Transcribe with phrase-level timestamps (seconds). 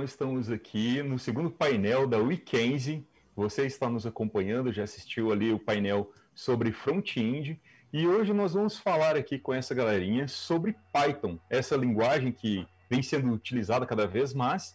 [0.00, 3.06] então estamos aqui no segundo painel da Weekend.
[3.36, 7.60] Você está nos acompanhando, já assistiu ali o painel sobre front-end.
[7.92, 13.02] E hoje nós vamos falar aqui com essa galerinha sobre Python, essa linguagem que vem
[13.02, 14.74] sendo utilizada cada vez mais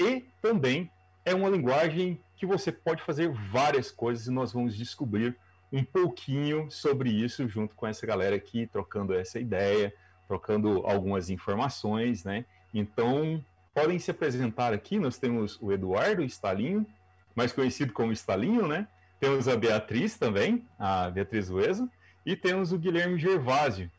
[0.00, 0.90] e também
[1.24, 5.36] é uma linguagem que você pode fazer várias coisas e nós vamos descobrir
[5.72, 9.94] um pouquinho sobre isso junto com essa galera aqui, trocando essa ideia,
[10.26, 12.44] trocando algumas informações, né?
[12.72, 13.40] Então,
[13.74, 14.98] podem se apresentar aqui.
[14.98, 16.86] Nós temos o Eduardo Stalinho,
[17.34, 18.86] mais conhecido como Stalinho, né?
[19.18, 21.90] Temos a Beatriz também, a Beatriz Ueso,
[22.24, 23.90] e temos o Guilherme Gervásio.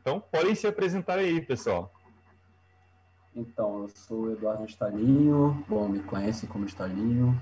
[0.00, 1.92] Então, podem se apresentar aí, pessoal.
[3.34, 7.40] Então, eu sou o Eduardo Stalinho, bom, me conhecem como Stalinho.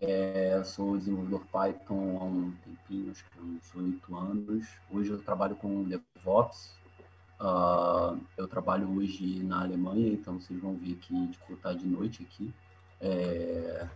[0.00, 4.66] É, eu sou desenvolvedor Python há um tempinho, acho que uns oito anos.
[4.90, 6.74] Hoje eu trabalho com DevOps,
[7.42, 12.22] Uh, eu trabalho hoje na Alemanha, então vocês vão ver que tipo, tá de noite
[12.22, 12.54] aqui.
[13.00, 13.88] É...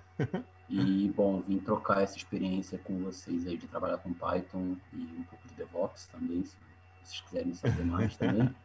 [0.68, 5.22] E, bom, vim trocar essa experiência com vocês aí de trabalhar com Python e um
[5.22, 6.56] pouco de DevOps também, se
[7.04, 8.52] vocês quiserem saber mais também.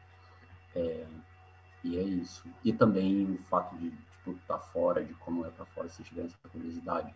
[0.74, 1.06] É...
[1.84, 2.48] E é isso.
[2.64, 6.02] E também o fato de, tipo, estar tá fora, de como é para fora, se
[6.02, 7.14] tiverem essa curiosidade.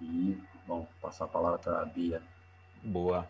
[0.00, 2.22] E, bom, passar a palavra para a Bia.
[2.82, 3.28] Boa.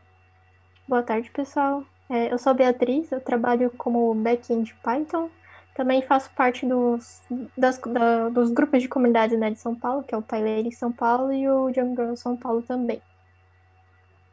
[0.86, 1.84] Boa tarde, pessoal.
[2.08, 5.30] É, eu sou Beatriz, eu trabalho como back-end Python.
[5.74, 7.22] Também faço parte dos,
[7.56, 10.92] das, da, dos grupos de comunidade né, de São Paulo, que é o em São
[10.92, 13.02] Paulo e o Jungle São Paulo também.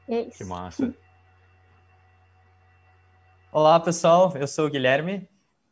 [0.08, 0.38] E é isso.
[0.38, 0.94] Que massa.
[3.52, 4.32] Olá, pessoal.
[4.36, 5.28] Eu sou o Guilherme.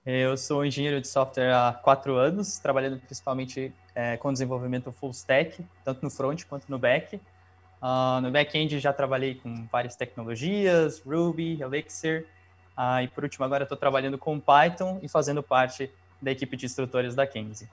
[0.05, 5.63] Eu sou engenheiro de software há quatro anos, trabalhando principalmente é, com desenvolvimento full stack,
[5.83, 7.21] tanto no front quanto no back.
[7.81, 12.25] Uh, no back-end já trabalhei com várias tecnologias, Ruby, Elixir,
[12.77, 15.89] uh, e por último agora estou trabalhando com Python e fazendo parte
[16.21, 17.69] da equipe de instrutores da Kenzie.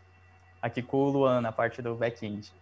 [0.62, 2.52] Aqui com o Luan na parte do back-end.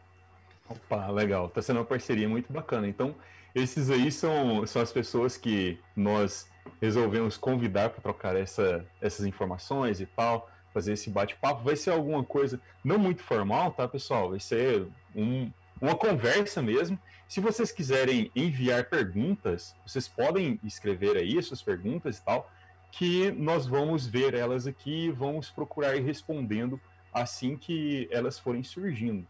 [0.68, 1.46] Opa, legal.
[1.46, 2.88] Está sendo uma parceria muito bacana.
[2.88, 3.14] Então,
[3.54, 6.48] esses aí são, são as pessoas que nós
[6.80, 11.62] resolvemos convidar para trocar essa, essas informações e tal, fazer esse bate-papo.
[11.62, 14.30] Vai ser alguma coisa não muito formal, tá, pessoal?
[14.30, 15.50] Vai ser um,
[15.84, 16.98] uma conversa mesmo.
[17.28, 22.50] Se vocês quiserem enviar perguntas, vocês podem escrever aí suas perguntas e tal,
[22.90, 26.80] que nós vamos ver elas aqui e vamos procurar ir respondendo
[27.12, 29.26] assim que elas forem surgindo,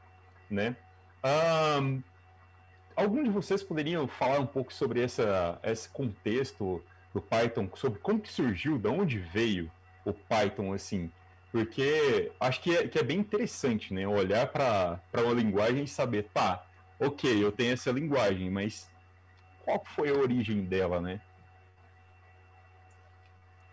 [0.48, 0.76] né?
[1.80, 2.02] Um,
[2.94, 6.82] algum de vocês poderiam falar um pouco sobre essa, esse contexto
[7.12, 9.70] do Python, sobre como que surgiu, de onde veio
[10.04, 11.10] o Python, assim?
[11.54, 14.08] Porque acho que é, que é bem interessante, né?
[14.08, 16.66] Olhar para uma linguagem e saber, tá,
[16.98, 18.90] ok, eu tenho essa linguagem, mas
[19.64, 21.20] qual foi a origem dela, né?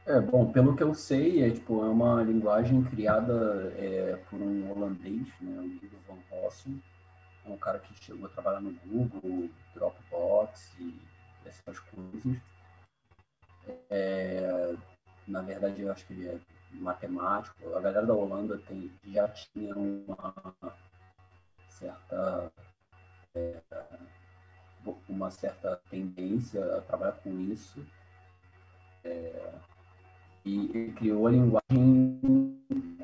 [0.05, 4.69] É, bom, pelo que eu sei, é, tipo, é uma linguagem criada é, por um
[4.69, 6.79] holandês, né, o Guido van Rossum,
[7.43, 11.01] é um cara que chegou a trabalhar no Google, Dropbox e
[11.47, 12.37] essas coisas.
[13.89, 14.75] É,
[15.27, 16.37] na verdade, eu acho que ele é
[16.73, 17.75] matemático.
[17.75, 20.33] A galera da Holanda tem, já tinha uma
[21.67, 22.51] certa
[23.35, 23.61] é,
[25.07, 27.85] uma certa tendência a trabalhar com isso.
[29.03, 29.53] É,
[30.45, 32.19] e ele criou a linguagem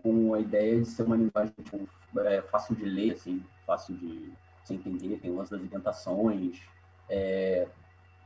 [0.02, 1.88] com a ideia de ser uma linguagem tipo,
[2.20, 4.32] é, fácil de ler, assim, fácil de
[4.64, 6.62] se entender, tem lance das indentações
[7.10, 7.68] é,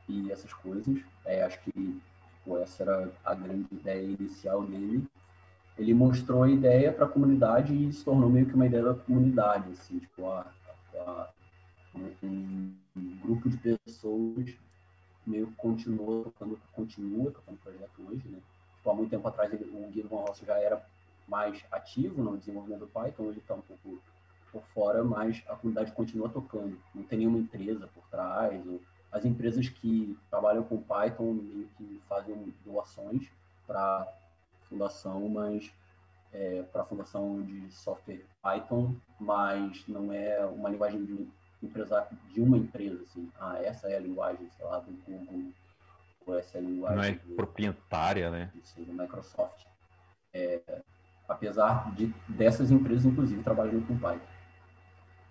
[0.08, 1.02] e essas coisas.
[1.24, 5.06] É, acho que tipo, essa era a grande ideia inicial dele.
[5.78, 8.94] Ele mostrou a ideia para a comunidade e se tornou meio que uma ideia da
[8.94, 10.46] comunidade, assim, tipo, a,
[10.94, 11.28] a
[12.22, 14.54] um, um grupo de pessoas
[15.26, 18.38] meio que continua tocando, continua tocando projeto hoje, né?
[18.76, 20.84] Tipo, há muito tempo atrás o Guido Van já era
[21.28, 24.02] mais ativo no desenvolvimento do Python, hoje está um pouco
[24.50, 26.76] por fora, mas a comunidade continua tocando.
[26.94, 28.66] Não tem nenhuma empresa por trás.
[28.66, 28.80] Ou,
[29.12, 33.28] as empresas que trabalham com Python meio que fazem doações
[33.66, 34.06] para
[34.72, 35.70] fundação, mas
[36.32, 41.28] é, para a fundação de software Python, mas não é uma linguagem de
[41.62, 45.52] empresa, de uma empresa, assim, ah, essa é a linguagem, sei lá, do Google,
[46.26, 46.96] ou essa é a linguagem...
[46.96, 48.50] Não é do, proprietária, né?
[48.62, 49.64] Assim, do Microsoft.
[50.32, 50.60] É,
[51.28, 54.32] apesar de dessas empresas, inclusive, trabalhando com Python.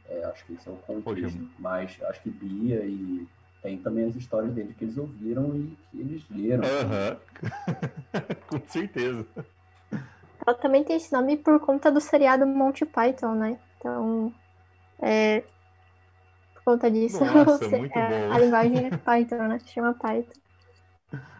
[0.07, 1.37] É, acho que esse é o contexto.
[1.37, 1.51] Poxa.
[1.57, 3.27] Mas acho que Bia e
[3.61, 6.63] tem também as histórias dele que eles ouviram e que eles leram.
[6.63, 7.17] Uhum.
[8.49, 9.25] com certeza.
[10.45, 13.59] Ela também tem esse nome por conta do seriado Monty Python, né?
[13.77, 14.33] Então,
[14.99, 15.43] é,
[16.55, 18.33] por conta disso, Nossa, muito é, bom.
[18.33, 19.59] a linguagem é Python, né?
[19.59, 20.39] Se chama Python.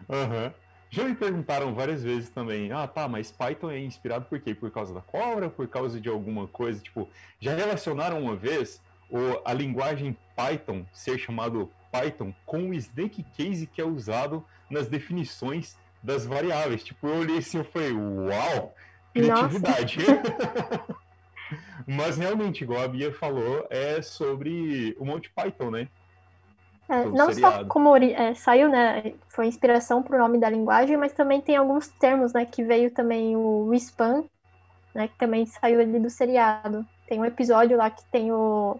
[0.08, 0.52] Uhum.
[0.90, 4.54] Já me perguntaram várias vezes também, ah, tá, mas Python é inspirado por quê?
[4.54, 5.48] Por causa da cobra?
[5.48, 6.80] Por causa de alguma coisa?
[6.80, 7.08] Tipo,
[7.40, 13.66] já relacionaram uma vez o, a linguagem Python ser chamado Python com o snake case
[13.66, 16.82] que é usado nas definições das variáveis.
[16.82, 18.74] Tipo, eu olhei assim e falei, uau,
[19.12, 19.98] criatividade.
[21.86, 25.88] Mas realmente, igual a Bia falou, é sobre o Monty Python, né?
[26.88, 29.14] É, não só como é, saiu, né?
[29.28, 32.44] Foi inspiração para o nome da linguagem, mas também tem alguns termos, né?
[32.44, 34.24] Que veio também o spam,
[34.94, 35.08] né?
[35.08, 36.84] Que também saiu ali do seriado.
[37.06, 38.78] Tem um episódio lá que tem o.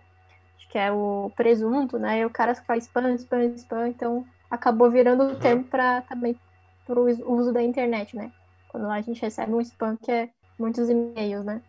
[0.62, 2.20] Acho que é o presunto, né?
[2.20, 3.88] E o cara faz spam, spam, spam.
[3.88, 5.38] Então acabou virando o uhum.
[5.38, 6.38] termo para também
[6.86, 8.32] para o uso da internet, né?
[8.68, 11.60] Quando a gente recebe um spam que é muitos e-mails, né?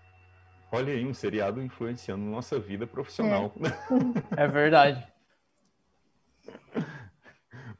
[0.71, 3.53] Olha aí, um seriado influenciando nossa vida profissional.
[4.37, 5.07] É, é verdade.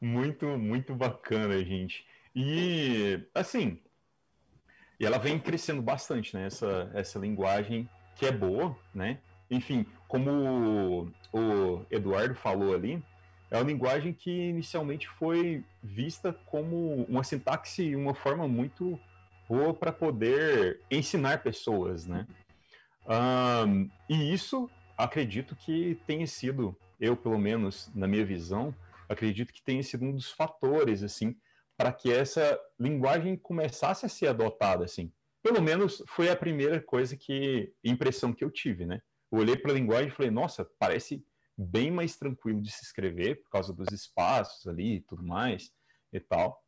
[0.00, 2.06] muito, muito bacana, gente.
[2.34, 3.80] E, assim,
[4.98, 6.46] e ela vem crescendo bastante, né?
[6.46, 9.18] Essa, essa linguagem que é boa, né?
[9.50, 13.02] Enfim, como o, o Eduardo falou ali,
[13.50, 18.96] é uma linguagem que inicialmente foi vista como uma sintaxe, uma forma muito
[19.48, 22.28] boa para poder ensinar pessoas, né?
[23.66, 28.72] Um, e isso, acredito que tenha sido, eu pelo menos, na minha visão,
[29.08, 31.34] acredito que tenha sido um dos fatores, assim,
[31.76, 35.10] para que essa linguagem começasse a ser adotada, assim.
[35.42, 39.02] Pelo menos foi a primeira coisa que, impressão que eu tive, né?
[39.34, 41.24] Olhei para a linguagem e falei, nossa, parece
[41.56, 45.70] bem mais tranquilo de se escrever por causa dos espaços ali e tudo mais
[46.12, 46.62] e tal,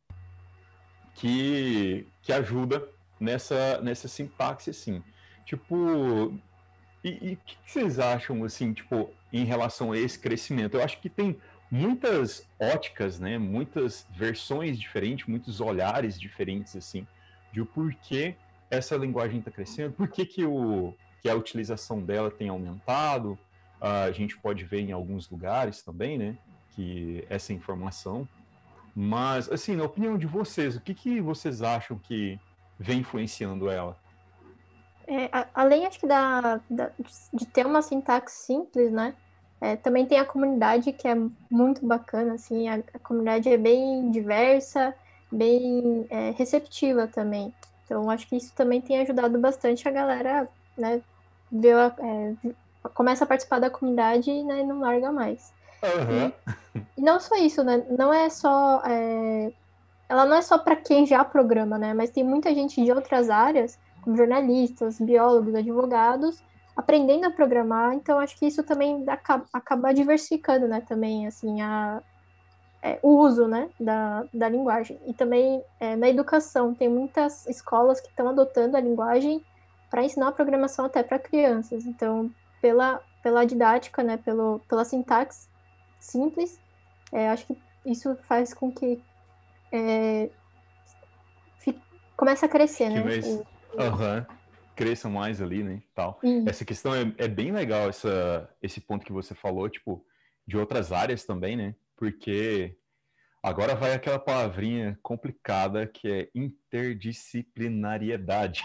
[1.15, 2.87] que, que ajuda
[3.19, 5.03] nessa, nessa sintaxe, assim.
[5.45, 6.33] Tipo,
[7.03, 10.75] e o que vocês acham, assim, tipo, em relação a esse crescimento?
[10.75, 11.39] Eu acho que tem
[11.71, 13.37] muitas óticas, né?
[13.37, 17.07] Muitas versões diferentes, muitos olhares diferentes, assim,
[17.51, 18.35] de o porquê
[18.69, 20.93] essa linguagem está crescendo, por que, que, o,
[21.27, 23.37] que a utilização dela tem aumentado.
[23.81, 26.37] Uh, a gente pode ver em alguns lugares também, né?
[26.73, 28.27] Que essa informação.
[28.95, 32.39] Mas, assim, na opinião de vocês, o que, que vocês acham que
[32.79, 33.97] vem influenciando ela?
[35.05, 36.91] É, além, acho que, da, da,
[37.33, 39.13] de ter uma sintaxe simples, né?
[39.59, 41.15] É, também tem a comunidade que é
[41.49, 44.95] muito bacana, assim, a, a comunidade é bem diversa,
[45.31, 47.53] bem é, receptiva também.
[47.83, 51.01] Então, acho que isso também tem ajudado bastante a galera, né,
[51.51, 52.33] ver, é,
[52.93, 55.53] começa a participar da comunidade né, e não larga mais.
[55.83, 56.31] Uhum.
[56.75, 59.51] E, e, não só isso, né, não é só, é,
[60.09, 63.29] ela não é só para quem já programa, né, mas tem muita gente de outras
[63.29, 66.41] áreas como jornalistas, biólogos, advogados,
[66.75, 67.93] aprendendo a programar.
[67.93, 72.01] Então, acho que isso também acaba, acaba diversificando, né, também, assim, a,
[72.81, 74.97] é, o uso, né, da, da linguagem.
[75.05, 79.43] E também é, na educação, tem muitas escolas que estão adotando a linguagem
[79.89, 81.85] para ensinar a programação até para crianças.
[81.85, 82.31] Então,
[82.61, 85.47] pela, pela didática, né, pelo, pela sintaxe
[85.99, 86.59] simples,
[87.11, 89.01] é, acho que isso faz com que
[89.71, 90.29] é,
[91.59, 91.81] fique,
[92.15, 93.03] comece a crescer, né?
[93.77, 94.25] Aham.
[94.29, 94.37] Uhum.
[94.75, 95.81] Cresçam mais ali, né?
[95.95, 96.19] Tal.
[96.45, 100.05] Essa questão é, é bem legal, essa, esse ponto que você falou, tipo,
[100.45, 101.73] de outras áreas também, né?
[101.95, 102.77] Porque
[103.41, 108.63] agora vai aquela palavrinha complicada que é interdisciplinariedade.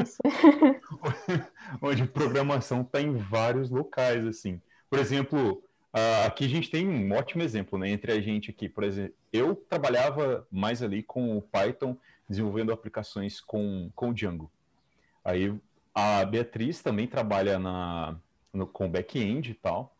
[0.00, 0.18] Isso.
[1.82, 4.60] Onde programação está em vários locais, assim.
[4.88, 5.62] Por exemplo,
[6.24, 7.90] aqui a gente tem um ótimo exemplo, né?
[7.90, 11.96] Entre a gente aqui, por exemplo, eu trabalhava mais ali com o Python
[12.28, 14.50] desenvolvendo aplicações com, com Django.
[15.24, 15.54] Aí
[15.94, 18.16] a Beatriz também trabalha na,
[18.52, 19.94] no, com back-end e tal.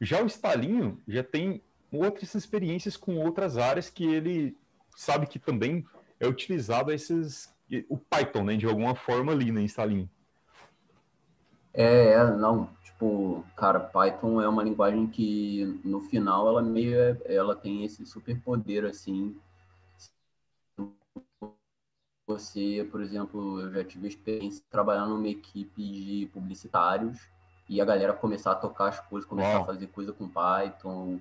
[0.00, 1.62] Já o Stalinho já tem
[1.92, 4.56] outras experiências com outras áreas que ele
[4.96, 5.84] sabe que também
[6.18, 7.52] é utilizado esses
[7.88, 10.08] o Python, né, de alguma forma ali, né, Stalinho.
[11.72, 17.56] É, é, não, tipo, cara, Python é uma linguagem que no final ela meio ela
[17.56, 19.34] tem esse superpoder assim
[22.26, 27.20] você, por exemplo, eu já tive experiência de trabalhar numa equipe de publicitários
[27.68, 29.62] e a galera começar a tocar as coisas, começar Uau.
[29.62, 31.20] a fazer coisa com Python,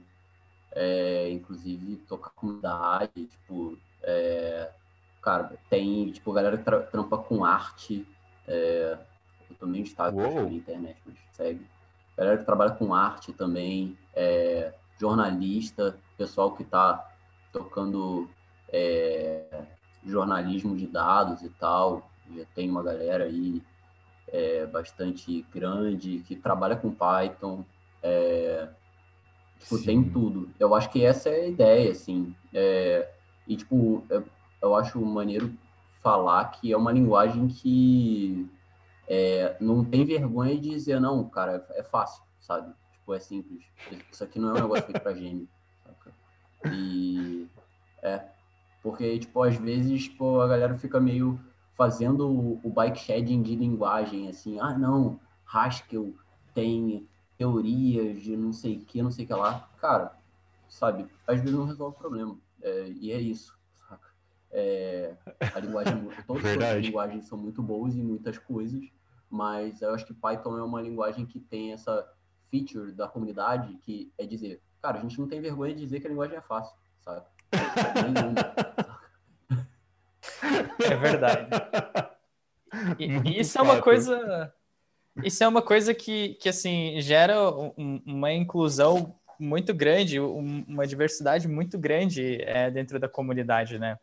[0.74, 4.72] é, inclusive tocar comunidade, tipo, é,
[5.22, 8.08] cara, tem, tipo, galera que tra trampa com arte,
[8.48, 8.98] é,
[9.50, 11.66] eu também estava na internet, mas segue.
[12.18, 17.10] Galera que trabalha com arte também, é, jornalista, pessoal que está
[17.51, 18.30] tocando
[18.70, 19.44] é,
[20.06, 22.10] jornalismo de dados e tal.
[22.36, 23.62] Já tem uma galera aí
[24.28, 27.66] é, bastante grande que trabalha com Python.
[28.01, 28.70] É,
[29.62, 30.50] tipo, tem tudo.
[30.60, 32.36] Eu acho que essa é a ideia, assim.
[32.53, 33.10] É,
[33.48, 34.22] e, tipo, é,
[34.62, 35.53] eu acho maneiro
[36.01, 38.50] falar que é uma linguagem que
[39.08, 42.74] é, não tem vergonha de dizer, não, cara, é fácil, sabe?
[42.94, 43.63] Tipo, é simples.
[44.12, 45.48] Isso aqui não é um negócio feito pra gênio.
[46.72, 47.48] E
[48.01, 48.24] é.
[48.82, 51.39] Porque, tipo, às vezes, tipo, a galera fica meio
[51.75, 56.13] fazendo o, o bike shedding de linguagem, assim, ah, não, Haskell
[56.53, 57.08] tem
[57.41, 59.67] teorias de não sei o que, não sei o que lá.
[59.79, 60.15] Cara,
[60.69, 62.38] sabe, às vezes não resolve o problema.
[62.62, 63.60] É, e é isso.
[64.51, 65.15] É,
[65.55, 68.83] a linguagem, todas as linguagens são muito boas em muitas coisas,
[69.27, 72.07] mas eu acho que Python é uma linguagem que tem essa
[72.51, 76.05] feature da comunidade que é dizer, cara, a gente não tem vergonha de dizer que
[76.05, 77.25] a linguagem é fácil, sabe?
[80.79, 81.50] É verdade.
[82.98, 84.53] E, isso é uma coisa,
[85.24, 90.86] isso é uma coisa que, que assim gera um, uma inclusão muito grande, um, uma
[90.86, 93.98] diversidade muito grande é, dentro da comunidade, né?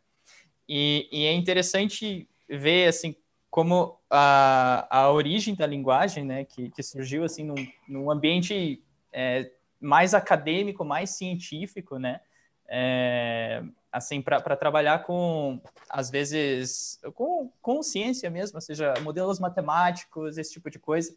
[0.67, 3.15] E, e, é interessante ver assim
[3.49, 7.55] como a, a origem da linguagem, né, que, que surgiu assim num,
[7.87, 9.49] num ambiente é,
[9.81, 12.21] mais acadêmico, mais científico, né,
[12.67, 20.37] é, assim para trabalhar com às vezes com, com ciência mesmo, ou seja, modelos matemáticos,
[20.37, 21.15] esse tipo de coisa.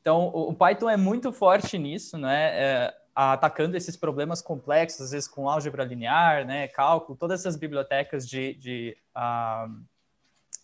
[0.00, 5.10] Então, o, o Python é muito forte nisso, né, é, atacando esses problemas complexos, às
[5.10, 9.84] vezes com álgebra linear, né, cálculo, todas essas bibliotecas de, de uh,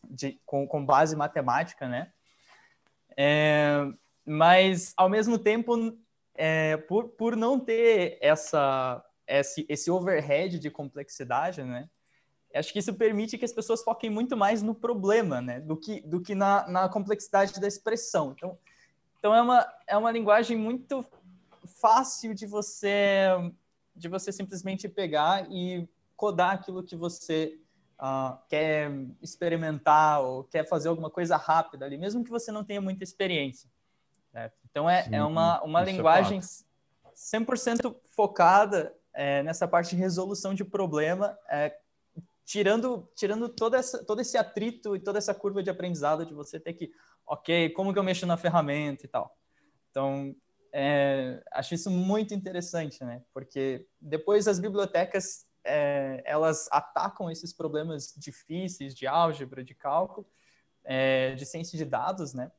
[0.09, 2.13] de, com, com base matemática, né?
[3.17, 3.87] É,
[4.25, 5.97] mas, ao mesmo tempo,
[6.35, 9.05] é, por, por não ter essa,
[9.41, 11.89] esse, esse overhead de complexidade, né?
[12.55, 15.61] Acho que isso permite que as pessoas foquem muito mais no problema, né?
[15.61, 18.33] Do que, do que na, na complexidade da expressão.
[18.33, 18.59] Então,
[19.19, 21.05] então é, uma, é uma linguagem muito
[21.81, 23.29] fácil de você
[23.95, 25.87] de você simplesmente pegar e
[26.17, 27.59] codar aquilo que você
[28.01, 32.81] uh, quer experimentar ou quer fazer alguma coisa rápida ali, mesmo que você não tenha
[32.81, 33.69] muita experiência.
[34.33, 34.51] Né?
[34.71, 40.55] Então, é, é uma, uma é linguagem é 100% focada é, nessa parte de resolução
[40.55, 41.77] de problema, é,
[42.45, 46.59] tirando, tirando toda essa, todo esse atrito e toda essa curva de aprendizado de você
[46.59, 46.93] ter que,
[47.27, 49.37] ok, como que eu mexo na ferramenta e tal.
[49.91, 50.35] Então,
[50.73, 53.23] é, acho isso muito interessante, né?
[53.33, 60.27] Porque depois as bibliotecas é, elas atacam esses problemas difíceis de álgebra, de cálculo,
[60.85, 62.51] é, de ciência de dados, né?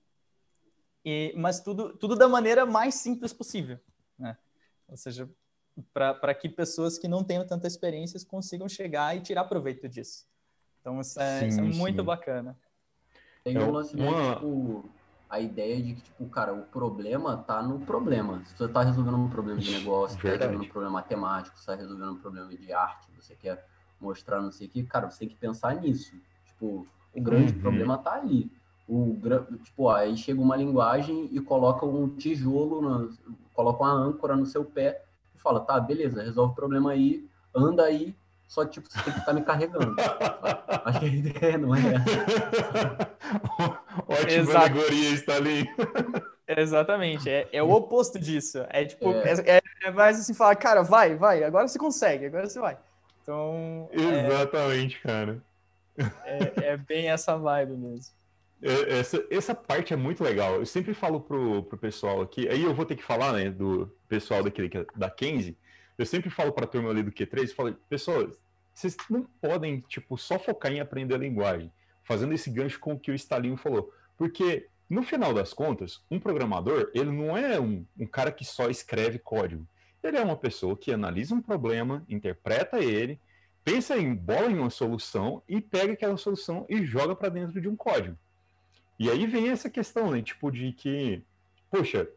[1.03, 3.79] E, mas tudo, tudo da maneira mais simples possível,
[4.17, 4.37] né?
[4.87, 5.29] Ou seja,
[5.93, 10.25] para que pessoas que não tenham tanta experiência consigam chegar e tirar proveito disso.
[10.81, 12.57] Então, isso é, sim, isso é muito bacana.
[13.43, 14.35] Tem um lance uma...
[14.35, 14.89] tipo,
[15.29, 18.43] a ideia de que, tipo, cara, o problema tá no problema.
[18.45, 21.65] Se você tá resolvendo um problema de negócio, você tá resolvendo um problema matemático, você
[21.65, 23.65] tá resolvendo um problema de arte, você quer
[23.99, 26.15] mostrar não sei o que, cara, você tem que pensar nisso.
[26.45, 27.59] Tipo, o grande uhum.
[27.59, 28.51] problema tá ali.
[28.87, 29.17] O,
[29.63, 33.17] tipo, aí chega uma linguagem e coloca um tijolo, no,
[33.53, 35.02] coloca uma âncora no seu pé
[35.43, 38.15] fala, tá, beleza, resolve o problema aí, anda aí,
[38.47, 39.95] só tipo, você tem que estar me carregando.
[40.85, 43.11] Acho que a ideia não é essa.
[44.07, 45.65] Ótima alegoria, Stalin.
[46.47, 48.65] Exatamente, é, é o oposto disso.
[48.69, 49.57] É tipo, é.
[49.57, 52.77] É, é mais assim, falar, cara, vai, vai, agora você consegue, agora você vai.
[53.21, 53.89] Então.
[53.91, 55.41] É Exatamente, cara.
[56.25, 58.13] É, é, bem essa vibe mesmo.
[58.63, 60.55] É, essa, essa parte é muito legal.
[60.55, 63.93] Eu sempre falo pro, pro pessoal aqui, aí eu vou ter que falar, né, do
[64.07, 65.57] pessoal daquele, da Kenzie.
[65.97, 68.39] Eu sempre falo pra turma ali do Q3, falo, pessoas,
[68.73, 71.69] vocês não podem, tipo, só focar em aprender a linguagem,
[72.03, 73.93] fazendo esse gancho com o que o Stalinho falou.
[74.17, 78.69] Porque, no final das contas, um programador, ele não é um, um cara que só
[78.69, 79.67] escreve código.
[80.01, 83.19] Ele é uma pessoa que analisa um problema, interpreta ele,
[83.63, 87.67] pensa em bola em uma solução e pega aquela solução e joga para dentro de
[87.67, 88.17] um código.
[88.99, 91.23] E aí vem essa questão, né, tipo de que,
[91.69, 92.07] poxa,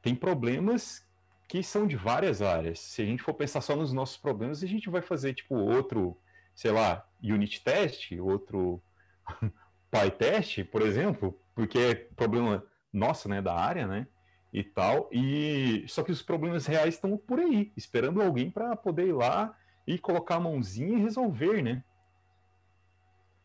[0.00, 1.06] tem problemas
[1.48, 2.80] que são de várias áreas.
[2.80, 6.18] Se a gente for pensar só nos nossos problemas, a gente vai fazer tipo outro,
[6.54, 8.82] sei lá, unit test, outro
[9.90, 14.06] PyTest, por exemplo, porque é problema nosso, né, da área, né?
[14.52, 15.08] e tal.
[15.10, 19.56] E só que os problemas reais estão por aí, esperando alguém para poder ir lá
[19.86, 21.82] e colocar a mãozinha e resolver, né?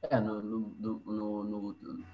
[0.03, 2.05] É, no, no, no, no,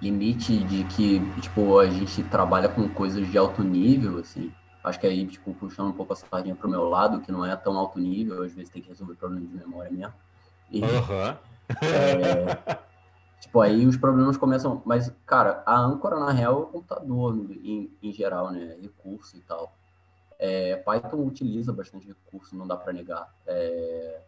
[0.00, 5.06] limite de que, tipo, a gente trabalha com coisas de alto nível, assim, acho que
[5.06, 7.98] aí, tipo, puxando um pouco a sardinha pro meu lado, que não é tão alto
[7.98, 10.14] nível, às vezes tem que resolver problemas de memória mesmo.
[10.70, 11.36] E, uhum.
[11.82, 12.58] é,
[13.40, 14.82] Tipo, aí os problemas começam.
[14.86, 18.76] Mas, cara, a âncora, na real, é o computador, em, em geral, né?
[18.80, 19.76] Recurso e tal.
[20.38, 23.32] É, Python utiliza bastante recurso, não dá para negar.
[23.46, 24.20] É,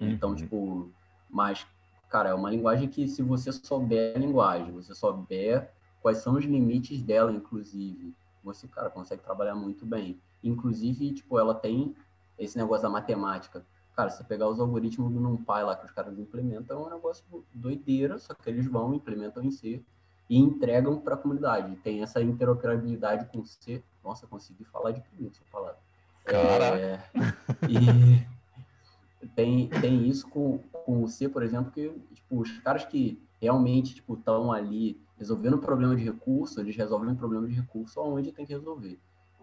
[0.00, 0.36] Então, Uhum.
[0.36, 0.90] tipo,
[1.30, 1.66] mas,
[2.12, 6.44] cara, é uma linguagem que se você souber a linguagem, você souber quais são os
[6.44, 8.12] limites dela, inclusive,
[8.44, 10.20] você, cara, consegue trabalhar muito bem.
[10.44, 11.96] Inclusive, tipo, ela tem
[12.38, 13.64] esse negócio da matemática.
[13.96, 16.90] Cara, se você pegar os algoritmos do NumPy lá que os caras implementam, é um
[16.90, 19.82] negócio doideira, só que eles vão, implementam em C
[20.28, 21.76] e entregam para a comunidade.
[21.76, 23.82] Tem essa interoperabilidade com C.
[24.04, 25.78] Nossa, consegui falar de primeiro essa palavra.
[26.24, 26.76] Caraca.
[26.76, 27.00] É,
[27.68, 33.20] e tem, tem isso com, com o C, por exemplo, que tipo, os caras que
[33.40, 38.00] realmente tipo estão ali resolvendo um problema de recurso, eles resolvem um problema de recurso
[38.00, 38.98] onde tem que resolver.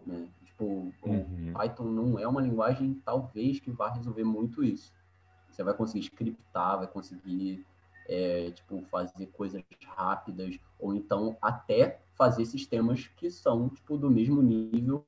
[0.05, 0.27] Né?
[0.46, 1.53] Tipo, o Uhum.
[1.53, 4.93] Python não é uma linguagem, talvez, que vá resolver muito isso.
[5.50, 7.65] Você vai conseguir scriptar, vai conseguir
[8.08, 14.41] é, tipo, fazer coisas rápidas, ou então até fazer sistemas que são tipo, do mesmo
[14.41, 15.05] nível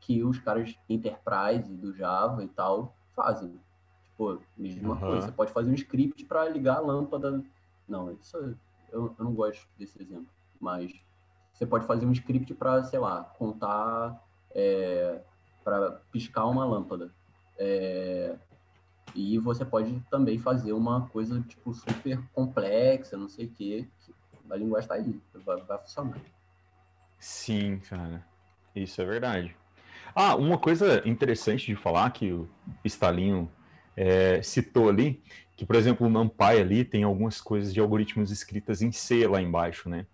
[0.00, 3.60] que os caras Enterprise do Java e tal fazem.
[4.16, 5.06] Tipo, mesma Aham.
[5.06, 5.26] coisa.
[5.26, 7.44] Você pode fazer um script para ligar a lâmpada.
[7.86, 8.36] Não, isso
[8.90, 10.26] eu, eu não gosto desse exemplo.
[10.58, 10.90] Mas
[11.52, 14.18] você pode fazer um script para, sei lá, contar,
[15.62, 17.12] para piscar uma lâmpada.
[17.58, 18.38] É,
[19.14, 23.86] e você pode também fazer uma coisa tipo super complexa, não sei o quê.
[24.00, 24.14] que
[24.50, 26.18] A linguagem está aí, vai, vai funcionar.
[27.18, 28.24] Sim, cara.
[28.74, 29.54] Isso é verdade.
[30.14, 32.48] Ah, uma coisa interessante de falar que o
[32.84, 33.50] Stalinho
[33.96, 35.22] é, citou ali,
[35.56, 39.40] que, por exemplo, o NumPy ali tem algumas coisas de algoritmos escritas em C lá
[39.40, 40.06] embaixo, né?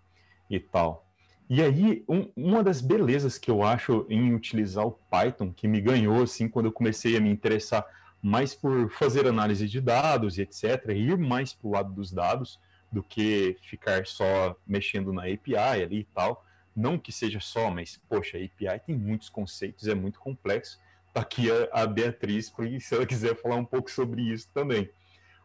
[0.49, 1.05] E tal.
[1.49, 5.81] E aí, um- uma das belezas que eu acho em utilizar o Python, que me
[5.81, 7.85] ganhou, assim, quando eu comecei a me interessar
[8.21, 12.57] mais por fazer análise de dados e etc., ir mais para o lado dos dados,
[12.89, 16.45] do que ficar só mexendo na API ali e tal.
[16.75, 20.79] Não que seja só, mas, poxa, a API tem muitos conceitos, é muito complexo.
[21.15, 24.89] Aqui a, a Beatriz, pra- se ela quiser falar um pouco sobre isso também.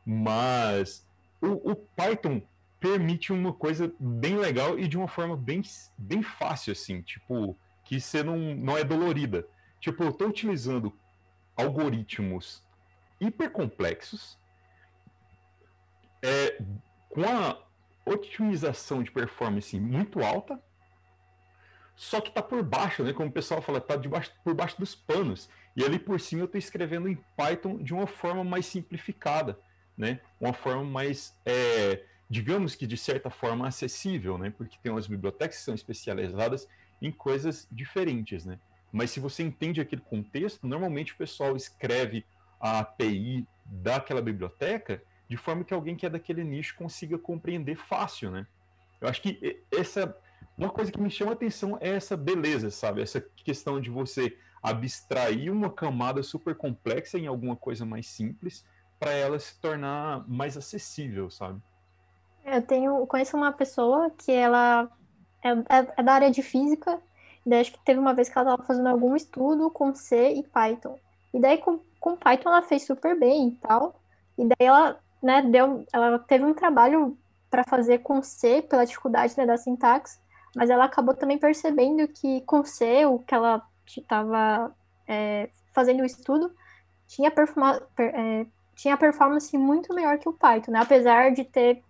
[0.04, 1.06] Mas
[1.40, 2.42] o, o Python
[2.80, 5.60] permite uma coisa bem legal e de uma forma bem,
[5.96, 9.46] bem fácil, assim, tipo, que você não, não é dolorida.
[9.80, 10.96] Tipo, eu estou utilizando
[11.56, 12.64] algoritmos
[13.20, 14.38] hipercomplexos
[16.22, 16.58] é,
[17.08, 17.58] com a
[18.06, 20.60] otimização de performance muito alta,
[21.98, 23.12] só que tá por baixo, né?
[23.12, 25.50] Como o pessoal fala, tá debaixo, por baixo dos panos.
[25.76, 29.58] E ali por cima eu estou escrevendo em Python de uma forma mais simplificada,
[29.96, 30.20] né?
[30.40, 34.54] Uma forma mais, é, digamos que de certa forma acessível, né?
[34.56, 36.68] Porque tem umas bibliotecas que são especializadas
[37.02, 38.60] em coisas diferentes, né?
[38.92, 42.24] Mas se você entende aquele contexto, normalmente o pessoal escreve
[42.60, 48.30] a API daquela biblioteca de forma que alguém que é daquele nicho consiga compreender fácil,
[48.30, 48.46] né?
[49.00, 50.16] Eu acho que essa
[50.58, 53.00] uma coisa que me chama a atenção é essa beleza, sabe?
[53.00, 58.64] Essa questão de você abstrair uma camada super complexa em alguma coisa mais simples
[58.98, 61.60] para ela se tornar mais acessível, sabe?
[62.44, 64.90] Eu tenho, conheço uma pessoa que ela
[65.44, 67.00] é, é- é da área de física,
[67.46, 70.32] e daí acho que teve uma vez que ela estava fazendo algum estudo com C
[70.32, 70.98] e Python.
[71.32, 74.00] E daí com, com Python ela fez super bem e tal.
[74.36, 77.16] E daí ela, né, deu, ela teve um trabalho
[77.50, 80.18] para fazer com C pela dificuldade, né, da sintaxe,
[80.54, 84.74] mas ela acabou também percebendo que com C, o que ela estava
[85.74, 86.54] fazendo o estudo,
[87.08, 90.80] tinha, performa, per- é, tinha performance muito melhor que o Python, né?
[90.80, 91.84] Apesar de ter,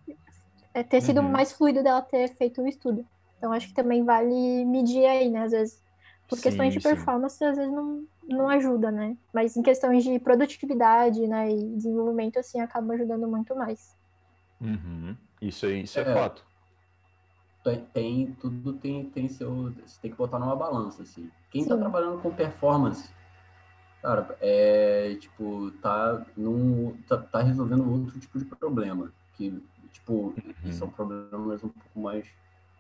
[0.75, 1.25] é, ter sido Uhum.
[1.25, 3.07] mais fluido dela ter feito o estudo.
[3.39, 5.45] Então, acho que também vale medir aí, né?
[5.45, 5.85] Às vezes,
[6.29, 6.81] por questões de Sim, sim.
[6.81, 9.17] performance, às vezes não, não ajuda, né?
[9.33, 13.97] Mas em questões de produtividade, né, e desenvolvimento, assim, acaba ajudando muito mais.
[14.61, 15.17] Uhum.
[15.41, 16.05] Isso aí, isso é, É.
[16.05, 16.45] fato.
[17.69, 19.73] Tem, tem- tudo tem, tem seu.
[19.85, 21.31] Você tem que botar numa balança, assim.
[21.51, 21.81] Quem tá Sim.
[21.81, 23.11] trabalhando com performance,
[24.03, 29.13] cara, é tipo, tá, num, tá, tá resolvendo outro tipo de problema.
[29.37, 29.51] Que,
[29.93, 30.73] tipo, Uhum.
[30.73, 32.27] são problemas um pouco mais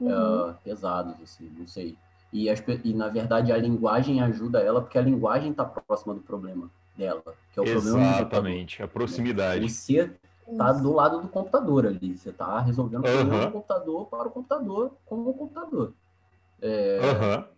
[0.00, 0.10] Uhum.
[0.12, 1.96] ah, pesados, assim, não sei.
[2.32, 6.20] E, as e, na verdade, a linguagem ajuda ela, porque a linguagem tá próxima do
[6.20, 7.22] problema dela,
[7.52, 8.28] que é o problema do computador.
[8.28, 9.64] Exatamente, a proximidade.
[9.64, 10.10] O C
[10.56, 12.16] tá do lado do computador ali.
[12.16, 15.92] Você tá resolvendo o do computador para o computador com o computador.
[16.60, 17.48] É, Aham.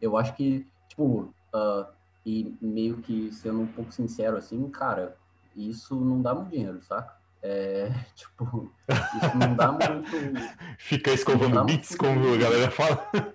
[0.00, 1.88] Eu acho que, tipo, ah,
[2.24, 5.16] e meio que sendo um pouco sincero assim, cara,
[5.56, 7.16] isso não dá muito dinheiro, saca?
[7.42, 10.10] É, tipo, isso não dá muito.
[10.78, 13.34] Fica escovando bits, como a galera fala.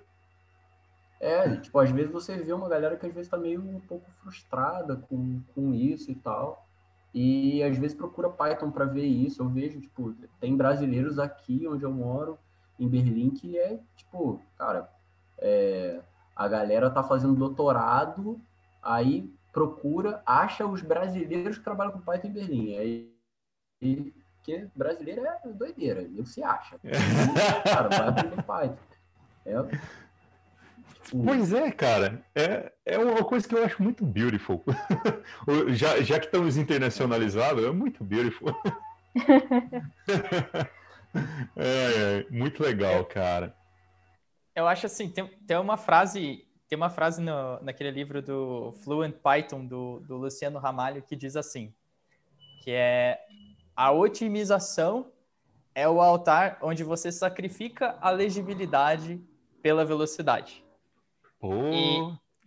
[1.20, 4.10] É, tipo, às vezes você vê uma galera que às vezes tá meio um pouco
[4.22, 6.67] frustrada com, com isso e tal.
[7.14, 9.42] E às vezes procura Python para ver isso.
[9.42, 12.38] Eu vejo, tipo, tem brasileiros aqui onde eu moro,
[12.80, 14.90] em Berlim, que é, tipo, cara,
[15.40, 16.00] é,
[16.36, 18.40] a galera tá fazendo doutorado,
[18.82, 22.78] aí procura, acha os brasileiros que trabalham com Python em Berlim.
[22.78, 23.14] Aí,
[23.82, 26.80] e, porque brasileiro é doideira, ele se acha.
[27.64, 28.78] cara, vai aprender Python.
[29.46, 29.56] É.
[31.12, 32.22] Pois é, cara.
[32.36, 34.64] É, é uma coisa que eu acho muito beautiful.
[35.70, 38.56] já, já que estamos internacionalizados, é muito beautiful.
[41.56, 43.56] é, é, muito legal, cara.
[44.56, 49.16] Eu acho assim, tem, tem uma frase tem uma frase no, naquele livro do Fluent
[49.16, 51.74] Python, do, do Luciano Ramalho, que diz assim,
[52.62, 53.20] que é
[53.74, 55.12] a otimização
[55.74, 59.22] é o altar onde você sacrifica a legibilidade
[59.62, 60.67] pela velocidade.
[61.40, 61.52] Pô,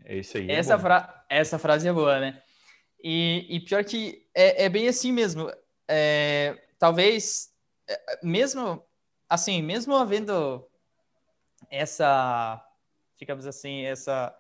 [0.05, 0.51] é isso aí.
[0.51, 2.43] É essa, fra essa frase é boa, né?
[3.03, 5.51] E, e pior que é, é, bem assim mesmo.
[5.89, 7.53] É, talvez,
[7.89, 8.83] é, mesmo
[9.29, 10.67] assim, mesmo havendo
[11.71, 12.67] essa
[13.21, 14.35] digamos assim, essa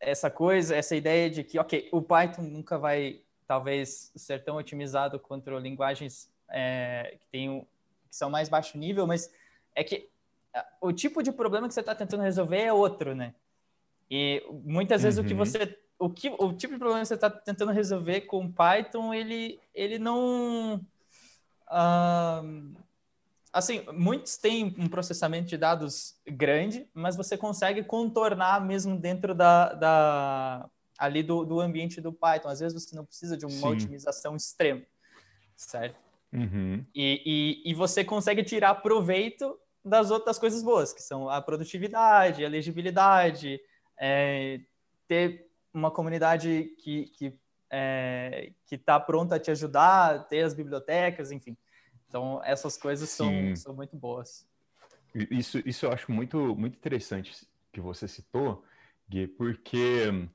[0.00, 5.18] essa coisa, essa ideia de que, ok, o Python nunca vai, talvez, ser tão otimizado
[5.18, 7.66] quanto linguagens é, que, tem,
[8.08, 9.28] que são mais baixo nível, mas
[9.74, 10.08] é que
[10.80, 13.34] o tipo de problema que você está tentando resolver é outro, né?
[14.10, 15.24] E muitas vezes uhum.
[15.24, 15.38] o que uhum.
[15.38, 19.60] você, o que, o tipo de problema que você está tentando resolver com Python, ele,
[19.74, 20.76] ele não,
[21.68, 22.74] uh,
[23.52, 29.74] assim, muitos têm um processamento de dados grande, mas você consegue contornar mesmo dentro da,
[29.74, 32.48] da ali do, do, ambiente do Python.
[32.48, 33.68] Às vezes você não precisa de uma Sim.
[33.68, 34.82] otimização extrema,
[35.54, 35.96] certo?
[36.32, 36.84] Uhum.
[36.94, 42.44] E, e, e, você consegue tirar proveito das outras coisas boas, que são a produtividade,
[42.44, 43.60] a legibilidade,
[43.98, 44.60] é,
[45.06, 47.38] ter uma comunidade que que
[47.70, 51.56] é, está pronta a te ajudar, ter as bibliotecas, enfim.
[52.08, 54.46] Então, essas coisas são, são muito boas.
[55.14, 58.64] Isso, isso eu acho muito, muito interessante que você citou,
[59.08, 60.28] Gui, porque,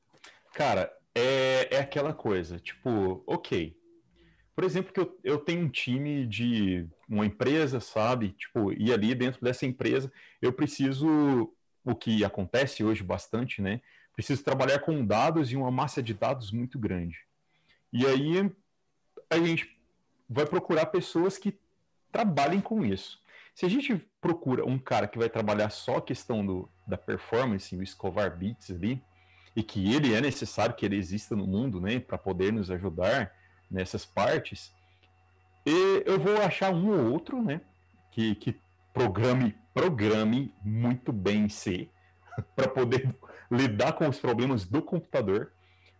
[0.54, 3.76] cara, é, é aquela coisa, tipo, ok.
[4.56, 8.32] Por exemplo, que eu, eu tenho um time de uma empresa, sabe?
[8.32, 10.12] Tipo, e ali dentro dessa empresa
[10.42, 11.52] eu preciso,
[11.84, 13.82] o que acontece hoje bastante, né?
[14.14, 17.18] Preciso trabalhar com dados e uma massa de dados muito grande.
[17.92, 18.52] E aí
[19.30, 19.76] a gente
[20.30, 21.58] vai procurar pessoas que
[22.12, 23.22] trabalhem com isso.
[23.56, 27.76] Se a gente procura um cara que vai trabalhar só a questão do, da performance,
[27.76, 29.04] o escovar bits ali,
[29.56, 33.32] e que ele é necessário que ele exista no mundo, né, para poder nos ajudar
[33.74, 34.72] nessas partes,
[35.66, 37.62] e eu vou achar um ou outro, né,
[38.12, 38.62] que, que
[38.94, 41.90] programe, programe muito bem em C,
[42.56, 43.14] para poder
[43.50, 45.52] lidar com os problemas do computador,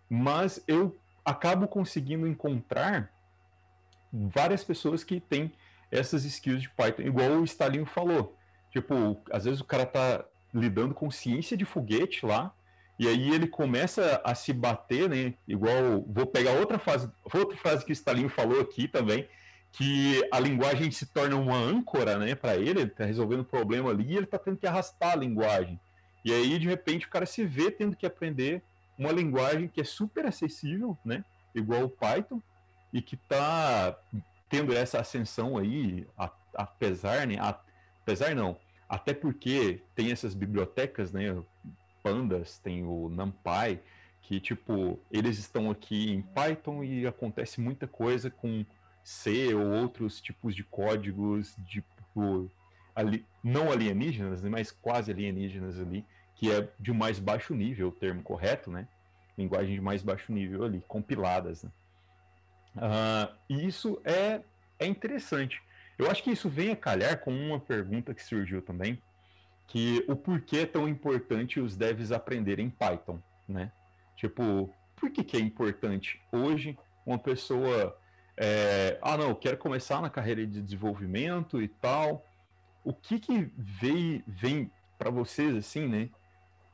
[0.10, 3.12] mas eu acabo conseguindo encontrar
[4.12, 5.52] várias pessoas que têm
[5.90, 8.38] essas skills de Python, igual o Stalin falou.
[8.72, 12.54] Tipo, às vezes o cara tá lidando com ciência de foguete lá,
[12.98, 15.34] e aí ele começa a se bater, né?
[15.48, 19.28] Igual, vou pegar outra frase, outra frase que o Stalin falou aqui também,
[19.72, 23.90] que a linguagem se torna uma âncora, né, para ele, ele tá resolvendo um problema
[23.90, 25.80] ali e ele tá tendo que arrastar a linguagem.
[26.24, 28.62] E aí, de repente, o cara se vê tendo que aprender
[28.98, 31.26] uma linguagem que é super acessível, né,
[31.56, 32.40] igual o Python,
[32.94, 33.98] e que tá
[34.48, 36.06] tendo essa ascensão aí,
[36.54, 37.38] apesar, né,
[38.00, 38.56] apesar não,
[38.88, 41.36] até porque tem essas bibliotecas, né,
[42.04, 43.80] Pandas, tem o NumPy,
[44.22, 48.66] que tipo, eles estão aqui em Python e acontece muita coisa com
[49.04, 52.52] C ou outros tipos de códigos, tipo,
[52.96, 57.92] ali, não alienígenas, né, mas quase alienígenas ali, que é de mais baixo nível, o
[57.92, 58.88] termo correto, né?
[59.38, 61.72] Linguagem de mais baixo nível ali, compiladas, né?
[62.76, 64.42] Uh, e isso é,
[64.80, 65.62] é interessante.
[65.98, 69.02] Eu acho que isso vem a calhar com uma pergunta que surgiu também,
[69.68, 73.72] que o porquê é tão importante os devs aprenderem Python, né?
[74.16, 77.98] Tipo, por que, que é importante hoje uma pessoa,
[78.38, 82.26] é, ah não, quero começar na carreira de desenvolvimento e tal,
[82.84, 86.10] o que que vem, vem para vocês assim, né?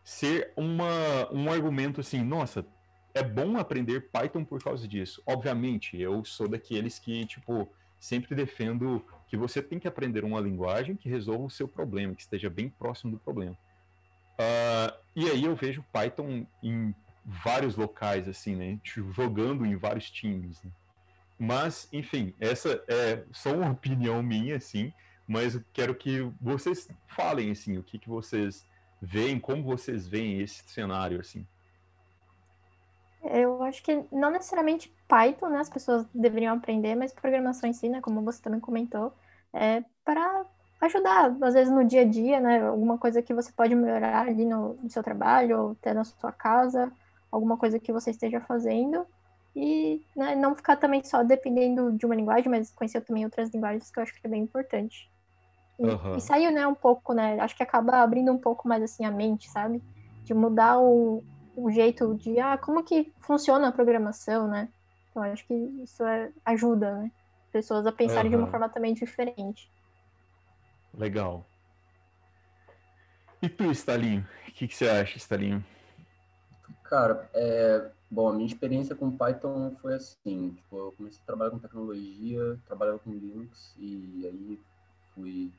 [0.03, 2.65] Ser uma, um argumento assim, nossa,
[3.13, 5.21] é bom aprender Python por causa disso.
[5.25, 10.95] Obviamente, eu sou daqueles que, tipo, sempre defendo que você tem que aprender uma linguagem
[10.95, 13.57] que resolva o seu problema, que esteja bem próximo do problema.
[14.39, 18.79] Uh, e aí eu vejo Python em vários locais, assim, né?
[18.83, 20.63] Jogando em vários times.
[20.63, 20.71] Né?
[21.37, 24.93] Mas, enfim, essa é só uma opinião minha, assim,
[25.27, 28.65] mas eu quero que vocês falem, assim, o que, que vocês
[29.01, 31.45] veem, como vocês veem esse cenário, assim.
[33.23, 37.89] Eu acho que não necessariamente Python, né, as pessoas deveriam aprender, mas programação em si,
[37.89, 39.13] né, como você também comentou,
[39.53, 40.45] é para
[40.81, 44.45] ajudar, às vezes no dia a dia, né, alguma coisa que você pode melhorar ali
[44.45, 46.91] no, no seu trabalho, ou até na sua casa,
[47.29, 49.05] alguma coisa que você esteja fazendo
[49.55, 53.91] e né, não ficar também só dependendo de uma linguagem, mas conhecer também outras linguagens
[53.91, 55.09] que eu acho que é bem importante.
[55.77, 56.15] E, uhum.
[56.15, 59.11] e saiu, né, um pouco, né, acho que acaba abrindo um pouco mais, assim, a
[59.11, 59.81] mente, sabe?
[60.23, 61.23] De mudar o,
[61.63, 64.69] o jeito de, ah, como que funciona a programação, né?
[65.09, 67.11] Então, acho que isso é, ajuda, né?
[67.51, 68.37] Pessoas a pensarem uhum.
[68.37, 69.69] de uma forma também diferente.
[70.93, 71.45] Legal.
[73.41, 74.25] E tu, Stalinho?
[74.47, 75.63] O que, que você acha, Stalinho?
[76.83, 81.51] Cara, é, bom, a minha experiência com Python foi assim, tipo, eu comecei a trabalhar
[81.51, 84.59] com tecnologia, trabalhava com Linux e aí
[85.13, 85.51] fui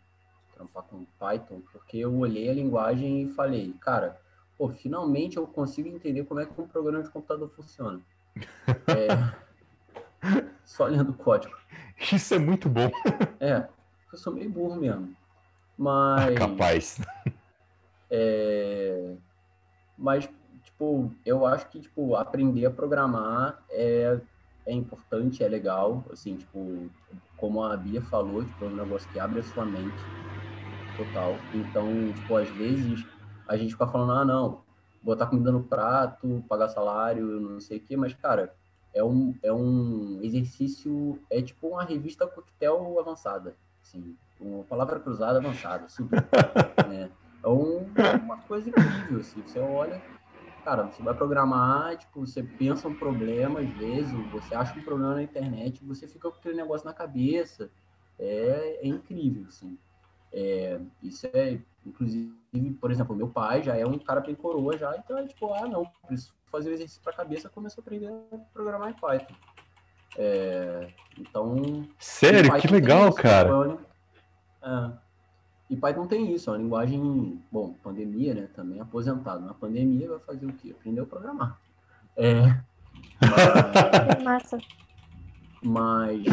[0.54, 4.20] trampar com Python, porque eu olhei a linguagem e falei, cara,
[4.60, 7.98] pô, finalmente eu consigo entender como é que um programa de computador funciona.
[10.22, 11.56] É, só lendo código.
[12.12, 12.90] Isso é muito bom.
[13.40, 13.66] É,
[14.12, 15.16] eu sou meio burro mesmo.
[15.78, 16.38] Mas.
[16.38, 17.00] Capaz.
[18.12, 19.14] É,
[19.96, 20.28] mas,
[20.64, 24.20] tipo, eu acho que, tipo, aprender a programar é,
[24.66, 26.04] é importante, é legal.
[26.10, 26.90] Assim, tipo,
[27.36, 30.04] como a Bia falou, tipo, é um negócio que abre a sua mente
[30.96, 31.38] total.
[31.52, 33.06] Então, tipo, às vezes
[33.50, 34.62] a gente fica falando, ah, não,
[35.02, 38.54] botar comida no prato, pagar salário, não sei o quê, mas, cara,
[38.94, 45.38] é um, é um exercício, é tipo uma revista coquetel avançada, assim, uma palavra cruzada
[45.38, 46.24] avançada, super,
[46.88, 47.10] né?
[47.42, 47.86] É um,
[48.22, 50.00] uma coisa incrível, assim, você olha,
[50.64, 55.14] cara, você vai programar, tipo, você pensa um problema, às vezes, você acha um problema
[55.14, 57.68] na internet, você fica com aquele negócio na cabeça,
[58.16, 59.76] é, é incrível, assim.
[60.32, 62.39] É, isso é, inclusive,
[62.80, 65.66] por exemplo, meu pai já é um cara bem coroa já, então é tipo, ah,
[65.66, 69.34] não, preciso fazer o exercício para a cabeça, começou a aprender a programar em Python.
[70.16, 71.86] É, então.
[71.98, 72.52] Sério?
[72.60, 73.78] Que legal, isso, cara.
[74.62, 74.92] É,
[75.70, 79.44] e Python tem isso, é uma linguagem, bom, pandemia, né, também aposentado.
[79.44, 80.74] Na pandemia vai fazer o quê?
[80.76, 81.60] Aprender a programar.
[82.16, 82.60] É,
[83.20, 84.58] mas, Massa.
[85.62, 86.24] mas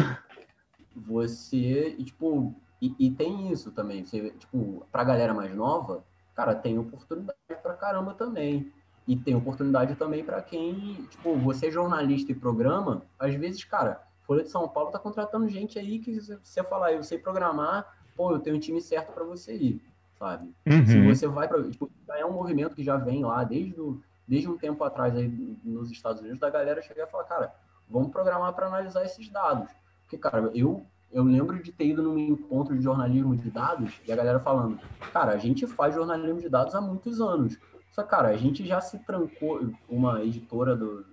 [0.94, 6.04] você, tipo, e, e, tem isso também, você, tipo, pra galera mais nova,
[6.38, 8.72] cara, tem oportunidade pra caramba também.
[9.08, 14.02] E tem oportunidade também para quem, tipo, você é jornalista e programa, às vezes, cara,
[14.22, 18.30] Folha de São Paulo tá contratando gente aí que você falar, eu sei programar, pô,
[18.30, 19.82] eu tenho um time certo para você ir,
[20.16, 20.54] sabe?
[20.64, 20.86] Uhum.
[20.86, 24.48] Se você vai para, tipo, é um movimento que já vem lá desde, o, desde
[24.48, 25.26] um tempo atrás aí
[25.64, 27.54] nos Estados Unidos da galera chegar e falar, cara,
[27.88, 29.70] vamos programar para analisar esses dados.
[30.02, 34.12] Porque, cara, eu eu lembro de ter ido num encontro de jornalismo de dados e
[34.12, 34.78] a galera falando,
[35.12, 37.58] cara, a gente faz jornalismo de dados há muitos anos.
[37.92, 41.04] Só, cara, a gente já se trancou, uma editora do,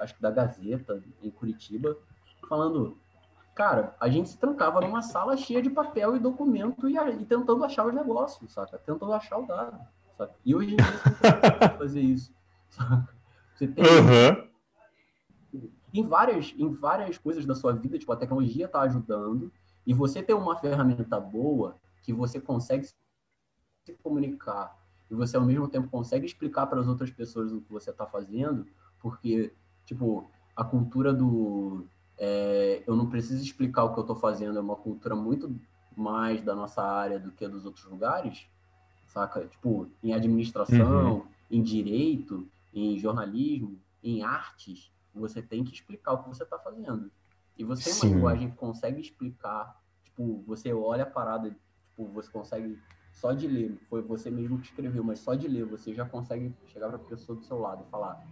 [0.00, 1.96] acho que da Gazeta, em Curitiba,
[2.48, 2.98] falando,
[3.54, 7.64] cara, a gente se trancava numa sala cheia de papel e documento e, e tentando
[7.64, 8.76] achar os negócios, saca?
[8.78, 9.78] Tentando achar o dado,
[10.18, 10.34] saca?
[10.44, 12.34] E hoje em dia você não fazer isso,
[12.70, 13.08] saca?
[13.54, 13.84] Você tem...
[13.84, 14.53] Uhum
[15.94, 19.52] em várias, em várias coisas da sua vida, tipo, a tecnologia está ajudando,
[19.86, 22.94] e você ter uma ferramenta boa que você consegue se
[24.02, 24.76] comunicar
[25.10, 28.06] e você ao mesmo tempo consegue explicar para as outras pessoas o que você está
[28.06, 28.66] fazendo,
[28.98, 29.52] porque,
[29.84, 31.86] tipo, a cultura do
[32.18, 35.54] é, eu não preciso explicar o que eu estou fazendo, é uma cultura muito
[35.96, 38.48] mais da nossa área do que dos outros lugares,
[39.06, 39.46] saca?
[39.46, 41.22] Tipo, em administração, uhum.
[41.50, 47.10] em direito, em jornalismo, em artes, você tem que explicar o que você está fazendo.
[47.56, 48.14] E você tem uma Sim.
[48.14, 52.78] linguagem que consegue explicar, tipo, você olha a parada, tipo, você consegue
[53.12, 56.52] só de ler, foi você mesmo que escreveu, mas só de ler você já consegue
[56.66, 58.26] chegar para a pessoa do seu lado e falar,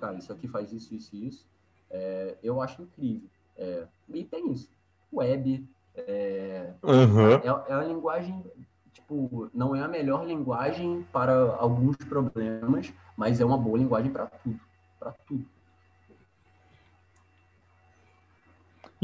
[0.00, 1.46] cara, isso aqui faz isso, isso e isso.
[1.90, 3.28] É, eu acho incrível.
[3.56, 4.68] É, e tem isso.
[5.12, 7.30] Web é, uhum.
[7.30, 8.44] é, é uma linguagem,
[8.92, 14.26] tipo, não é a melhor linguagem para alguns problemas, mas é uma boa linguagem para
[14.26, 14.60] tudo.
[14.98, 15.46] Para tudo.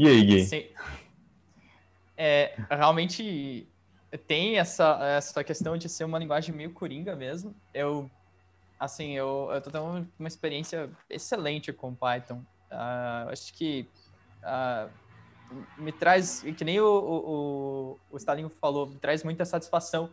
[0.01, 0.45] E aí, Gui?
[0.45, 0.65] Sim.
[2.17, 3.67] É, realmente
[4.25, 7.55] tem essa, essa questão de ser uma linguagem meio coringa mesmo.
[7.71, 8.09] Eu,
[8.79, 12.43] assim, eu, eu tô tendo uma experiência excelente com Python.
[12.71, 13.87] Uh, acho que
[14.41, 14.89] uh,
[15.77, 20.05] me traz, que nem o, o, o Stalin falou, me traz muita satisfação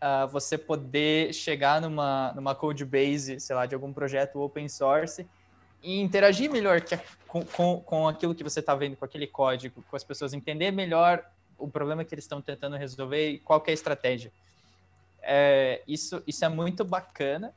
[0.00, 5.28] uh, você poder chegar numa, numa code base, sei lá, de algum projeto open source
[5.82, 9.82] e interagir melhor que, com, com, com aquilo que você está vendo, com aquele código,
[9.88, 11.24] com as pessoas, entender melhor
[11.56, 14.32] o problema que eles estão tentando resolver e qual é a estratégia.
[15.20, 17.54] É, isso, isso é muito bacana.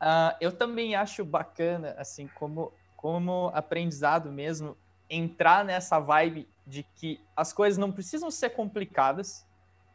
[0.00, 4.76] Uh, eu também acho bacana, assim, como, como aprendizado mesmo,
[5.08, 9.46] entrar nessa vibe de que as coisas não precisam ser complicadas,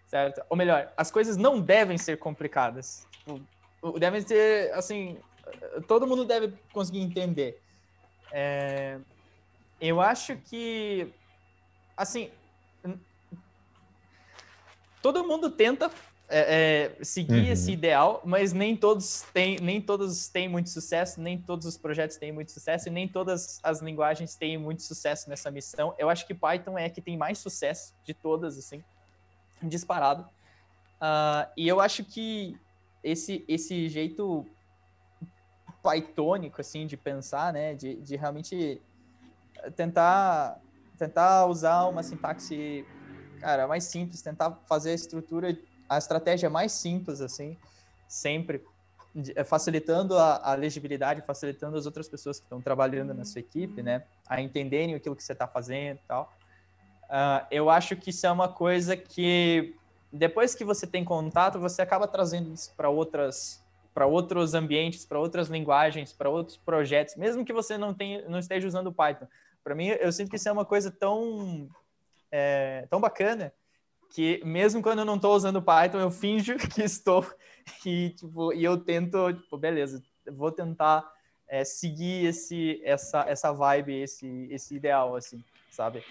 [0.08, 0.44] certo?
[0.50, 3.08] Ou melhor, as coisas não devem ser complicadas.
[3.12, 5.18] Tipo, devem ser, assim,
[5.88, 7.62] todo mundo deve conseguir entender.
[8.32, 9.00] É,
[9.80, 11.12] eu acho que,
[11.96, 12.32] assim,
[15.02, 15.92] todo mundo tenta
[16.28, 17.52] é, é, seguir uhum.
[17.52, 22.18] esse ideal, mas nem todos têm, nem todos têm muito sucesso, nem todos os projetos
[22.18, 25.94] têm muito sucesso e nem todas as linguagens têm muito sucesso nessa missão.
[26.00, 28.84] Eu acho que Python é a que tem mais sucesso de todas, assim,
[29.62, 30.24] disparado.
[30.96, 32.58] Uh, e eu acho que
[33.04, 34.48] esse esse jeito
[35.86, 38.82] pythonico assim de pensar, né, de, de realmente
[39.76, 40.60] tentar
[40.98, 42.86] tentar usar uma sintaxe
[43.42, 47.58] cara mais simples, tentar fazer a estrutura a estratégia mais simples, assim,
[48.08, 48.64] sempre
[49.36, 53.82] é, facilitando a, a legibilidade, facilitando as outras pessoas que estão trabalhando na sua equipe,
[53.82, 56.34] né, a entenderem aquilo que você está fazendo e tal.
[57.04, 59.76] Uh, eu acho que isso é uma coisa que
[60.12, 63.64] depois que você tem contato, você acaba trazendo isso para outras
[63.96, 68.38] para outros ambientes, para outras linguagens, para outros projetos, mesmo que você não tenha, não
[68.38, 69.26] esteja usando Python.
[69.64, 71.70] Para mim, eu sinto que isso é uma coisa tão
[72.30, 73.54] é, tão bacana
[74.14, 77.26] que mesmo quando eu não estou usando Python, eu finjo que estou
[77.86, 81.10] e, tipo, e eu tento, tipo, beleza, vou tentar
[81.48, 86.04] é, seguir esse, essa, essa vibe, esse, esse ideal, assim, sabe?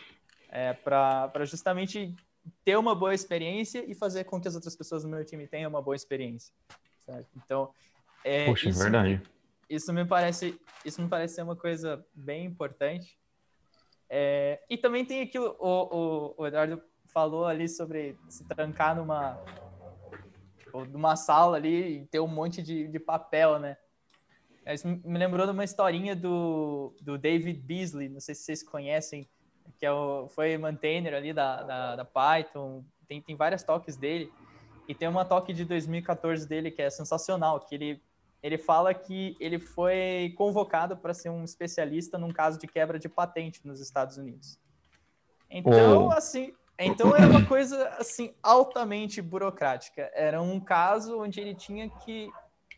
[0.49, 2.15] É, para justamente
[2.65, 5.69] ter uma boa experiência e fazer com que as outras pessoas do meu time tenham
[5.69, 6.55] uma boa experiência,
[7.37, 7.71] Então,
[8.25, 9.23] é, Poxa, é isso, verdade.
[9.69, 13.19] Isso me parece, isso me parece ser uma coisa bem importante.
[14.09, 19.39] É, e também tem aquilo, o, o, o Eduardo falou ali sobre se trancar numa
[20.91, 23.77] numa sala ali e ter um monte de, de papel, né?
[24.67, 29.29] Isso me lembrou de uma historinha do, do David Beasley, não sei se vocês conhecem,
[29.79, 34.33] que é o, foi maintainer ali da, da, da, Python, tem, tem várias toques dele,
[34.89, 38.03] e tem uma toque de 2014 dele que é sensacional, que ele,
[38.43, 43.09] ele fala que ele foi convocado para ser um especialista num caso de quebra de
[43.09, 44.59] patente nos Estados Unidos.
[45.51, 46.11] Então, oh.
[46.11, 50.11] assim, então era uma coisa assim altamente burocrática.
[50.15, 52.31] Era um caso onde ele tinha que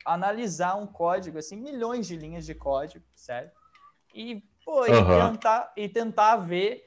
[0.05, 3.57] analisar um código, assim, milhões de linhas de código, certo?
[4.15, 5.33] E, pô, e, uhum.
[5.33, 6.85] tentar, e tentar ver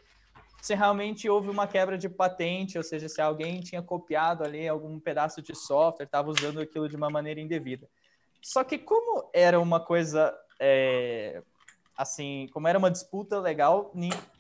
[0.62, 5.00] se realmente houve uma quebra de patente, ou seja, se alguém tinha copiado ali algum
[5.00, 7.88] pedaço de software, estava usando aquilo de uma maneira indevida.
[8.42, 11.42] Só que como era uma coisa é,
[12.00, 13.92] assim, como era uma disputa legal,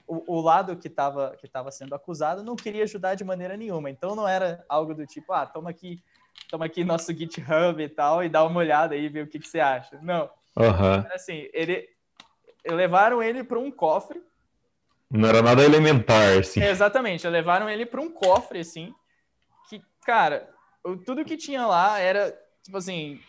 [0.08, 3.89] o, o lado que estava que tava sendo acusado não queria ajudar de maneira nenhuma.
[3.89, 6.01] Então não era algo do tipo, ah, toma aqui,
[6.49, 9.47] toma aqui nosso GitHub e tal, e dá uma olhada aí, ver o que, que
[9.47, 9.99] você acha.
[10.01, 10.29] Não.
[10.55, 11.05] Uhum.
[11.13, 11.88] Assim, ele
[12.65, 14.21] levaram ele para um cofre.
[15.12, 16.62] Não era nada elementar, assim.
[16.62, 18.93] exatamente, levaram ele para um cofre, assim,
[19.67, 20.50] que, cara,
[21.06, 23.19] tudo que tinha lá era, tipo assim,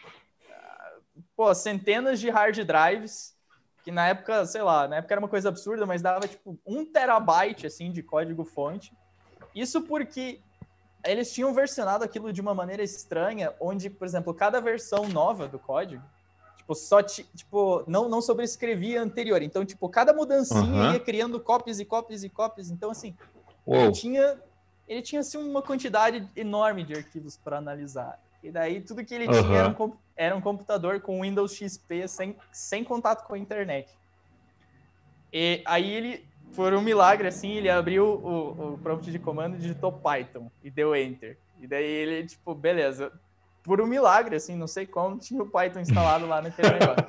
[1.35, 3.35] pô, centenas de hard drives
[3.83, 6.85] que na época, sei lá, na época era uma coisa absurda, mas dava tipo um
[6.85, 8.93] terabyte assim de código fonte.
[9.55, 10.41] Isso porque
[11.05, 15.59] eles tinham versionado aquilo de uma maneira estranha, onde, por exemplo, cada versão nova do
[15.59, 16.03] código,
[16.71, 19.43] tipo, só tipo, não, não sobrescrevia anterior.
[19.43, 20.93] Então, tipo, cada mudancinha uhum.
[20.93, 22.71] ia criando cópias e cópias e cópias.
[22.71, 23.15] Então, assim,
[23.67, 24.39] ele tinha,
[24.89, 28.21] ele tinha assim, uma quantidade enorme de arquivos para analisar.
[28.43, 29.43] E daí tudo que ele uhum.
[29.43, 33.91] tinha era um, era um, computador com Windows XP sem, sem contato com a internet.
[35.33, 39.61] E aí ele, por um milagre assim, ele abriu o, o prompt de comando e
[39.61, 41.37] digitou Python e deu Enter.
[41.61, 43.13] E daí ele, tipo, beleza.
[43.63, 47.07] Por um milagre, assim, não sei como, tinha o Python instalado lá naquele negócio.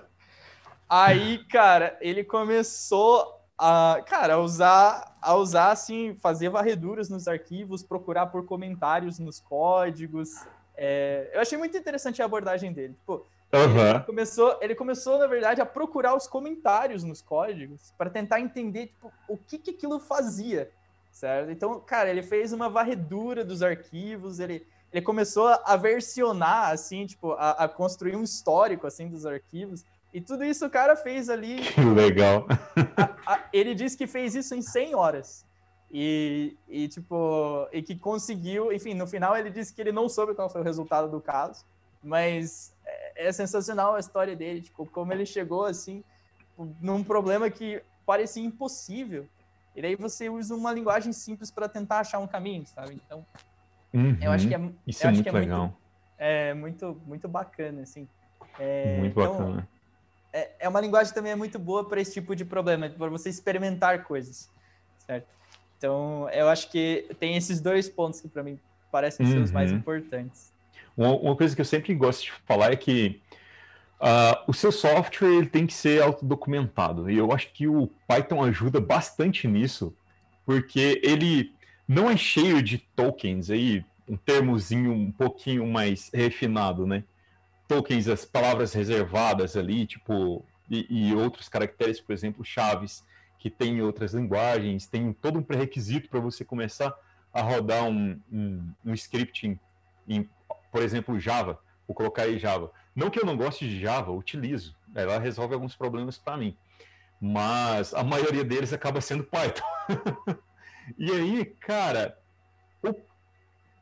[0.89, 7.83] Aí, cara, ele começou a, cara, a usar, a usar, assim, fazer varreduras nos arquivos,
[7.83, 10.35] procurar por comentários nos códigos,
[10.83, 12.95] é, eu achei muito interessante a abordagem dele.
[12.95, 13.89] Tipo, uhum.
[13.89, 18.87] ele, começou, ele começou, na verdade, a procurar os comentários nos códigos para tentar entender
[18.87, 20.71] tipo, o que, que aquilo fazia,
[21.11, 21.51] certo?
[21.51, 27.31] Então, cara, ele fez uma varredura dos arquivos, ele, ele começou a versionar, assim, tipo,
[27.33, 29.85] a, a construir um histórico, assim, dos arquivos.
[30.13, 31.61] E tudo isso o cara fez ali.
[31.95, 32.45] Legal.
[32.97, 35.45] A, a, ele disse que fez isso em 100 horas.
[35.89, 40.33] E, e, tipo, e que conseguiu, enfim, no final ele disse que ele não soube
[40.33, 41.65] qual foi o resultado do caso,
[42.01, 46.01] mas é, é sensacional a história dele, tipo, como ele chegou assim,
[46.81, 49.27] num problema que parecia impossível.
[49.75, 52.93] E daí você usa uma linguagem simples para tentar achar um caminho, sabe?
[53.05, 53.25] Então,
[53.93, 54.17] uhum.
[54.21, 55.61] eu acho que é, Isso é muito é legal.
[55.61, 55.77] Muito,
[56.17, 58.07] é muito, muito bacana, assim.
[58.59, 59.67] É, muito então, bacana.
[60.33, 63.29] É, é uma linguagem também é muito boa para esse tipo de problema, para você
[63.29, 64.49] experimentar coisas,
[64.97, 65.27] certo?
[65.77, 68.59] Então, eu acho que tem esses dois pontos que para mim
[68.91, 69.77] parecem ser os mais uhum.
[69.77, 70.53] importantes.
[70.95, 73.21] Uma, uma, coisa que eu sempre gosto de falar é que
[74.01, 77.07] Uh, o seu software ele tem que ser autodocumentado.
[77.07, 79.95] E eu acho que o Python ajuda bastante nisso,
[80.43, 81.53] porque ele
[81.91, 87.03] não é cheio de tokens aí, um termozinho um pouquinho mais refinado, né?
[87.67, 93.05] Tokens, as palavras reservadas ali, tipo, e, e outros caracteres, por exemplo, chaves,
[93.37, 96.95] que tem em outras linguagens, tem todo um pré-requisito para você começar
[97.33, 99.59] a rodar um, um, um script em,
[100.07, 100.29] em,
[100.71, 102.71] por exemplo, Java, vou colocar aí Java.
[102.95, 104.73] Não que eu não goste de Java, utilizo.
[104.95, 106.55] Ela resolve alguns problemas para mim.
[107.19, 109.65] Mas a maioria deles acaba sendo Python.
[110.97, 112.17] e aí, cara,
[112.83, 112.93] o...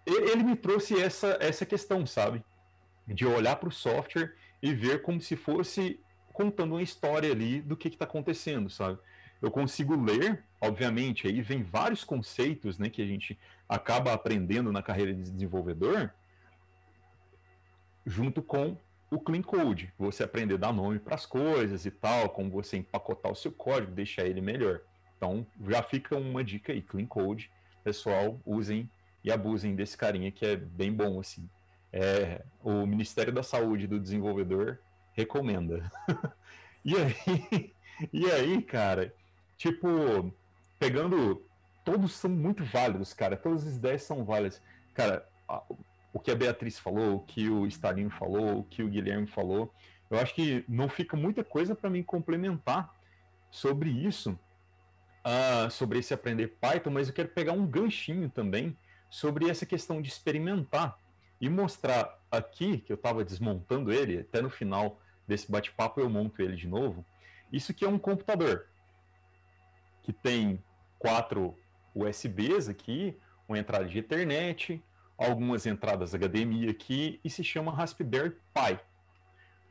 [0.05, 2.43] ele me trouxe essa, essa questão, sabe?
[3.07, 5.99] De olhar para o software e ver como se fosse
[6.33, 8.97] contando uma história ali do que está acontecendo, sabe?
[9.41, 13.37] Eu consigo ler, obviamente, aí vem vários conceitos né, que a gente
[13.67, 16.11] acaba aprendendo na carreira de desenvolvedor,
[18.05, 18.77] junto com
[19.11, 22.77] o clean code, você aprender a dar nome para as coisas e tal, como você
[22.77, 24.81] empacotar o seu código, deixar ele melhor.
[25.19, 27.51] Então, já fica uma dica aí, clean code,
[27.83, 28.89] pessoal, usem
[29.21, 31.49] e abusem desse carinha que é bem bom assim.
[31.91, 34.79] É, o Ministério da Saúde do desenvolvedor
[35.11, 35.91] recomenda.
[36.85, 37.73] e aí,
[38.13, 39.13] e aí, cara,
[39.57, 40.33] tipo,
[40.79, 41.43] pegando
[41.83, 44.61] todos são muito válidos, cara, todas as ideias são válidas.
[44.93, 45.27] Cara,
[46.13, 49.73] o que a Beatriz falou, o que o Stalinho falou, o que o Guilherme falou.
[50.09, 52.95] Eu acho que não fica muita coisa para mim complementar
[53.51, 54.39] sobre isso,
[55.29, 58.75] uh, sobre esse aprender Python, mas eu quero pegar um ganchinho também
[59.09, 60.97] sobre essa questão de experimentar
[61.39, 66.41] e mostrar aqui, que eu estava desmontando ele, até no final desse bate-papo eu monto
[66.41, 67.05] ele de novo.
[67.51, 68.67] Isso que é um computador
[70.03, 70.61] que tem
[70.97, 71.57] quatro
[71.95, 73.17] USBs aqui,
[73.47, 74.83] uma entrada de Ethernet,
[75.17, 78.79] algumas entradas HDMI aqui e se chama Raspberry Pi.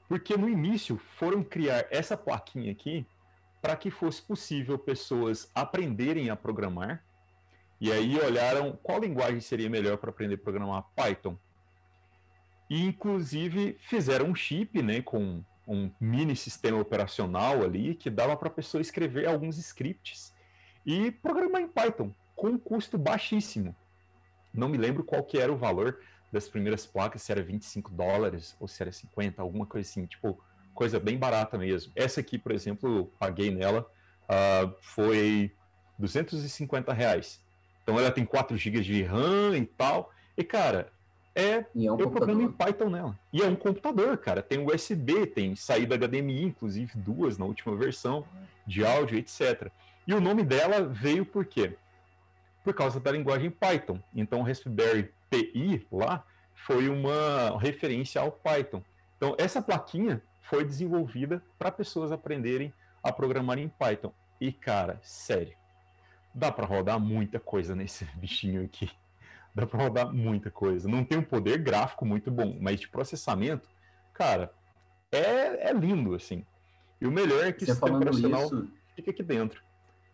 [0.09, 3.07] Porque no início foram criar essa plaquinha aqui
[3.69, 7.05] para que fosse possível pessoas aprenderem a programar.
[7.79, 11.37] E aí olharam qual linguagem seria melhor para aprender a programar Python.
[12.71, 18.49] E inclusive fizeram um chip, né, com um mini sistema operacional ali que dava para
[18.49, 20.35] a pessoa escrever alguns scripts
[20.87, 23.77] e programar em Python com um custo baixíssimo.
[24.51, 26.01] Não me lembro qual que era o valor
[26.33, 30.43] das primeiras placas, se era 25 dólares ou se era 50, alguma coisa assim, tipo,
[30.79, 31.93] coisa bem barata mesmo.
[31.97, 33.85] Essa aqui, por exemplo, eu paguei nela,
[34.31, 35.51] uh, foi
[35.99, 37.43] 250 reais.
[37.83, 40.13] Então ela tem 4 GB de RAM e tal.
[40.37, 40.93] E, cara,
[41.35, 43.19] é, é um eu programo em Python nela.
[43.33, 44.41] E é um computador, cara.
[44.41, 48.25] Tem USB, tem saída HDMI, inclusive duas na última versão,
[48.65, 49.73] de áudio, etc.
[50.07, 51.77] E o nome dela veio por quê?
[52.69, 53.99] por causa da linguagem Python.
[54.15, 56.23] Então, Raspberry Pi lá
[56.55, 58.83] foi uma referência ao Python.
[59.17, 62.73] Então, essa plaquinha foi desenvolvida para pessoas aprenderem
[63.03, 64.13] a programar em Python.
[64.41, 65.57] E, cara, sério,
[66.35, 68.91] dá para rodar muita coisa nesse bichinho aqui.
[69.55, 70.89] Dá para rodar muita coisa.
[70.89, 73.69] Não tem um poder gráfico muito bom, mas de processamento,
[74.15, 74.53] cara,
[75.11, 76.45] é, é lindo, assim.
[77.01, 78.71] E o melhor é que Você o sistema operacional isso...
[78.95, 79.63] fica aqui dentro.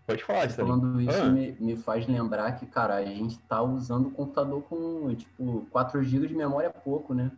[0.07, 1.30] Pode falar, Você Falando isso ah.
[1.30, 6.03] me, me, faz lembrar que, cara, a gente tá usando o computador com, tipo, 4
[6.03, 7.30] GB de memória é pouco, né?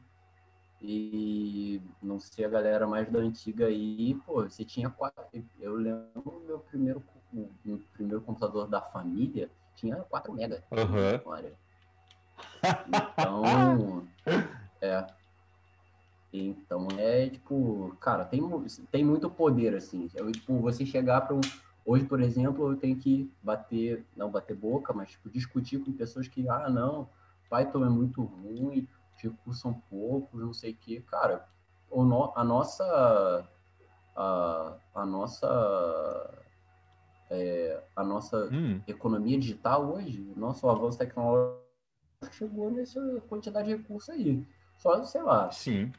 [0.89, 5.25] E não sei a galera mais da antiga aí, pô, você tinha quatro.
[5.61, 7.03] Eu lembro meu primeiro,
[7.65, 11.21] meu primeiro computador da família tinha 4 MB uhum.
[12.89, 14.07] Então,
[14.81, 15.07] é.
[16.33, 18.41] Então é tipo, cara, tem,
[18.91, 20.09] tem muito poder, assim.
[20.15, 21.41] É, tipo, você chegar para um
[21.87, 26.27] Hoje, por exemplo, eu tenho que bater, não bater boca, mas tipo, discutir com pessoas
[26.27, 27.09] que, ah, não,
[27.49, 28.89] Python é muito ruim,
[29.25, 31.03] recursos são poucos, não sei o quê.
[31.11, 31.47] Cara,
[31.91, 33.49] o no, a nossa.
[34.15, 36.45] A, a nossa.
[37.29, 38.81] É, a nossa hum.
[38.87, 41.67] economia digital hoje, nosso avanço tecnológico
[42.31, 44.47] chegou nessa quantidade de recursos aí.
[44.79, 45.51] Só, sei lá.
[45.51, 45.93] Sim.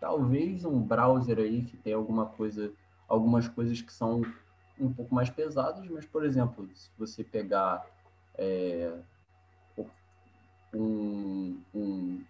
[0.00, 2.72] Talvez um browser aí que tem alguma coisa,
[3.06, 4.22] algumas coisas que são
[4.78, 7.86] um pouco mais pesados, mas, por exemplo, se você pegar
[8.36, 8.92] é,
[10.74, 12.24] um, um,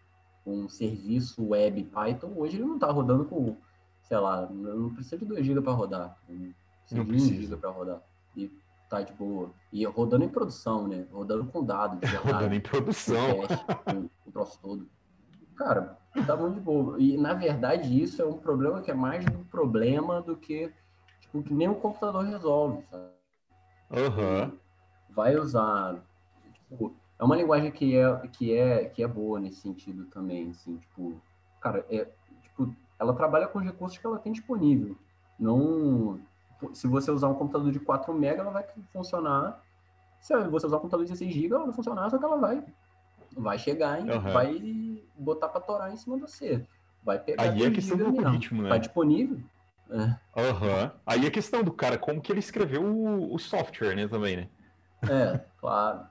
[0.47, 3.57] um, serviço web Python, hoje ele não está rodando com,
[4.03, 7.71] sei lá, não precisa de 2 GB para rodar, não precisa de 1 GB para
[7.71, 8.03] rodar.
[8.37, 8.51] E
[8.89, 9.51] tá de boa.
[9.73, 11.07] E rodando em produção, né?
[11.11, 11.99] Rodando com dados.
[12.23, 13.39] rodando em produção.
[13.85, 14.89] Com o troço todo.
[15.57, 17.01] Cara, tá muito de boa.
[17.01, 20.73] E, na verdade, isso é um problema que é mais um problema do que
[21.33, 23.15] o que nem o computador resolve, sabe?
[23.91, 24.59] Uhum.
[25.11, 25.97] Vai usar.
[26.53, 30.77] Tipo, é uma linguagem que é, que, é, que é boa nesse sentido também, assim,
[30.77, 31.21] tipo,
[31.61, 32.09] cara, é,
[32.43, 34.97] tipo, ela trabalha com os recursos que ela tem disponível.
[35.39, 36.21] Não,
[36.73, 39.63] se você usar um computador de 4 MB, ela vai funcionar.
[40.21, 42.65] Se você usar um computador de 16 GB, ela vai funcionar, só que ela vai,
[43.37, 44.33] vai chegar e uhum.
[44.33, 46.67] vai botar para torar em cima de você.
[47.03, 47.43] Vai pegar.
[47.43, 48.71] Aí é questão do algoritmo, né?
[48.71, 49.39] Tá disponível.
[49.91, 49.97] É.
[50.41, 50.91] Uhum.
[51.05, 54.49] Aí a questão do cara, como que ele escreveu o, o software, né, também, né?
[55.09, 56.07] É, claro.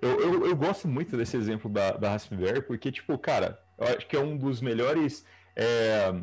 [0.00, 4.06] Eu, eu, eu, gosto muito desse exemplo da, da Raspberry, porque, tipo, cara, eu acho
[4.06, 6.14] que é um dos melhores é,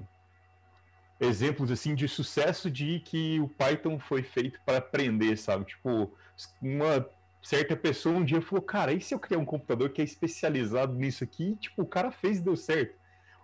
[1.20, 5.66] exemplos, assim, de sucesso de que o Python foi feito para aprender, sabe?
[5.66, 6.16] Tipo,
[6.62, 7.08] uma
[7.42, 10.94] certa pessoa um dia falou, cara, e se eu criar um computador que é especializado
[10.94, 11.56] nisso aqui?
[11.60, 12.96] Tipo, o cara fez e deu certo.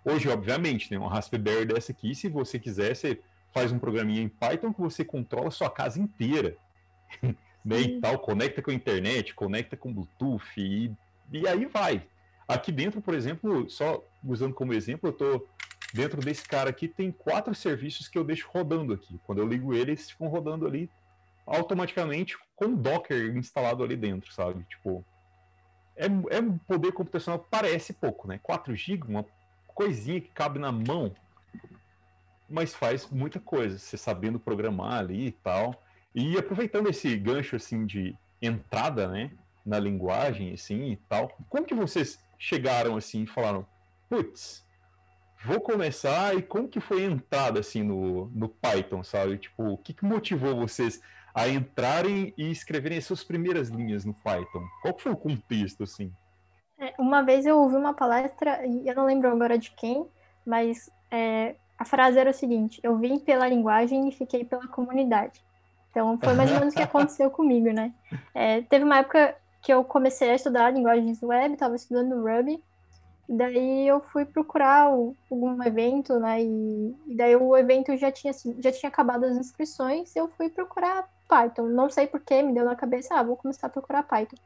[0.04, 3.20] Hoje, obviamente, né, uma Raspberry dessa aqui, se você quiser, você
[3.52, 6.56] faz um programinha em Python que você controla a sua casa inteira.
[7.64, 10.92] né, e tal, conecta com a internet, conecta com Bluetooth e,
[11.32, 12.06] e aí vai.
[12.48, 15.48] Aqui dentro, por exemplo, só usando como exemplo, eu estou
[15.92, 19.20] dentro desse cara aqui, tem quatro serviços que eu deixo rodando aqui.
[19.24, 20.90] Quando eu ligo eles, ficam rodando ali
[21.46, 24.64] automaticamente com Docker instalado ali dentro, sabe?
[24.64, 25.04] Tipo,
[25.96, 28.38] é, é um poder computacional parece pouco, né?
[28.42, 29.26] 4 GB, uma
[29.66, 31.12] coisinha que cabe na mão,
[32.48, 35.82] mas faz muita coisa, você sabendo programar ali e tal.
[36.14, 39.30] E aproveitando esse gancho assim de entrada, né,
[39.64, 43.66] na linguagem assim e tal, como que vocês chegaram assim e falaram,
[44.08, 44.66] putz,
[45.44, 49.38] vou começar e como que foi a entrada assim no, no Python, sabe?
[49.38, 51.00] Tipo, o que, que motivou vocês
[51.34, 54.66] a entrarem e escreverem as suas primeiras linhas no Python?
[54.82, 56.12] Qual foi o contexto assim?
[56.78, 60.06] É, uma vez eu ouvi uma palestra, e eu não lembro agora de quem,
[60.46, 65.42] mas é, a frase era o seguinte: eu vim pela linguagem e fiquei pela comunidade.
[65.90, 67.92] Então, foi mais ou menos o que aconteceu comigo, né?
[68.34, 72.62] É, teve uma época que eu comecei a estudar linguagens web, estava estudando Ruby,
[73.28, 76.42] e daí eu fui procurar algum evento, né?
[76.42, 80.48] E, e, daí o evento já tinha, já tinha acabado as inscrições, e eu fui
[80.48, 81.68] procurar Python.
[81.68, 84.36] Não sei porquê, me deu na cabeça, ah, vou começar a procurar Python.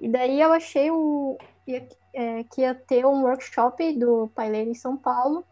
[0.00, 1.38] E daí eu achei o,
[2.14, 5.44] é, que ia ter um workshop do Paileiro em São Paulo,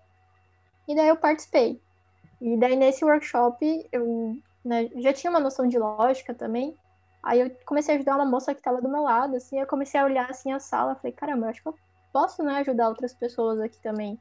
[0.88, 1.80] e daí eu participei.
[2.40, 4.88] E daí nesse workshop eu né?
[4.96, 6.76] Já tinha uma noção de lógica também.
[7.22, 9.98] Aí eu comecei a ajudar uma moça que estava do meu lado, assim, eu comecei
[9.98, 11.74] a olhar assim a sala, falei, caramba, acho que eu
[12.12, 14.20] posso, né, ajudar outras pessoas aqui também.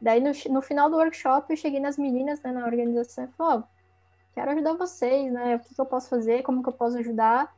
[0.00, 3.56] Daí no, no final do workshop eu cheguei nas meninas, né, na organização e falei,
[3.56, 3.62] ó, oh,
[4.34, 7.54] quero ajudar vocês, né, o que, que, eu posso fazer, como que eu posso ajudar.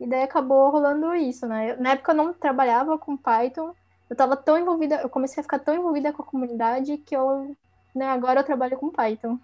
[0.00, 1.72] E daí acabou rolando isso, né.
[1.72, 3.74] Eu, na época eu não trabalhava com Python,
[4.08, 7.54] eu estava tão envolvida, eu comecei a ficar tão envolvida com a comunidade que eu,
[7.94, 9.38] né, agora eu trabalho com Python.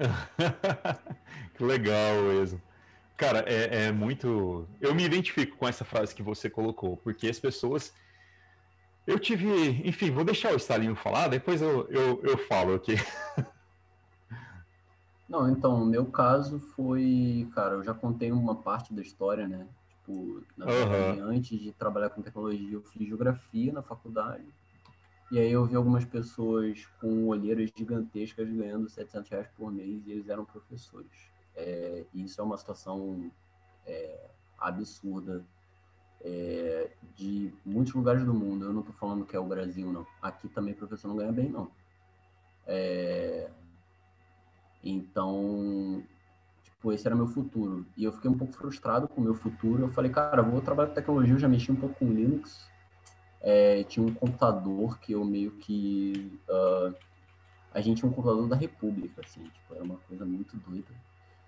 [1.54, 2.60] que legal mesmo.
[3.16, 4.66] Cara, é, é, muito.
[4.80, 7.92] Eu me identifico com essa frase que você colocou, porque as pessoas.
[9.06, 9.46] Eu tive.
[9.86, 12.94] Enfim, vou deixar o Stalinho falar, depois eu, eu, eu falo aqui.
[15.28, 17.46] Não, então, no meu caso foi.
[17.54, 19.66] Cara, eu já contei uma parte da história, né?
[19.88, 21.28] Tipo, na verdade, uhum.
[21.28, 24.44] antes de trabalhar com tecnologia, eu fiz geografia na faculdade.
[25.30, 30.10] E aí eu vi algumas pessoas com olheiras gigantescas ganhando 700 reais por mês e
[30.10, 31.30] eles eram professores.
[31.54, 33.30] É, e isso é uma situação
[33.86, 34.28] é,
[34.58, 35.44] absurda
[36.20, 38.64] é, de muitos lugares do mundo.
[38.64, 40.04] Eu não estou falando que é o Brasil, não.
[40.20, 41.70] Aqui também professor não ganha bem, não.
[42.66, 43.48] É,
[44.82, 46.02] então,
[46.64, 47.86] tipo, esse era meu futuro.
[47.96, 49.84] E eu fiquei um pouco frustrado com o meu futuro.
[49.84, 52.69] Eu falei, cara, vou trabalhar com tecnologia, eu já mexi um pouco com Linux
[53.40, 56.38] é, tinha um computador que eu meio que.
[56.48, 56.94] Uh,
[57.72, 60.92] a gente tinha um computador da República, assim, tipo, era uma coisa muito doida.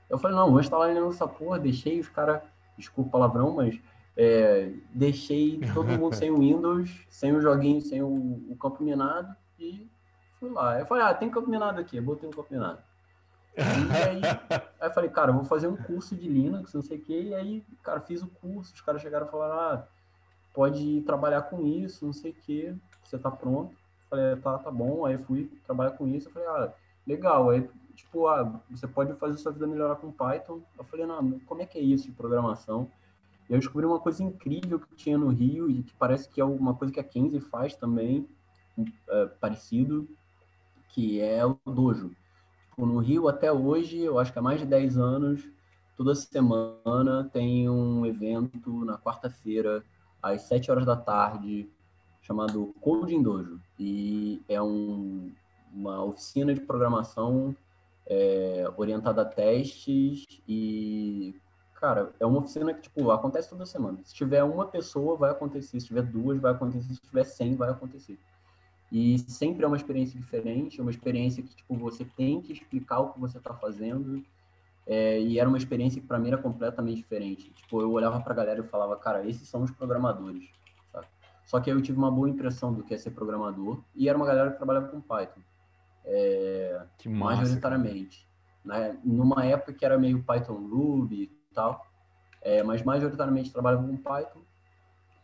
[0.09, 2.43] Eu falei, não, vou instalar ele nessa porra, deixei os caras,
[2.76, 3.80] desculpa o palavrão, mas
[4.16, 8.09] é, deixei todo mundo sem o Windows, sem o joguinho, sem o,
[8.51, 9.88] o, campo minado e
[10.38, 10.78] fui lá.
[10.78, 12.78] Eu falei, ah, tem campo minado aqui, eu botei um campo minado.
[13.57, 14.20] E aí,
[14.80, 17.20] aí eu falei, cara, eu vou fazer um curso de Linux, não sei o quê,
[17.22, 19.86] e aí, cara, fiz o curso, os caras chegaram e falaram, ah,
[20.53, 22.75] pode trabalhar com isso, não sei o que,
[23.05, 23.75] você tá pronto.
[24.09, 25.05] Falei, tá, tá bom.
[25.05, 26.29] Aí fui trabalhar com isso.
[26.29, 26.73] Eu falei, ah,
[27.07, 27.51] legal.
[27.51, 30.61] Aí, tipo, ah, você pode fazer sua vida melhorar com Python.
[30.79, 32.91] Eu falei, não, como é que é isso de programação?
[33.49, 36.45] E eu descobri uma coisa incrível que tinha no Rio e que parece que é
[36.45, 38.29] uma coisa que a Kenzie faz também,
[39.09, 40.09] é, parecido,
[40.89, 42.11] que é o Dojo.
[42.71, 45.49] Tipo, no Rio, até hoje, eu acho que há mais de 10 anos,
[45.97, 49.85] toda semana tem um evento na quarta-feira
[50.23, 51.68] às 7 horas da tarde,
[52.20, 53.61] chamado Coding Dojo.
[53.79, 55.33] E é um,
[55.73, 57.55] uma oficina de programação
[58.07, 61.35] é, orientada a testes e,
[61.75, 63.99] cara, é uma oficina que, tipo, acontece toda semana.
[64.05, 65.81] Se tiver uma pessoa, vai acontecer.
[65.81, 66.95] Se tiver duas, vai acontecer.
[66.95, 68.18] Se tiver 100, vai acontecer.
[68.93, 73.01] E sempre é uma experiência diferente, é uma experiência que tipo você tem que explicar
[73.01, 74.23] o que você está fazendo.
[74.87, 77.51] É, e era uma experiência que para mim era completamente diferente.
[77.53, 80.51] Tipo, eu olhava para a galera e falava, cara, esses são os programadores.
[80.91, 81.07] Sabe?
[81.45, 84.16] Só que aí eu tive uma boa impressão do que é ser programador e era
[84.16, 85.41] uma galera que trabalhava com Python.
[86.05, 88.28] É, que massa, majoritariamente.
[88.64, 88.99] Né?
[89.05, 91.87] Numa época que era meio Python Ruby e tal,
[92.41, 94.41] é, mas majoritariamente trabalhava com Python.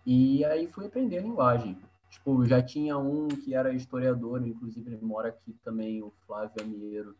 [0.06, 1.76] E aí fui aprender a linguagem.
[2.10, 7.14] Tipo, já tinha um que era historiador, inclusive ele mora aqui também, o Flávio Amieiro,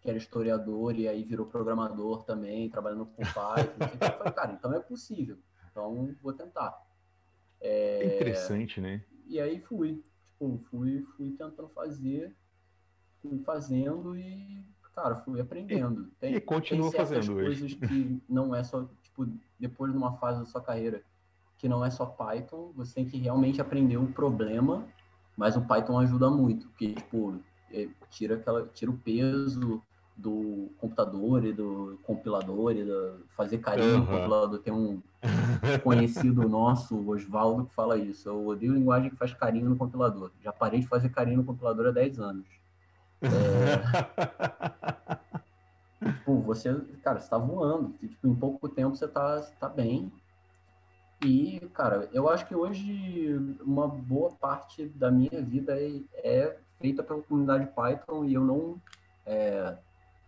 [0.00, 3.84] que era historiador e aí virou programador também, trabalhando com Python.
[4.00, 5.38] eu falei, cara, então é possível.
[5.70, 6.80] Então vou tentar.
[7.60, 8.16] É...
[8.16, 9.02] Interessante, né?
[9.26, 10.02] E aí fui.
[10.26, 12.32] Tipo, fui, fui tentando fazer,
[13.20, 16.10] fui fazendo e, cara, fui aprendendo.
[16.20, 17.76] Tem, e continua tem fazendo coisas hoje.
[17.76, 19.26] que não é só, tipo,
[19.58, 21.02] depois de uma fase da sua carreira
[21.58, 24.86] que não é só Python, você tem que realmente aprender o problema,
[25.36, 27.40] mas o Python ajuda muito, porque tipo,
[27.72, 29.82] é, tira aquela tira o peso
[30.18, 34.00] do computador e do compilador e do fazer carinho uhum.
[34.00, 34.58] no compilador.
[34.58, 35.00] Tem um
[35.84, 38.28] conhecido nosso, Oswaldo, que fala isso.
[38.28, 40.32] Eu odeio linguagem que faz carinho no compilador.
[40.42, 42.46] Já parei de fazer carinho no compilador há 10 anos.
[43.22, 43.28] É...
[46.10, 47.90] tipo, você, cara, você tá voando.
[48.00, 50.10] Tipo, em pouco tempo você tá, tá bem.
[51.24, 57.04] E, cara, eu acho que hoje uma boa parte da minha vida é, é feita
[57.04, 58.80] pela comunidade Python e eu não
[59.26, 59.76] é,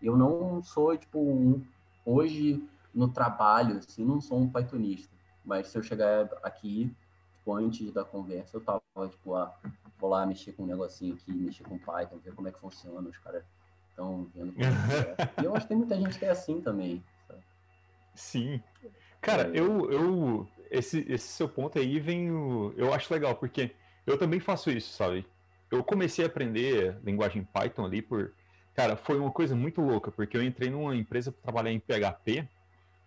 [0.03, 1.63] eu não sou tipo um
[2.05, 2.63] hoje
[2.95, 6.95] no trabalho assim não sou um pythonista mas se eu chegar aqui
[7.39, 8.81] tipo, antes da conversa eu tava
[9.11, 9.55] tipo ah,
[9.99, 13.09] vou lá mexer com um negocinho aqui mexer com Python ver como é que funciona
[13.09, 13.45] os caras
[13.89, 15.17] estão vendo como é.
[15.43, 17.41] e eu acho que tem muita gente que é assim também sabe?
[18.15, 18.63] sim
[19.21, 19.61] cara é...
[19.61, 22.31] eu eu esse, esse seu ponto aí vem.
[22.31, 23.73] O, eu acho legal, porque
[24.07, 25.27] eu também faço isso, sabe?
[25.71, 28.33] Eu comecei a aprender linguagem Python ali por.
[28.75, 32.49] Cara, foi uma coisa muito louca, porque eu entrei numa empresa para trabalhar em PHP.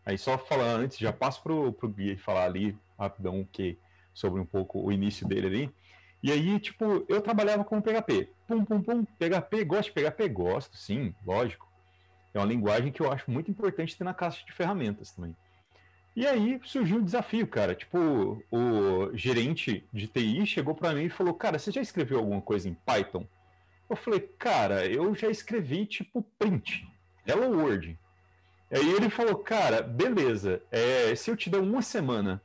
[0.05, 3.77] Aí só falar antes, já passo pro, pro Gui falar ali rapidão que,
[4.13, 5.75] sobre um pouco o início dele ali.
[6.21, 8.29] E aí, tipo, eu trabalhava com PHP.
[8.47, 10.29] Pum, pum, pum, PHP, gosto de PHP?
[10.29, 11.67] Gosto, sim, lógico.
[12.33, 15.35] É uma linguagem que eu acho muito importante ter na caixa de ferramentas também.
[16.15, 17.73] E aí surgiu um desafio, cara.
[17.73, 22.41] Tipo, o gerente de TI chegou para mim e falou: Cara, você já escreveu alguma
[22.41, 23.25] coisa em Python?
[23.89, 26.87] Eu falei: Cara, eu já escrevi tipo print,
[27.25, 27.97] Hello World.
[28.71, 32.41] Aí ele falou: Cara, beleza, é, se eu te der uma semana,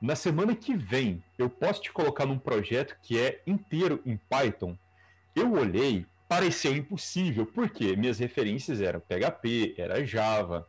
[0.00, 4.76] na semana que vem eu posso te colocar num projeto que é inteiro em Python.
[5.34, 10.66] Eu olhei, pareceu impossível, porque minhas referências eram PHP, era Java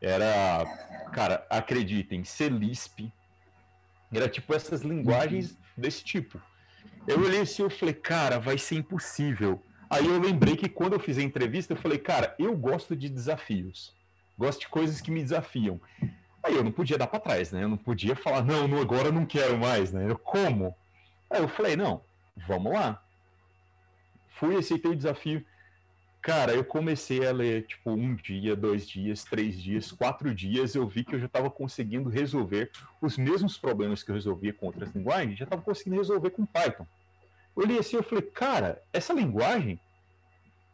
[0.00, 0.64] era,
[1.12, 3.12] cara, acreditem, Celisp.
[4.12, 6.40] Era tipo essas linguagens desse tipo.
[7.06, 9.62] Eu olhei assim e falei, cara, vai ser impossível.
[9.88, 13.08] Aí eu lembrei que quando eu fiz a entrevista, eu falei, cara, eu gosto de
[13.08, 13.94] desafios.
[14.38, 15.80] Gosto de coisas que me desafiam.
[16.42, 17.64] Aí eu não podia dar para trás, né?
[17.64, 20.10] Eu não podia falar, não, agora eu não quero mais, né?
[20.10, 20.74] Eu, como?
[21.28, 22.02] Aí eu falei, não,
[22.46, 23.02] vamos lá.
[24.28, 25.44] Fui, aceitei o desafio.
[26.22, 30.86] Cara, eu comecei a ler, tipo, um dia, dois dias, três dias, quatro dias, eu
[30.86, 34.94] vi que eu já estava conseguindo resolver os mesmos problemas que eu resolvia com outras
[34.94, 36.86] linguagens, já estava conseguindo resolver com Python.
[37.56, 39.80] Eu li assim, eu falei, cara, essa linguagem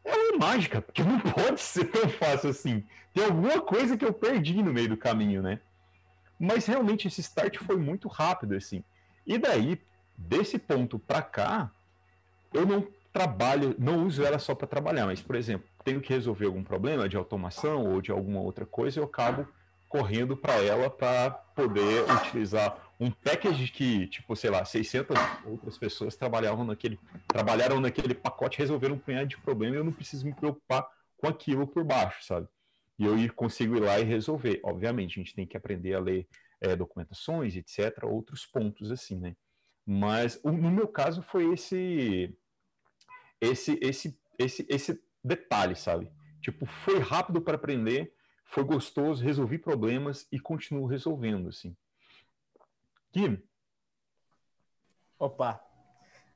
[0.04, 2.84] é uma mágica, porque não pode ser tão fácil assim.
[3.14, 5.60] Tem alguma coisa que eu perdi no meio do caminho, né?
[6.38, 8.82] Mas realmente esse start foi muito rápido, assim.
[9.24, 9.80] E daí,
[10.16, 11.70] desse ponto para cá,
[12.52, 12.86] eu não
[13.16, 17.08] trabalho, não uso ela só para trabalhar, mas, por exemplo, tenho que resolver algum problema
[17.08, 19.48] de automação ou de alguma outra coisa, eu acabo
[19.88, 26.14] correndo para ela para poder utilizar um package que, tipo, sei lá, 600 outras pessoas
[26.14, 30.34] trabalhavam naquele, trabalharam naquele pacote, resolveram um punhado de problema e eu não preciso me
[30.34, 30.86] preocupar
[31.16, 32.46] com aquilo por baixo, sabe?
[32.98, 34.60] E eu consigo ir lá e resolver.
[34.62, 36.28] Obviamente, a gente tem que aprender a ler
[36.60, 39.34] é, documentações, etc., outros pontos assim, né?
[39.86, 42.36] Mas no meu caso foi esse
[43.40, 46.10] esse, esse, esse, esse detalhe, sabe?
[46.40, 48.14] Tipo, foi rápido para aprender,
[48.44, 51.76] foi gostoso, resolvi problemas e continuo resolvendo, assim.
[53.12, 53.42] Kim?
[55.18, 55.60] Opa!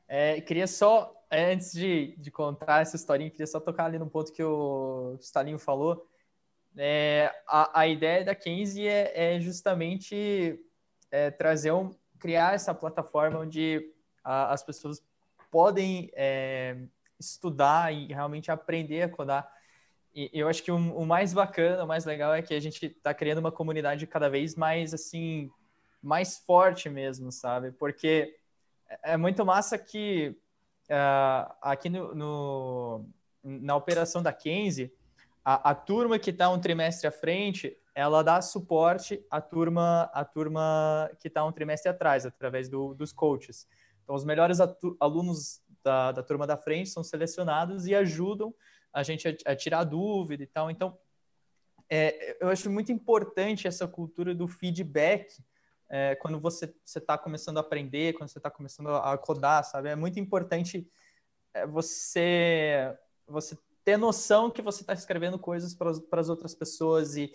[0.08, 4.10] É, queria só, é, antes de, de contar essa historinha, queria só tocar ali no
[4.10, 6.08] ponto que o Stalinho falou.
[6.76, 10.58] É, a, a ideia da Kenzie é, é justamente
[11.10, 13.92] é, trazer um, criar essa plataforma onde
[14.24, 15.02] a, as pessoas
[15.50, 16.76] podem é,
[17.18, 19.50] estudar e realmente aprender a codar.
[20.14, 22.86] E eu acho que o, o, mais bacana, o mais legal é que a gente
[22.86, 25.50] está criando uma comunidade cada vez mais assim,
[26.02, 27.70] mais forte mesmo, sabe?
[27.72, 28.36] Porque
[28.88, 30.36] é, é muito massa que
[30.90, 33.04] uh, aqui no, no,
[33.42, 34.92] na operação da Kenzie,
[35.44, 40.24] a, a turma que está um trimestre à frente, ela dá suporte à turma, à
[40.24, 43.66] turma que está um trimestre atrás, através do, dos coaches.
[44.10, 44.58] Então, os melhores
[44.98, 48.52] alunos da, da turma da frente são selecionados e ajudam
[48.92, 50.68] a gente a, a tirar dúvida e tal.
[50.68, 50.98] Então,
[51.88, 55.40] é, eu acho muito importante essa cultura do feedback
[55.88, 59.90] é, quando você está começando a aprender, quando você está começando a codar, sabe?
[59.90, 60.90] É muito importante
[61.54, 62.92] é, você,
[63.28, 67.30] você ter noção que você está escrevendo coisas para as outras pessoas e,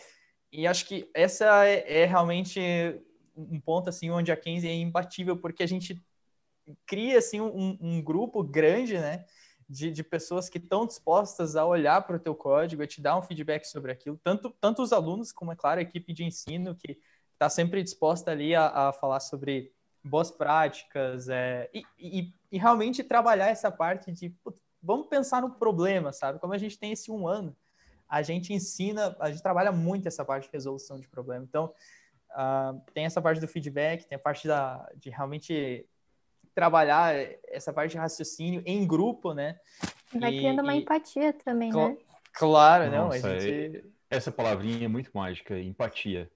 [0.51, 2.59] e acho que essa é, é, realmente
[3.34, 6.03] um ponto assim onde a Kenzie é imbatível porque a gente
[6.86, 9.26] cria assim um, um grupo grande, né?
[9.68, 13.18] De, de pessoas que estão dispostas a olhar para o teu código e te dar
[13.18, 16.76] um feedback sobre aquilo, tanto, tanto os alunos como, é claro, a equipe de ensino
[16.76, 16.99] que
[17.34, 23.03] está sempre disposta ali a, a, falar sobre boas práticas é, e, e, e, realmente
[23.03, 26.38] trabalhar essa parte de putz, vamos pensar no problema, sabe?
[26.38, 27.55] Como a gente tem esse um ano,
[28.07, 31.43] a gente ensina, a gente trabalha muito essa parte de resolução de problema.
[31.43, 31.74] Então,
[32.32, 35.88] uh, tem essa parte do feedback, tem a parte da, de realmente
[36.55, 37.13] trabalhar
[37.49, 39.59] essa parte de raciocínio em grupo, né?
[40.13, 40.79] Vai e, criando uma e...
[40.79, 41.97] empatia também, cl né?
[42.31, 43.85] Claro, Nossa, não, a gente...
[44.09, 46.31] Essa palavrinha é muito mágica, empatia.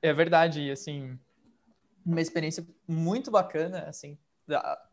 [0.00, 1.16] É verdade, assim,
[2.04, 4.18] uma experiência muito bacana, assim,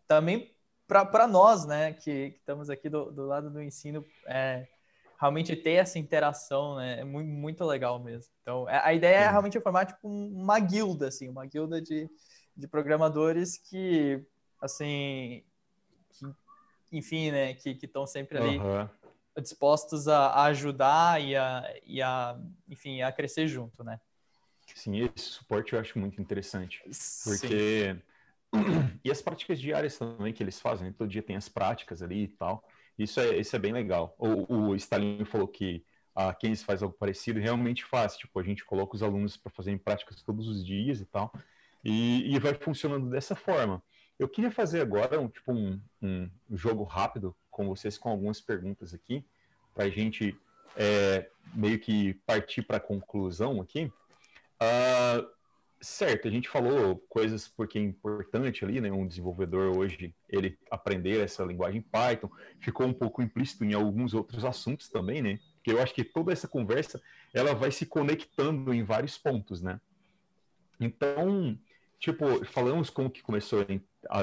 [0.08, 0.54] também
[0.88, 4.68] para nós, né, que, que, estamos aqui do, do lado do ensino, é,
[5.20, 8.32] realmente ter essa interação, né, é muito, muito legal mesmo.
[8.42, 12.10] Então, a, a ideia é realmente formar, tipo, uma guilda, assim, uma guilda de,
[12.60, 14.24] de programadores que,
[14.62, 15.44] assim,
[16.12, 16.26] que,
[16.92, 18.90] enfim, né, que estão sempre ali uhum.
[19.42, 22.38] dispostos a, a, ajudar e a, e a,
[22.68, 24.00] enfim, a crescer junto, né.
[24.76, 26.84] Sim, esse suporte eu acho muito interessante,
[27.24, 27.96] porque
[29.04, 30.96] e as práticas diárias também que eles fazem, né?
[30.98, 32.64] todo dia tem as práticas ali e tal.
[32.98, 34.16] Isso é, isso é bem legal.
[34.18, 35.84] O, o Stalin falou que
[36.14, 38.18] a Keynes faz algo parecido, realmente faz.
[38.18, 41.32] Tipo, a gente coloca os alunos para fazerem práticas todos os dias e tal,
[41.84, 43.82] e, e vai funcionando dessa forma.
[44.18, 48.94] Eu queria fazer agora um tipo um, um jogo rápido com vocês com algumas perguntas
[48.94, 49.26] aqui
[49.74, 50.38] para a gente
[50.76, 53.92] é, meio que partir para a conclusão aqui.
[54.62, 55.26] Uh,
[55.82, 58.92] certo, a gente falou coisas porque é importante ali, né?
[58.92, 64.44] Um desenvolvedor hoje ele aprender essa linguagem Python ficou um pouco implícito em alguns outros
[64.44, 65.40] assuntos também, né?
[65.56, 67.02] Porque eu acho que toda essa conversa
[67.34, 69.80] ela vai se conectando em vários pontos, né?
[70.80, 71.58] Então,
[72.00, 73.66] tipo, falamos como que começou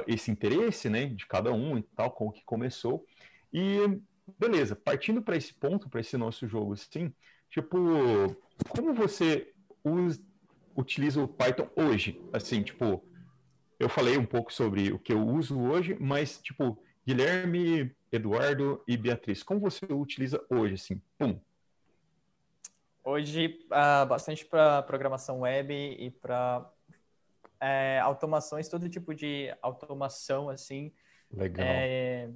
[0.07, 3.05] esse interesse, né, de cada um e tal, como que começou.
[3.53, 4.01] E
[4.39, 7.13] beleza, partindo para esse ponto, para esse nosso jogo, assim,
[7.51, 7.77] tipo,
[8.69, 9.53] como você
[9.85, 10.21] us,
[10.75, 12.21] utiliza o Python hoje?
[12.33, 13.05] Assim, tipo,
[13.79, 18.97] eu falei um pouco sobre o que eu uso hoje, mas, tipo, Guilherme, Eduardo e
[18.97, 21.01] Beatriz, como você utiliza hoje, assim?
[21.19, 21.39] Pum.
[23.05, 26.69] Hoje, uh, bastante para programação web e para
[27.61, 30.93] é, automações, todo tipo de automação, assim.
[31.33, 31.67] Legal.
[31.67, 32.29] É,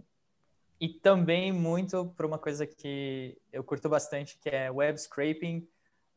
[0.80, 5.66] e também muito para uma coisa que eu curto bastante, que é web scraping,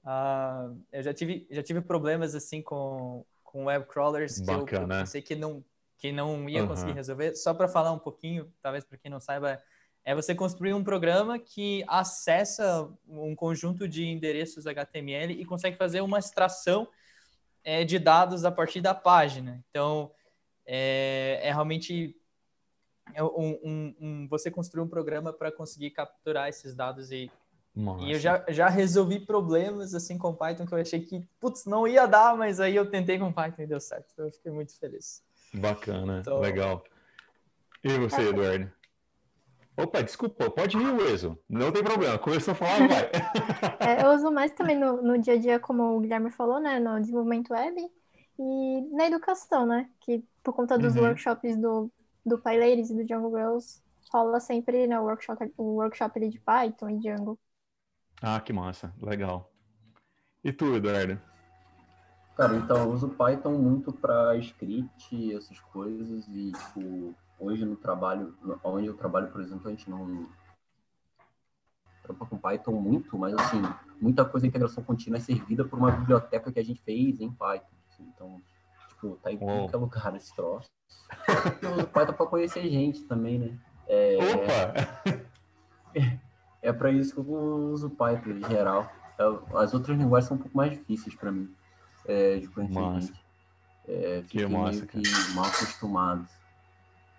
[0.04, 4.88] Uh, eu já tive, já tive problemas assim com, com web crawlers que eu, eu,
[4.88, 5.64] pensei que não,
[5.98, 6.68] que não ia uhum.
[6.68, 7.36] conseguir resolver.
[7.36, 9.62] Só para falar um pouquinho, talvez para quem não saiba,
[10.04, 16.02] é você construir um programa que acessa um conjunto de endereços HTML e consegue fazer
[16.02, 16.90] uma extração
[17.64, 19.64] é, de dados a partir da página.
[19.70, 20.12] Então,
[20.66, 22.16] é, é realmente
[23.14, 27.32] é um, um, um, você construir um programa para conseguir capturar esses dados e
[27.76, 28.06] nossa.
[28.06, 31.88] E eu já, já resolvi problemas assim com Python que eu achei que, putz, não
[31.88, 34.12] ia dar, mas aí eu tentei com Python e deu certo.
[34.14, 35.24] Então eu fiquei muito feliz.
[35.52, 36.40] Bacana, então...
[36.40, 36.84] legal.
[37.84, 38.72] E você, Eduardo?
[39.76, 41.38] Opa, desculpa, pode ir, Weso.
[41.50, 42.18] Não tem problema.
[42.20, 43.10] Começou a falar, vai.
[43.80, 46.80] É, eu uso mais também no, no dia a dia, como o Guilherme falou, né?
[46.80, 47.76] No desenvolvimento web
[48.40, 49.90] e na educação, né?
[50.00, 51.04] Que por conta dos uhum.
[51.04, 51.92] workshops do,
[52.26, 56.90] do PyLadies e do Django Girls, rola sempre né, o workshop, o workshop de Python
[56.90, 57.40] e Django.
[58.22, 59.52] Ah, que massa, legal.
[60.44, 61.20] E tu, Eduardo?
[62.36, 68.36] Cara, então eu uso Python muito para script, essas coisas, e tipo, hoje no trabalho,
[68.64, 70.28] onde eu trabalho, por exemplo, a gente não
[72.02, 73.62] trampa com Python muito, mas assim,
[74.00, 77.32] muita coisa da integração contínua é servida por uma biblioteca que a gente fez em
[77.32, 77.76] Python.
[77.90, 78.42] Assim, então,
[78.90, 80.70] tipo, tá em qualquer lugar esse troço.
[81.62, 83.58] Eu uso Python para conhecer gente também, né?
[83.88, 84.18] É...
[84.18, 85.24] Opa!
[86.62, 87.26] É para isso que eu
[87.74, 88.90] uso Python em geral.
[89.20, 91.54] É, as outras linguagens são um pouco mais difíceis para mim
[92.06, 92.80] é, de conhecer.
[92.80, 93.14] Massa.
[93.86, 95.02] É, que massa, que
[95.36, 96.32] mal acostumados.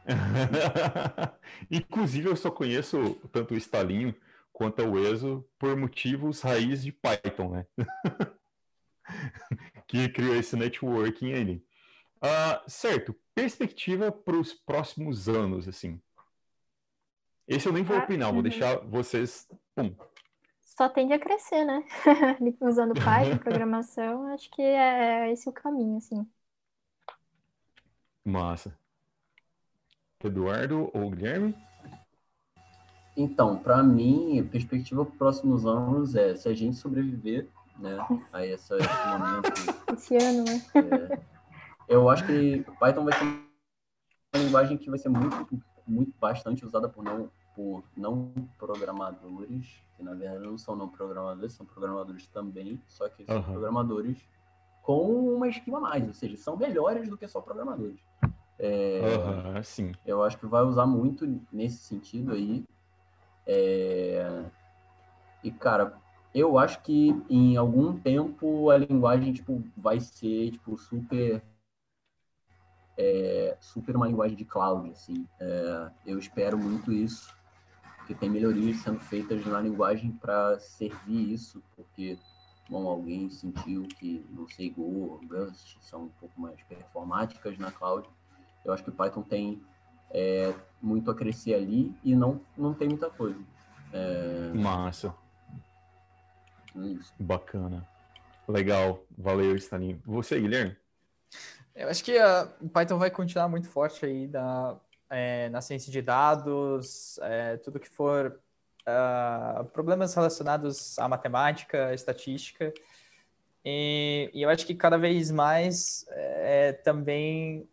[1.71, 4.15] Inclusive, eu só conheço tanto o Stalinho
[4.53, 7.67] quanto o ESO por motivos raiz de Python, né?
[9.87, 11.67] que criou esse networking ali.
[12.17, 16.01] Uh, certo, perspectiva para os próximos anos, assim.
[17.47, 18.43] Esse eu nem vou ah, opinar, vou uhum.
[18.43, 19.47] deixar vocês.
[19.75, 19.95] Pum.
[20.63, 21.85] Só tende a crescer, né?
[22.61, 26.27] Usando Python, programação, acho que é, é esse o caminho, assim.
[28.25, 28.77] Massa.
[30.27, 31.55] Eduardo ou Guilherme?
[33.17, 37.49] Então, para mim, a perspectiva para os próximos anos é se a gente sobreviver
[37.79, 37.97] né,
[38.33, 39.85] a essa, esse momento.
[39.95, 40.63] Esse ano, né?
[40.75, 41.19] É,
[41.89, 46.89] eu acho que Python vai ser uma linguagem que vai ser muito, muito bastante usada
[46.89, 52.81] por não, por não programadores, que na verdade não são não programadores, são programadores também,
[52.89, 53.43] só que são uhum.
[53.43, 54.19] programadores
[54.83, 58.01] com uma esquema mais, ou seja, são melhores do que só programadores.
[58.59, 59.93] É, uhum, sim.
[60.07, 62.65] Eu acho que vai usar muito nesse sentido aí.
[63.47, 64.45] É,
[65.43, 65.99] e, cara,
[66.35, 71.43] eu acho que em algum tempo a linguagem tipo, vai ser tipo, super.
[72.97, 74.91] É, super uma linguagem de cloud.
[74.91, 75.27] Assim.
[75.41, 77.35] É, eu espero muito isso,
[77.99, 82.17] porque tem melhorias sendo feitas na linguagem para servir isso, porque
[82.69, 88.09] bom, alguém sentiu que, não sei, Go, Rust são um pouco mais performáticas na cloud
[88.65, 89.63] eu acho que o Python tem
[90.11, 93.39] é, muito a crescer ali e não, não tem muita coisa.
[93.93, 94.53] É...
[94.55, 95.15] Massa.
[96.77, 97.13] É isso.
[97.19, 97.87] Bacana.
[98.49, 99.05] Legal.
[99.17, 100.01] Valeu, Stalinho.
[100.05, 100.77] Você, Guilherme?
[101.75, 104.77] Eu acho que uh, o Python vai continuar muito forte aí na,
[105.11, 108.41] é, na ciência de dados, é, tudo que for
[108.87, 112.73] uh, problemas relacionados à matemática, estatística.
[113.65, 117.69] E, e, eu acho que cada vez mais é, também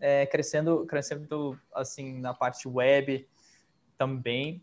[0.00, 3.28] é, crescendo, crescendo assim na parte web
[3.96, 4.62] também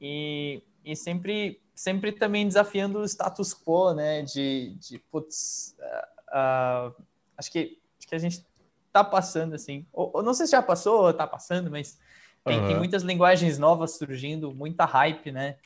[0.00, 4.22] e, e sempre, sempre também desafiando o status quo, né?
[4.22, 7.04] De, de putz, uh, uh,
[7.36, 8.46] acho que acho que a gente
[8.92, 11.98] tá passando assim, ou, ou não sei se já passou ou tá passando, mas
[12.44, 12.66] tem, uhum.
[12.68, 15.56] tem muitas linguagens novas surgindo, muita hype, né?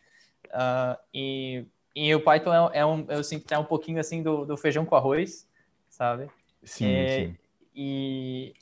[0.47, 4.23] Uh, e, e o Python é, é, um, eu sinto que é um pouquinho assim
[4.23, 5.47] do, do feijão com arroz,
[5.89, 6.29] sabe?
[6.65, 7.37] Sim, é, sim.
[7.75, 8.55] E,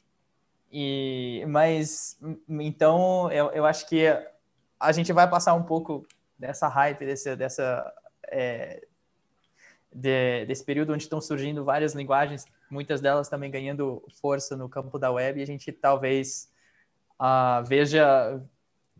[0.70, 4.06] e, mas, então, eu, eu acho que
[4.78, 6.06] a gente vai passar um pouco
[6.38, 7.92] dessa hype, desse, dessa,
[8.28, 8.86] é,
[9.92, 14.98] de, desse período onde estão surgindo várias linguagens, muitas delas também ganhando força no campo
[14.98, 16.52] da web, e a gente talvez
[17.20, 18.40] uh, veja,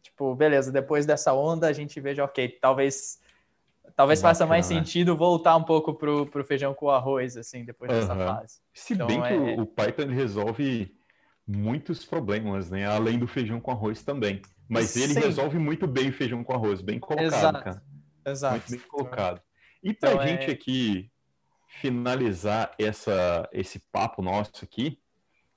[0.03, 3.21] tipo, beleza, depois dessa onda a gente veja, ok, talvez
[3.97, 4.35] talvez Bacana.
[4.35, 8.27] faça mais sentido voltar um pouco pro, pro feijão com arroz, assim, depois dessa uhum.
[8.27, 8.61] fase.
[8.73, 9.61] Se então, bem que é...
[9.61, 10.98] o Python resolve
[11.49, 12.87] muitos problemas, né?
[12.87, 14.43] Além do feijão com arroz também.
[14.69, 15.21] Mas ele Sim.
[15.21, 17.65] resolve muito bem o feijão com arroz, bem colocado, Exato.
[17.65, 17.83] cara.
[18.27, 18.55] Exato.
[18.55, 19.41] Muito bem colocado.
[19.83, 20.53] E pra então, gente é...
[20.53, 21.11] aqui
[21.81, 25.01] finalizar essa, esse papo nosso aqui,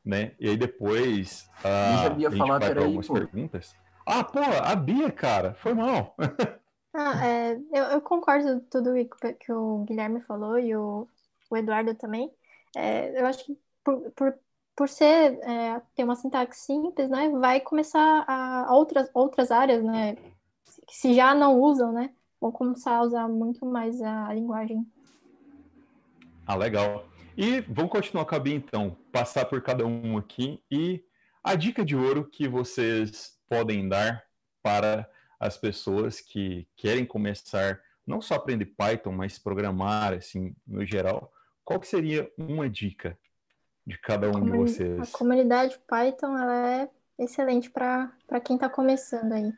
[0.03, 0.33] né?
[0.39, 3.13] E aí depois a, a gente falar, vai para algumas pô.
[3.13, 3.75] perguntas.
[4.05, 6.15] Ah, pô, a Bia, cara, foi mal.
[6.93, 8.93] ah, é, eu, eu, concordo com tudo
[9.39, 11.07] que o Guilherme falou e o,
[11.49, 12.31] o Eduardo também.
[12.75, 14.37] É, eu acho que por, por
[14.75, 20.15] por ser é, ter uma sintaxe simples, né, vai começar a, outras outras áreas, né,
[20.87, 24.85] que se já não usam, né, vão começar a usar muito mais a, a linguagem.
[26.45, 27.05] Ah, legal.
[27.37, 31.03] E vamos continuar com a Bia, então, passar por cada um aqui e
[31.43, 34.23] a dica de ouro que vocês podem dar
[34.61, 35.09] para
[35.39, 41.31] as pessoas que querem começar não só aprender Python, mas programar assim no geral.
[41.63, 43.17] Qual que seria uma dica
[43.85, 44.99] de cada um de vocês?
[44.99, 48.11] A comunidade Python ela é excelente para
[48.43, 49.53] quem está começando aí.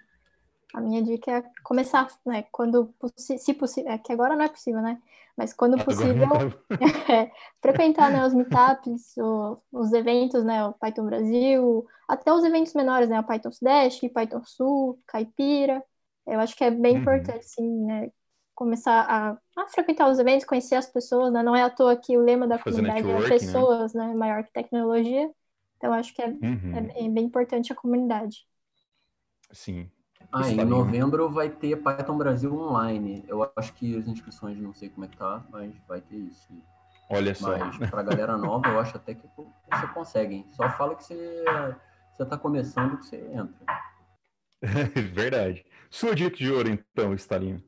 [0.73, 2.45] A minha dica é começar, né?
[2.51, 4.99] Quando se possível, é que agora não é possível, né?
[5.37, 6.27] Mas quando possível,
[7.11, 10.65] é, frequentar né, os meetups, o, os eventos, né?
[10.65, 13.19] O Python Brasil, até os eventos menores, né?
[13.19, 15.83] O Python Sudeste, Python Sul, Caipira.
[16.25, 17.01] Eu acho que é bem uhum.
[17.01, 18.11] importante, sim, né?
[18.55, 21.43] Começar a, a, frequentar os eventos, conhecer as pessoas, né?
[21.43, 23.29] Não é à toa que o lema da Fazer comunidade é né?
[23.29, 24.07] pessoas, né?
[24.07, 24.13] né?
[24.13, 25.29] Maior que tecnologia.
[25.77, 26.91] Então, acho que é, uhum.
[26.95, 28.47] é, é, bem importante a comunidade.
[29.51, 29.89] Sim.
[30.31, 33.23] Ah, em novembro vai ter Python Brasil online.
[33.27, 36.47] Eu acho que as inscrições não sei como é que tá, mas vai ter isso.
[37.09, 37.55] Olha só.
[37.57, 40.45] Mas pra galera nova, eu acho até que você consegue.
[40.51, 41.43] Só fala que você,
[42.15, 43.83] você tá começando que você entra.
[45.13, 45.65] Verdade.
[45.91, 47.61] Sua dica de ouro, então, Stalinho.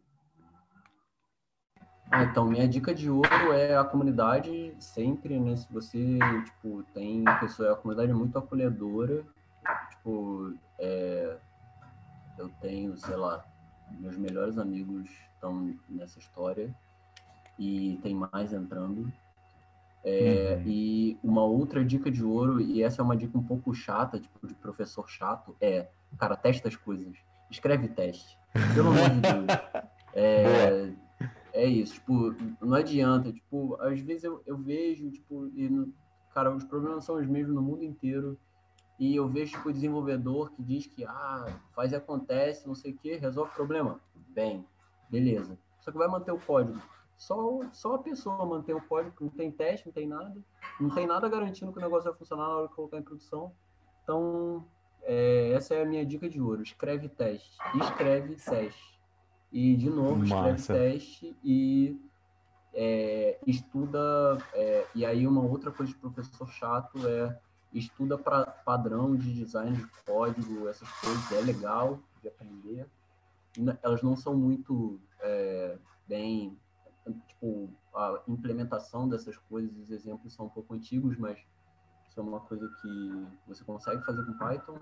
[2.11, 5.55] Ah, então, minha dica de ouro é a comunidade sempre, né?
[5.55, 9.25] Se você, tipo, tem pessoa, a comunidade é muito acolhedora,
[9.89, 11.37] tipo, tipo, é,
[12.37, 13.43] eu tenho, sei lá,
[13.99, 16.73] meus melhores amigos estão nessa história
[17.57, 19.11] e tem mais entrando.
[20.03, 20.63] É, uhum.
[20.67, 24.45] E uma outra dica de ouro, e essa é uma dica um pouco chata, tipo
[24.45, 25.87] de professor chato, é,
[26.19, 27.17] cara, testa as coisas.
[27.49, 28.37] Escreve teste.
[28.75, 29.45] Pelo amor de Deus.
[30.17, 30.93] É,
[31.55, 35.69] é isso, tipo, não adianta, tipo, às vezes eu, eu vejo, tipo, e,
[36.33, 38.37] cara, os problemas são os mesmos no mundo inteiro,
[38.99, 42.97] e eu vejo, tipo, desenvolvedor que diz que, ah, faz e acontece, não sei o
[42.97, 44.01] que, resolve o problema.
[44.29, 44.65] Bem,
[45.09, 45.57] beleza.
[45.79, 46.77] Só que vai manter o código.
[47.17, 50.35] Só, só a pessoa manter o código, não tem teste, não tem nada,
[50.79, 53.53] não tem nada garantindo que o negócio vai funcionar na hora que colocar em produção.
[54.03, 54.65] Então,
[55.03, 56.61] é, essa é a minha dica de ouro.
[56.61, 57.57] Escreve teste.
[57.81, 58.94] Escreve teste.
[59.55, 61.97] E, de novo, escreve teste e
[62.73, 64.37] é, estuda.
[64.53, 67.39] É, e aí, uma outra coisa de professor chato é
[67.73, 71.31] estuda para padrão de design de código, essas coisas.
[71.31, 72.85] É legal de aprender.
[73.81, 76.57] Elas não são muito é, bem
[77.25, 81.39] tipo, a implementação dessas coisas, os exemplos são um pouco antigos, mas
[82.09, 84.79] isso é uma coisa que você consegue fazer com Python.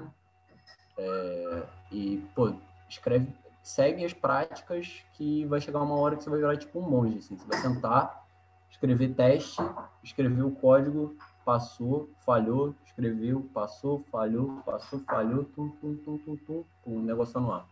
[0.98, 2.56] É, e, pô,
[2.90, 3.32] escreve,
[3.64, 7.20] segue as práticas que vai chegar uma hora que você vai virar tipo um monge,
[7.20, 7.38] assim.
[7.38, 8.28] Você vai tentar
[8.70, 9.62] escrever teste,
[10.04, 16.64] escrever o código, passou, falhou, escreveu, passou, falhou, passou, falhou, tum, tum, tum, tum, tum,
[16.84, 17.66] tum, negócio no ar.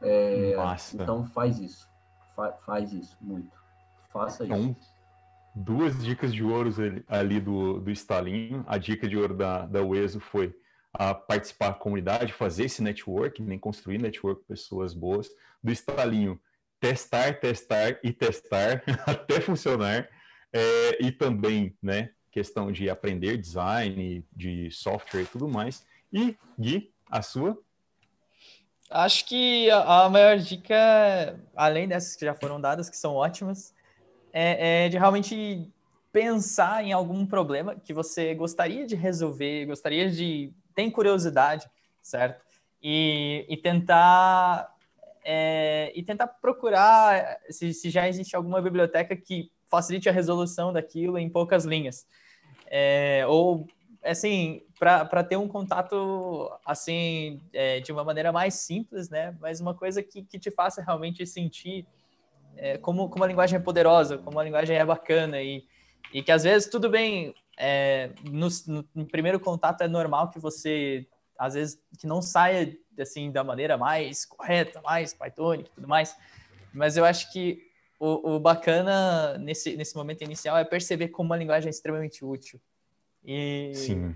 [0.00, 0.54] É,
[0.94, 1.90] então faz isso,
[2.36, 3.58] Fa faz isso muito.
[4.12, 4.96] Faça então, isso.
[5.52, 6.70] Duas dicas de ouro
[7.08, 8.64] ali do, do Stalinho.
[8.68, 10.54] A dica de ouro da, da UESO foi
[10.92, 15.28] a participar da comunidade, fazer esse network, nem construir network pessoas boas.
[15.62, 16.40] Do Stalinho,
[16.80, 20.08] testar, testar e testar até funcionar.
[20.52, 25.84] É, e também, né, questão de aprender design, de software e tudo mais.
[26.12, 27.58] E, Gui, a sua?
[28.90, 33.74] Acho que a maior dica, além dessas que já foram dadas, que são ótimas,
[34.32, 35.70] é, é de realmente
[36.10, 40.52] pensar em algum problema que você gostaria de resolver, gostaria de.
[40.78, 41.68] Tem curiosidade,
[42.00, 42.40] certo?
[42.80, 44.72] E, e tentar.
[45.24, 51.18] É, e tentar procurar se, se, já existe alguma biblioteca que facilite a resolução daquilo
[51.18, 52.06] em poucas linhas.
[52.70, 53.66] É, ou,
[54.04, 59.36] assim, para ter um contato, assim, é, de uma maneira mais simples, né?
[59.40, 61.84] Mas uma coisa que, que te faça realmente sentir
[62.56, 65.66] é, como, como a linguagem é poderosa, como a linguagem é bacana e,
[66.12, 68.48] e que às vezes tudo bem, é, no,
[68.94, 71.06] no, primeiro contato é normal que você,
[71.36, 76.16] às vezes, que não saia assim da maneira mais correta, mais Pythonic e tudo mais,
[76.72, 81.36] mas eu acho que o, o, bacana nesse, nesse momento inicial é perceber como a
[81.36, 82.60] linguagem é extremamente útil.
[83.24, 84.14] E, Sim.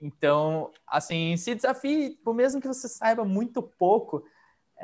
[0.00, 4.24] Então, assim, se desafie, por mesmo que você saiba muito pouco,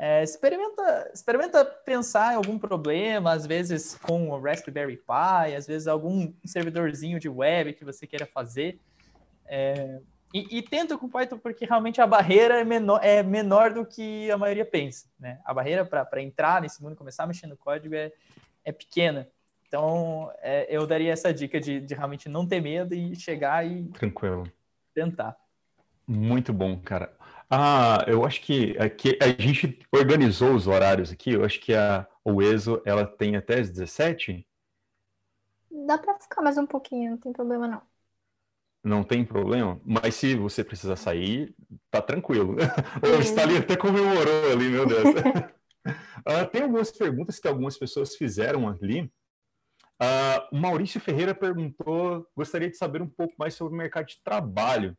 [0.01, 5.89] é, experimenta, experimenta pensar em algum problema, às vezes com o Raspberry Pi, às vezes
[5.89, 8.79] algum servidorzinho de web que você queira fazer.
[9.45, 9.99] É,
[10.33, 14.31] e, e, tenta com Python porque realmente a barreira é menor, é menor do que
[14.31, 15.05] a maioria pensa.
[15.19, 15.37] Né?
[15.43, 18.13] A barreira para entrar nesse mundo, começar a mexer no código é,
[18.63, 19.27] é pequena.
[19.67, 23.83] Então, é, eu daria essa dica de, de realmente não ter medo e chegar e
[23.89, 24.49] Tranquilo.
[24.93, 25.35] tentar.
[26.07, 27.13] Muito bom, cara.
[27.49, 31.31] Ah, eu acho que aqui a gente organizou os horários aqui.
[31.31, 34.45] Eu acho que a o ESO ela tem até as 17.
[35.71, 37.81] Dá para ficar mais um pouquinho, não tem problema não.
[38.83, 41.53] Não tem problema, mas se você precisar sair,
[41.91, 42.55] tá tranquilo.
[43.03, 45.03] O Stalin até comemorou ali, meu Deus.
[45.05, 49.11] uh, tem algumas perguntas que algumas pessoas fizeram ali.
[50.01, 54.21] Uh, o Maurício Ferreira perguntou: gostaria de saber um pouco mais sobre o mercado de
[54.23, 54.97] trabalho.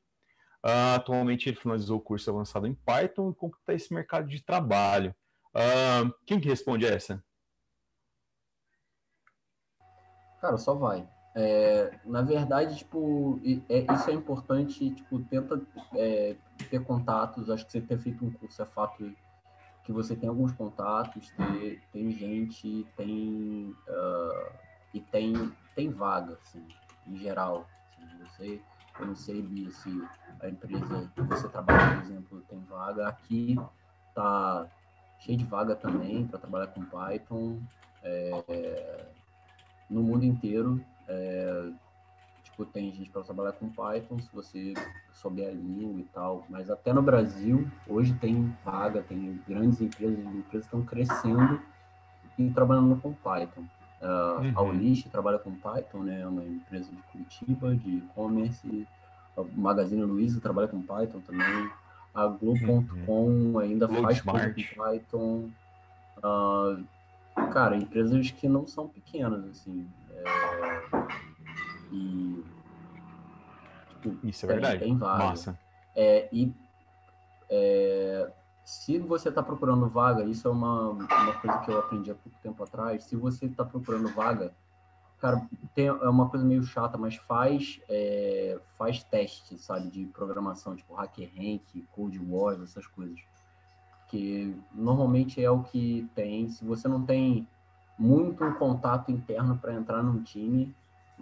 [0.64, 5.14] Uh, atualmente ele finalizou o curso avançado em Python e está esse mercado de trabalho.
[5.54, 7.22] Uh, quem que responde essa?
[10.40, 11.06] Cara, só vai.
[11.34, 15.60] É, na verdade, tipo, é, isso é importante, tipo, tenta
[15.94, 16.36] é,
[16.68, 19.14] ter contatos, acho que você ter feito um curso é fato
[19.84, 24.52] que você tem alguns contatos, ter, tem gente, tem uh,
[24.92, 26.66] e tem, tem vaga, assim,
[27.06, 27.66] em geral.
[27.88, 28.62] Assim, você
[29.00, 30.02] eu não sei, Bia, se
[30.40, 33.08] a empresa que você trabalha, por exemplo, tem vaga.
[33.08, 33.58] Aqui
[34.14, 34.66] tá
[35.18, 37.60] cheio de vaga também para trabalhar com Python.
[38.02, 39.06] É,
[39.88, 41.70] no mundo inteiro, é,
[42.42, 44.74] tipo, tem gente para trabalhar com Python, se você
[45.12, 46.46] souber a língua e tal.
[46.48, 51.60] Mas até no Brasil, hoje tem vaga, tem grandes empresas, empresas estão crescendo
[52.38, 53.64] e trabalhando com Python.
[54.00, 54.52] Uh, uhum.
[54.54, 56.22] A Ulish trabalha com Python, né?
[56.22, 58.86] É uma empresa de Curitiba, de e-commerce.
[59.36, 61.70] O Magazine Luiza trabalha com Python também.
[62.14, 63.58] A Globo.com uhum.
[63.58, 65.50] ainda faz coisa com Python.
[66.18, 66.84] Uh,
[67.52, 69.86] cara, empresas que não são pequenas, assim.
[70.12, 70.74] É,
[71.92, 72.44] e,
[74.02, 74.84] tipo, Isso é tem, verdade.
[74.84, 75.28] Tem várias.
[75.28, 75.58] Massa.
[75.94, 76.52] É, e
[77.50, 78.30] é,
[78.70, 82.38] se você está procurando vaga, isso é uma, uma coisa que eu aprendi há pouco
[82.40, 83.02] tempo atrás.
[83.02, 84.54] Se você está procurando vaga,
[85.18, 85.44] cara,
[85.74, 90.94] tem, é uma coisa meio chata, mas faz, é, faz teste, sabe, de programação, tipo
[90.94, 93.18] HackerRank, Code Wars, essas coisas.
[94.06, 96.48] Que normalmente é o que tem.
[96.48, 97.48] Se você não tem
[97.98, 100.72] muito contato interno para entrar num time,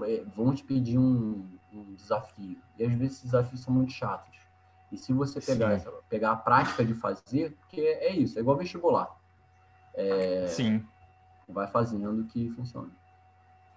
[0.03, 2.59] é, vão te pedir um, um desafio.
[2.79, 4.48] E às vezes esses desafios são muito chatos.
[4.91, 8.57] E se você pegar, essa, pegar a prática de fazer, porque é isso, é igual
[8.57, 9.15] vestibular.
[9.95, 10.85] É, Sim.
[11.49, 12.91] Vai fazendo que funciona.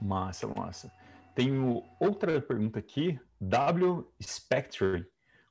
[0.02, 0.92] Massa, massa.
[1.36, 3.20] Tenho outra pergunta aqui.
[3.40, 5.08] W Spectre.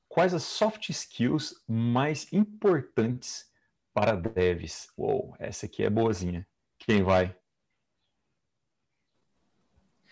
[0.09, 3.51] Quais as soft skills mais importantes
[3.95, 4.89] para devs?
[4.97, 6.47] Uou, essa aqui é boazinha.
[6.79, 7.37] Quem vai?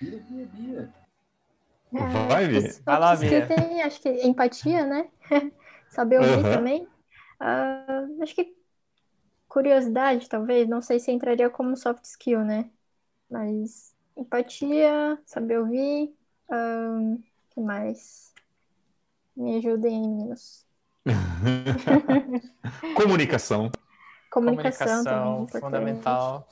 [0.00, 0.94] Bia, Bia, Bia.
[1.98, 2.80] É, Vai, ver.
[2.84, 3.46] Vai lá, Bia.
[3.46, 5.08] Tem, acho que empatia, né?
[5.90, 6.42] Saber ouvir uhum.
[6.42, 6.82] também.
[7.40, 8.54] Uh, acho que
[9.48, 10.68] curiosidade, talvez.
[10.68, 12.70] Não sei se entraria como soft skill, né?
[13.28, 16.14] Mas empatia, saber ouvir.
[16.48, 18.32] O uh, que mais?
[19.36, 20.66] Me ajudem meninos.
[22.96, 23.70] Comunicação.
[24.30, 26.48] Comunicação, Comunicação também, fundamental.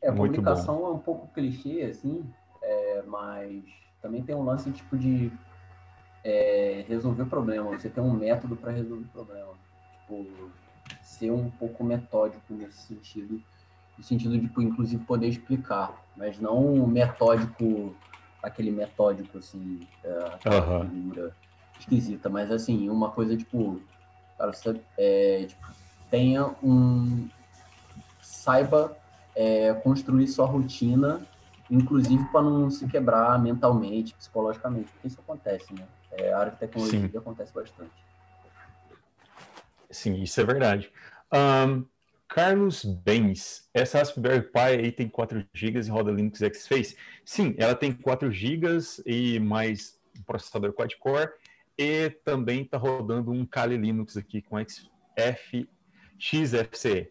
[0.00, 2.24] É, a comunicação é um pouco clichê, assim,
[3.00, 3.62] é, mas
[4.00, 5.32] também tem um lance tipo de
[6.24, 7.70] é, resolver problema.
[7.70, 9.52] Você tem um método para resolver problema.
[10.00, 10.26] Tipo,
[11.02, 13.42] ser um pouco metódico nesse sentido,
[13.96, 17.94] no sentido de, tipo, inclusive, poder explicar, mas não metódico,
[18.42, 20.38] aquele metódico, assim, é,
[20.88, 21.36] figura
[21.78, 23.80] esquisita, mas, assim, uma coisa, tipo,
[24.38, 25.66] cara, você é, tipo,
[26.10, 27.28] tenha um...
[28.20, 28.96] saiba
[29.34, 31.20] é, construir sua rotina
[31.70, 35.86] inclusive para não se quebrar mentalmente, psicologicamente, porque isso acontece, né?
[36.12, 37.18] É, a área de tecnologia Sim.
[37.18, 37.92] acontece bastante.
[39.90, 40.90] Sim, isso é verdade.
[41.32, 41.84] Um,
[42.28, 46.96] Carlos Bens, essa Raspberry Pi aí tem 4 GB e roda Linux X-Face?
[47.24, 51.30] Sim, ela tem 4 GB e mais um processador quad-core
[51.76, 55.68] e também está rodando um Kali Linux aqui com XF,
[56.18, 57.10] XFCE.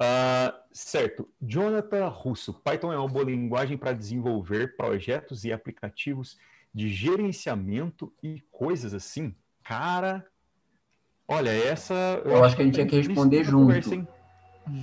[0.00, 1.28] Uh, certo.
[1.42, 2.54] Jonathan Russo.
[2.54, 6.38] Python é uma boa linguagem para desenvolver projetos e aplicativos
[6.72, 9.34] de gerenciamento e coisas assim.
[9.64, 10.24] Cara,
[11.26, 11.94] olha, essa.
[12.24, 13.66] Eu, eu acho que a gente tinha que responder junto.
[13.66, 14.08] Conversa,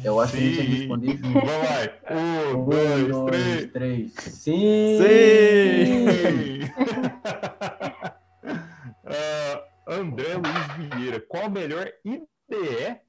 [0.03, 0.37] eu acho Sim.
[0.37, 1.33] que a gente tinha que responder junto.
[1.33, 2.15] Vamos lá.
[2.15, 3.71] Um, um dois, dois, três.
[3.71, 4.13] três.
[4.13, 4.97] Sim!
[4.97, 6.59] Sim!
[9.05, 11.19] uh, André Luiz Vieira.
[11.21, 12.99] Qual a melhor IDE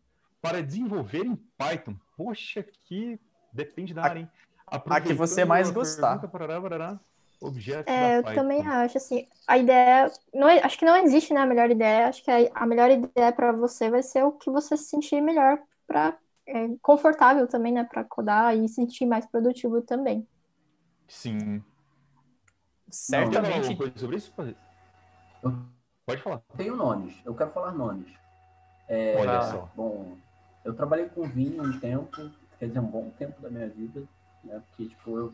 [0.49, 1.97] para desenvolver em Python.
[2.17, 3.19] Poxa, que
[3.53, 4.31] depende da área, hein?
[4.67, 6.19] A que você mais gostar.
[6.29, 7.01] Parará, parará,
[7.41, 8.41] objetos é, eu Python.
[8.41, 12.09] também acho, assim, a ideia, não, é, acho que não existe, né, a melhor ideia,
[12.09, 15.21] acho que a, a melhor ideia para você vai ser o que você se sentir
[15.21, 16.17] melhor para
[16.47, 20.27] é, confortável também, né, para codar e se sentir mais produtivo também.
[21.09, 21.63] Sim.
[22.89, 23.69] Certamente.
[23.69, 24.33] Não, coisa sobre isso?
[26.07, 26.41] Pode falar.
[26.57, 28.13] Tenho nomes, eu quero falar nomes.
[28.89, 29.71] É, Olha só.
[29.75, 30.17] Bom,
[30.67, 34.03] eu trabalhei com vinho um tempo, quer dizer, um bom tempo da minha vida,
[34.43, 34.61] né?
[34.67, 35.33] Porque, tipo, eu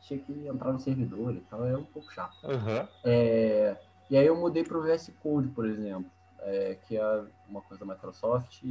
[0.00, 2.36] tinha que entrar no servidor e tal, é um pouco chato.
[2.44, 2.88] Uhum.
[3.04, 3.76] É,
[4.10, 6.10] e aí eu mudei para o VS Code, por exemplo,
[6.40, 8.64] é, que é uma coisa da Microsoft,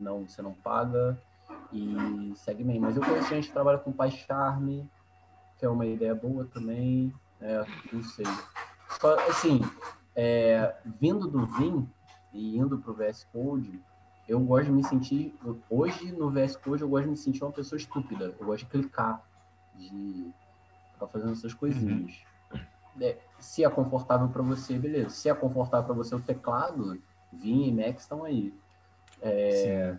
[0.00, 1.16] não, você não paga
[1.72, 2.80] e segue bem.
[2.80, 4.84] Mas eu conheço gente que trabalha com PyCharm,
[5.56, 8.26] que é uma ideia boa também, é, não sei.
[9.28, 9.60] Assim,
[10.16, 11.88] é, vindo do Vim
[12.32, 13.80] e indo para o VS Code,
[14.28, 15.34] eu gosto de me sentir.
[15.68, 18.34] Hoje, no VS Code, eu gosto de me sentir uma pessoa estúpida.
[18.38, 19.22] Eu gosto de clicar,
[19.74, 20.32] de
[20.92, 22.12] ficar fazendo essas coisinhas.
[22.52, 22.60] Uhum.
[23.00, 25.10] É, se é confortável para você, beleza.
[25.10, 27.00] Se é confortável para você o teclado,
[27.32, 28.54] Vim e Mac estão aí.
[29.20, 29.96] É,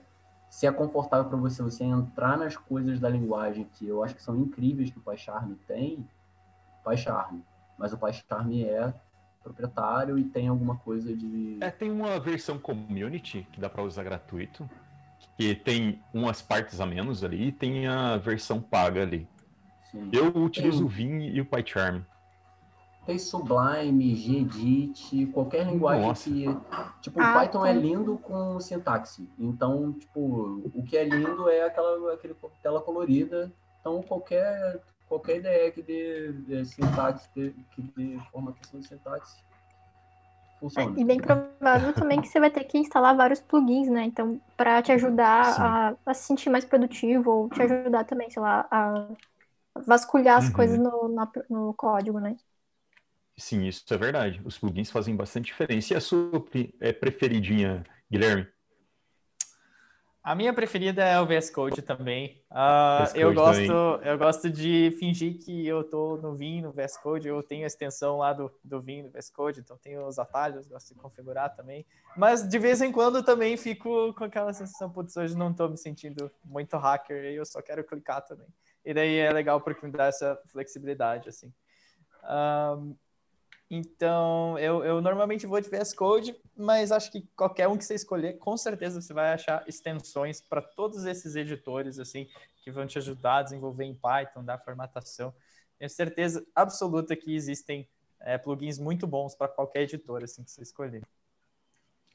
[0.50, 4.24] se é confortável para você você entrar nas coisas da linguagem que eu acho que
[4.24, 6.08] são incríveis que o PyCharm tem,
[6.84, 7.42] PyCharm.
[7.78, 8.94] Mas o PyCharm é
[9.46, 11.58] proprietário e tem alguma coisa de.
[11.62, 14.68] É, tem uma versão community que dá para usar gratuito,
[15.38, 19.28] que tem umas partes a menos ali, e tem a versão paga ali.
[19.92, 20.10] Sim.
[20.12, 20.86] Eu utilizo tem...
[20.86, 22.02] o Vim e o PyCharm.
[23.06, 26.30] Tem Sublime, Gedit, qualquer linguagem Nossa.
[26.30, 26.46] que.
[27.02, 27.70] Tipo, ah, o Python tá.
[27.70, 29.30] é lindo com sintaxe.
[29.38, 33.54] Então, tipo, o que é lindo é aquela aquele tela colorida.
[33.80, 39.44] Então, qualquer qualquer ideia que dê, dê sintaxe, que dê formatação de sintaxe,
[40.60, 40.98] funciona.
[40.98, 44.04] É, e bem provável também que você vai ter que instalar vários plugins, né?
[44.06, 48.42] Então, para te ajudar a, a, se sentir mais produtivo ou te ajudar também, sei
[48.42, 49.08] lá, a
[49.86, 50.54] vasculhar as uhum.
[50.54, 52.36] coisas no, no, no código, né?
[53.38, 54.42] Sim, isso é verdade.
[54.46, 55.94] Os plugins fazem bastante diferença.
[55.94, 56.44] E a sua
[56.80, 58.48] é, preferidinha, Guilherme?
[60.26, 62.42] A minha preferida é o VS Code também.
[62.50, 64.08] Uh, eu, gosto, também.
[64.08, 67.28] eu gosto de fingir que eu estou no Vim, no VS Code.
[67.28, 70.66] Eu tenho a extensão lá do, do Vim, no VS Code, então tenho os atalhos,
[70.66, 71.86] gosto de configurar também.
[72.18, 75.78] Mas de vez em quando também fico com aquela sensação, putz, hoje não estou me
[75.78, 78.48] sentindo muito hacker e eu só quero clicar também.
[78.84, 81.54] E daí é legal porque me dá essa flexibilidade, assim.
[82.24, 82.96] Um,
[83.70, 87.96] então, eu, eu normalmente vou de VS Code, mas acho que qualquer um que você
[87.96, 92.28] escolher, com certeza você vai achar extensões para todos esses editores, assim,
[92.64, 95.34] que vão te ajudar a desenvolver em Python, dar formatação.
[95.80, 97.88] Tenho certeza absoluta que existem
[98.22, 101.02] é, plugins muito bons para qualquer editor, assim, que você escolher.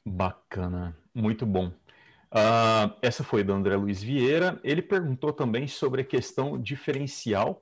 [0.05, 1.67] Bacana, muito bom.
[1.67, 4.57] Uh, essa foi do André Luiz Vieira.
[4.63, 7.61] Ele perguntou também sobre a questão diferencial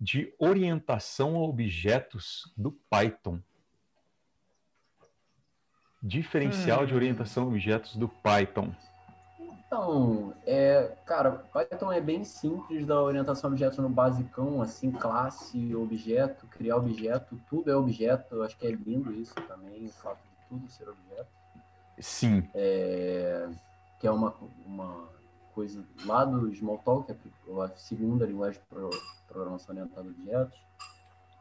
[0.00, 3.38] de orientação a objetos do Python.
[6.02, 6.86] Diferencial hum.
[6.86, 8.72] de orientação a objetos do Python.
[9.66, 15.74] Então, é, cara, Python é bem simples da orientação a objetos no basicão, assim, classe,
[15.76, 18.34] objeto, criar objeto, tudo é objeto.
[18.34, 21.28] Eu acho que é lindo isso também, o fato de tudo ser objeto.
[21.98, 22.48] Sim.
[22.54, 23.48] É,
[24.00, 25.08] que é uma, uma
[25.54, 27.16] coisa lá do Smalltalk, é
[27.62, 28.98] a segunda linguagem de
[29.28, 30.58] programação orientada a objetos.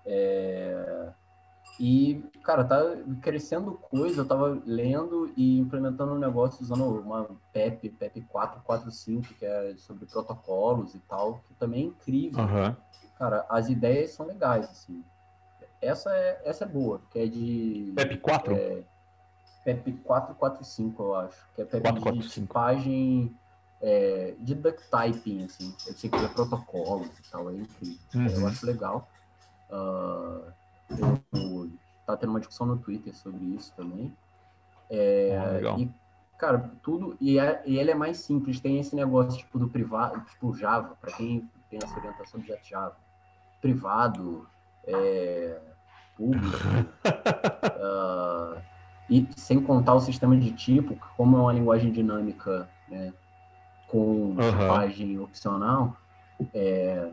[0.06, 1.12] É,
[1.80, 2.78] e, cara, tá
[3.22, 9.46] crescendo coisa, eu tava lendo e implementando um negócio usando uma PEP, PEP 445, que
[9.46, 12.44] é sobre protocolos e tal, que também é incrível.
[12.44, 12.76] Uhum.
[13.18, 15.04] Cara, as ideias são legais, assim.
[15.82, 17.94] Essa é, essa é boa, que é de...
[17.96, 18.54] PEP 4?
[18.54, 18.84] É,
[19.64, 21.48] PEP 445, eu acho.
[21.56, 22.22] Que é PEP 445.
[22.22, 23.39] de tipagem
[23.82, 25.74] é, de duck typing, assim.
[25.88, 28.00] Eu sei que é protocolo e tal, é incrível.
[28.16, 28.28] Uhum.
[28.28, 29.10] Eu acho legal.
[29.70, 30.52] Uh,
[31.34, 31.70] eu,
[32.06, 34.16] tá tendo uma discussão no Twitter sobre isso também.
[34.90, 35.90] É, ah, e,
[36.38, 37.16] cara, tudo.
[37.22, 40.96] E, é, e ele é mais simples, tem esse negócio tipo do privado, tipo Java,
[41.00, 42.98] para quem tem essa orientação de Java.
[43.62, 44.48] Privado,
[44.86, 45.60] é,
[46.18, 46.58] público.
[47.78, 48.60] uh,
[49.10, 53.14] e sem contar o sistema de tipo, como é uma linguagem dinâmica, né?
[53.90, 54.36] Com uhum.
[54.36, 55.98] tipagem opcional,
[56.54, 57.10] é,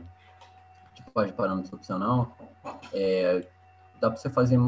[0.94, 2.36] tipagem de parâmetros opcional,
[2.92, 3.46] é,
[4.00, 4.58] dá para você fazer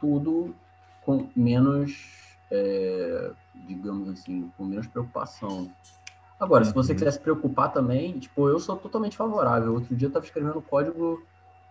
[0.00, 0.54] tudo
[1.04, 3.30] com menos, é,
[3.66, 5.70] digamos assim, com menos preocupação.
[6.38, 6.98] Agora, se você uhum.
[6.98, 9.74] quiser se preocupar também, tipo, eu sou totalmente favorável.
[9.74, 11.22] Outro dia eu estava escrevendo código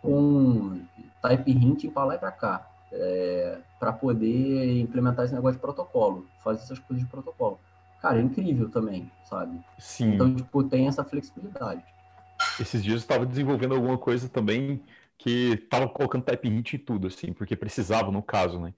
[0.01, 0.81] com
[1.21, 6.25] type hint para lá e para cá, é, para poder implementar esse negócio de protocolo,
[6.41, 7.59] fazer essas coisas de protocolo
[8.01, 9.59] cara, é incrível também, sabe?
[9.77, 10.15] Sim.
[10.15, 11.83] Então, tipo, tem essa flexibilidade.
[12.59, 14.81] Esses dias eu estava desenvolvendo alguma coisa também
[15.17, 18.73] que estava colocando type hint em tudo, assim, porque precisava no caso, né?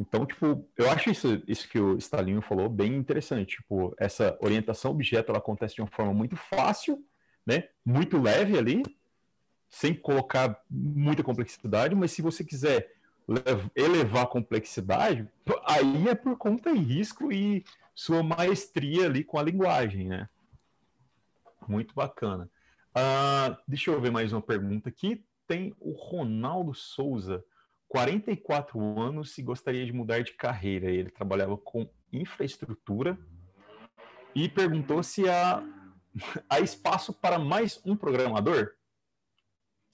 [0.00, 3.56] Então, tipo, eu acho isso, isso que o Stalinho falou bem interessante.
[3.58, 7.04] Tipo, essa orientação objeto ela acontece de uma forma muito fácil,
[7.46, 7.64] né?
[7.84, 8.82] Muito leve ali,
[9.68, 12.94] sem colocar muita complexidade, mas se você quiser
[13.76, 15.28] elevar a complexidade,
[15.64, 20.28] aí é por conta e risco e sua maestria ali com a linguagem, né?
[21.68, 22.50] Muito bacana.
[22.90, 25.24] Uh, deixa eu ver mais uma pergunta aqui.
[25.46, 27.44] Tem o Ronaldo Souza,
[27.88, 30.90] 44 anos e gostaria de mudar de carreira.
[30.90, 33.18] Ele trabalhava com infraestrutura
[34.34, 35.62] e perguntou se há,
[36.48, 38.72] há espaço para mais um programador.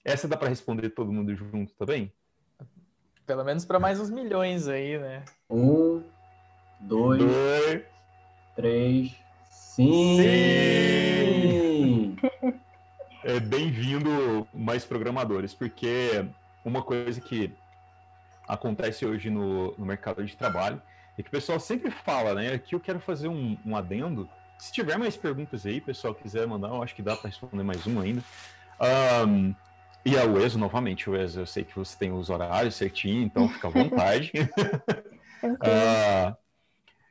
[0.03, 2.13] Essa dá para responder todo mundo junto também?
[3.25, 5.23] Pelo menos para mais uns milhões aí, né?
[5.49, 6.03] Um,
[6.79, 7.83] dois, dois
[8.55, 9.15] três.
[9.49, 10.17] Sim!
[10.17, 12.15] Sim!
[13.23, 16.25] É bem-vindo mais programadores, porque
[16.63, 17.53] uma coisa que
[18.47, 20.81] acontece hoje no, no mercado de trabalho
[21.17, 22.53] é que o pessoal sempre fala, né?
[22.53, 24.29] Aqui eu quero fazer um, um adendo.
[24.57, 27.85] Se tiver mais perguntas aí, pessoal quiser mandar, eu acho que dá para responder mais
[27.85, 28.23] um ainda.
[29.25, 29.53] Um,
[30.05, 33.67] e a Ueso, novamente, Ueso, eu sei que você tem os horários certinho, então fica
[33.67, 34.31] à vontade.
[35.43, 36.35] uh,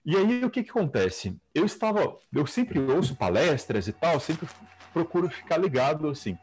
[0.08, 1.38] e aí o que, que acontece?
[1.54, 4.48] Eu estava, eu sempre ouço palestras e tal, sempre
[4.90, 6.38] procuro ficar ligado assim.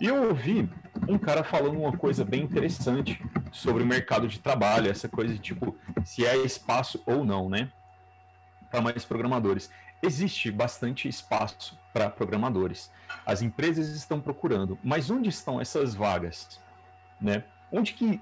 [0.00, 0.68] E eu ouvi
[1.08, 5.38] um cara falando uma coisa bem interessante sobre o mercado de trabalho, essa coisa de
[5.38, 7.70] tipo, se é espaço ou não, né?
[8.68, 9.70] Para mais programadores.
[10.02, 12.90] Existe bastante espaço para programadores.
[13.24, 16.60] As empresas estão procurando, mas onde estão essas vagas?
[17.20, 17.44] Né?
[17.70, 18.20] Onde que.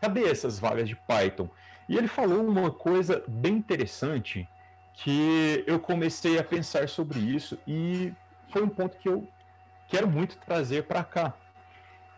[0.00, 1.48] Cadê essas vagas de Python?
[1.88, 4.46] E ele falou uma coisa bem interessante
[4.92, 8.12] que eu comecei a pensar sobre isso e
[8.50, 9.26] foi um ponto que eu
[9.88, 11.34] quero muito trazer para cá.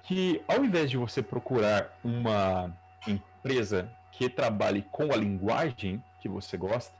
[0.02, 2.74] Que ao invés de você procurar uma
[3.06, 6.94] empresa que trabalhe com a linguagem que você gosta,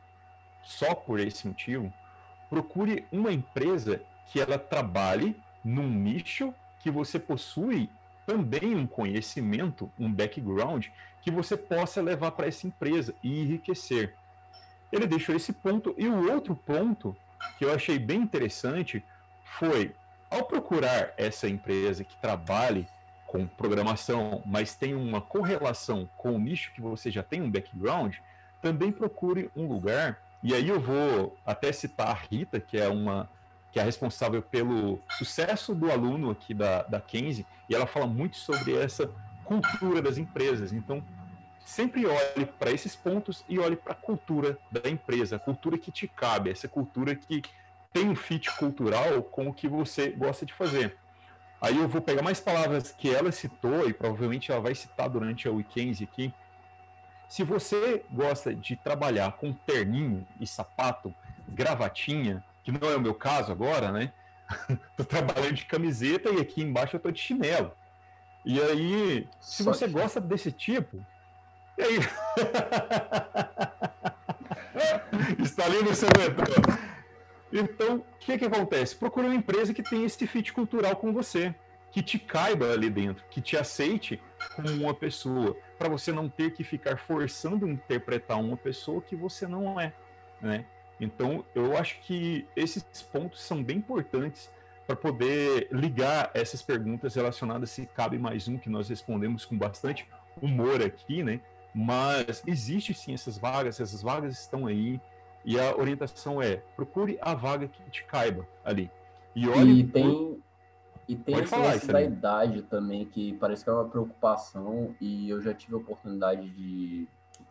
[0.62, 1.92] só por esse motivo,
[2.48, 5.34] procure uma empresa que ela trabalhe
[5.64, 7.90] num nicho que você possui
[8.30, 10.86] também um conhecimento, um background
[11.20, 14.14] que você possa levar para essa empresa e enriquecer.
[14.92, 17.16] Ele deixou esse ponto e o outro ponto
[17.58, 19.02] que eu achei bem interessante
[19.44, 19.96] foi
[20.30, 22.86] ao procurar essa empresa que trabalhe
[23.26, 28.14] com programação, mas tem uma correlação com o nicho que você já tem um background,
[28.62, 30.22] também procure um lugar.
[30.40, 33.28] E aí eu vou até citar a Rita, que é uma
[33.72, 38.36] que é responsável pelo sucesso do aluno aqui da, da Kenzie, e ela fala muito
[38.36, 39.10] sobre essa
[39.44, 40.72] cultura das empresas.
[40.72, 41.02] Então,
[41.64, 45.92] sempre olhe para esses pontos e olhe para a cultura da empresa, a cultura que
[45.92, 47.42] te cabe, essa cultura que
[47.92, 50.96] tem um fit cultural com o que você gosta de fazer.
[51.60, 55.46] Aí eu vou pegar mais palavras que ela citou e provavelmente ela vai citar durante
[55.46, 56.32] a weekend aqui.
[57.28, 61.14] Se você gosta de trabalhar com terninho e sapato,
[61.48, 64.12] gravatinha, que não é o meu caso agora, né?
[64.96, 67.72] tô trabalhando de camiseta e aqui embaixo eu tô de chinelo.
[68.44, 69.92] E aí, se Só você que...
[69.92, 71.04] gosta desse tipo,
[71.78, 71.98] e aí?
[75.42, 76.08] Está ali no seu.
[77.52, 78.94] Então, o que, que acontece?
[78.94, 81.54] Procure uma empresa que tenha esse fit cultural com você,
[81.90, 84.22] que te caiba ali dentro, que te aceite
[84.54, 89.46] como uma pessoa, para você não ter que ficar forçando interpretar uma pessoa que você
[89.46, 89.92] não é,
[90.40, 90.64] né?
[91.00, 94.50] Então, eu acho que esses pontos são bem importantes
[94.86, 100.06] para poder ligar essas perguntas relacionadas se cabe mais um que nós respondemos com bastante
[100.42, 101.40] humor aqui, né?
[101.74, 105.00] Mas existe sim essas vagas, essas vagas estão aí
[105.44, 108.90] e a orientação é procure a vaga que te caiba ali.
[109.34, 110.42] E olhe e tem
[111.06, 115.40] e tem esse falar, da idade também que parece que é uma preocupação e eu
[115.40, 117.08] já tive a oportunidade de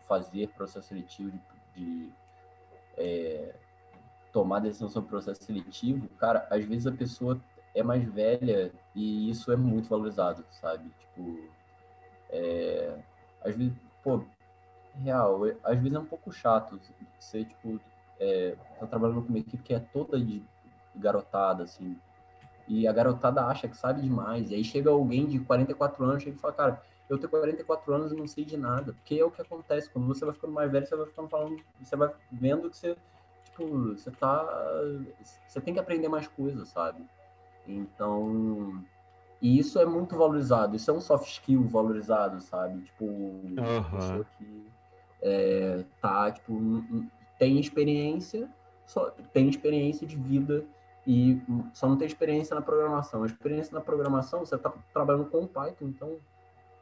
[0.08, 1.40] fazer processo seletivo de,
[1.76, 2.10] de
[3.00, 3.56] é,
[4.32, 7.40] tomar decisão sobre processo seletivo, cara, às vezes a pessoa
[7.74, 10.92] é mais velha e isso é muito valorizado, sabe?
[11.00, 11.50] Tipo,
[12.30, 13.00] é,
[13.44, 13.74] às vezes,
[14.04, 14.24] pô,
[14.96, 16.80] real, é, às vezes é um pouco chato
[17.20, 17.80] você, tipo,
[18.20, 20.44] é, tá trabalhando com uma equipe que é toda de
[20.96, 21.98] garotada, assim,
[22.68, 26.32] e a garotada acha que sabe demais, e aí chega alguém de 44 anos e
[26.34, 28.94] fala, cara, eu tenho 44 anos e não sei de nada.
[28.94, 29.90] Porque é o que acontece.
[29.90, 32.96] Quando você vai ficando mais velho, você vai ficando falando, você vai vendo que você,
[33.46, 34.46] tipo, você tá.
[35.48, 37.04] Você tem que aprender mais coisas, sabe?
[37.68, 38.84] Então.
[39.42, 40.76] E isso é muito valorizado.
[40.76, 42.82] Isso é um soft skill valorizado, sabe?
[42.82, 43.84] Tipo, uhum.
[43.92, 44.68] pessoa que
[45.22, 46.60] é, tá, tipo,
[47.38, 48.50] tem experiência,
[48.86, 50.66] só tem experiência de vida
[51.08, 51.42] e
[51.74, 53.24] só não tem experiência na programação.
[53.24, 56.18] A experiência na programação, você tá trabalhando com Python, então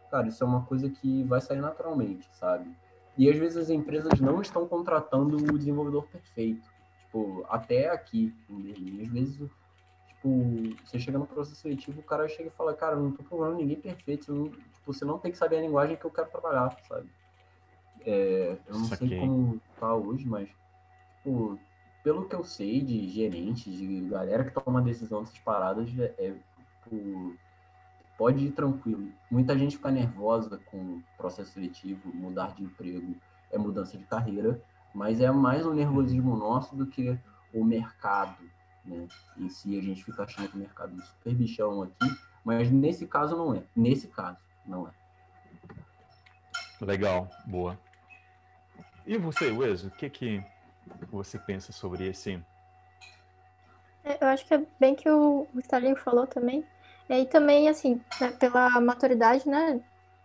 [0.09, 2.69] cara, isso é uma coisa que vai sair naturalmente, sabe?
[3.17, 6.69] E às vezes as empresas não estão contratando o desenvolvedor perfeito.
[6.99, 8.33] Tipo, até aqui.
[8.49, 9.49] E às vezes,
[10.07, 13.57] tipo, você chega no processo seletivo, o cara chega e fala, cara, não tô procurando
[13.57, 14.25] ninguém perfeito.
[14.25, 17.09] Você não, tipo, você não tem que saber a linguagem que eu quero trabalhar, sabe?
[18.05, 20.47] É, eu não sei como tá hoje, mas,
[21.17, 21.59] tipo,
[22.03, 26.33] pelo que eu sei de gerentes, de galera que toma decisão dessas paradas, é, é
[26.83, 27.35] tipo,
[28.17, 29.11] pode ir tranquilo.
[29.29, 33.15] Muita gente fica nervosa com o processo seletivo, mudar de emprego
[33.51, 34.61] é mudança de carreira,
[34.93, 37.17] mas é mais um nervosismo nosso do que
[37.53, 38.37] o mercado,
[38.83, 39.07] né?
[39.37, 43.07] Em si a gente fica achando que o mercado é super bichão aqui, mas nesse
[43.07, 43.63] caso não é.
[43.75, 44.91] Nesse caso não é.
[46.81, 47.79] Legal, boa.
[49.05, 50.43] E você, Wes, o que que
[51.09, 52.43] você pensa sobre esse?
[54.03, 56.65] É, eu acho que é bem que o Stalin falou também.
[57.09, 59.79] E aí também, assim, né, pela maturidade, né?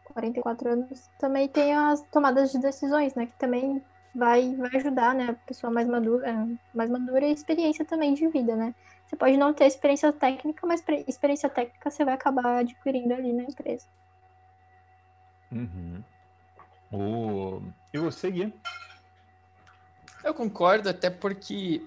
[0.04, 3.26] 44 anos, também tem as tomadas de decisões, né?
[3.26, 3.82] Que também
[4.14, 5.30] vai, vai ajudar, né?
[5.30, 8.74] A pessoa mais madura, é, mais madura e experiência também de vida, né?
[9.06, 13.42] Você pode não ter experiência técnica, mas experiência técnica você vai acabar adquirindo ali na
[13.42, 13.86] empresa.
[15.50, 16.02] Uhum.
[16.90, 17.62] O...
[17.92, 18.54] E você, Gui?
[20.24, 21.86] Eu concordo, até porque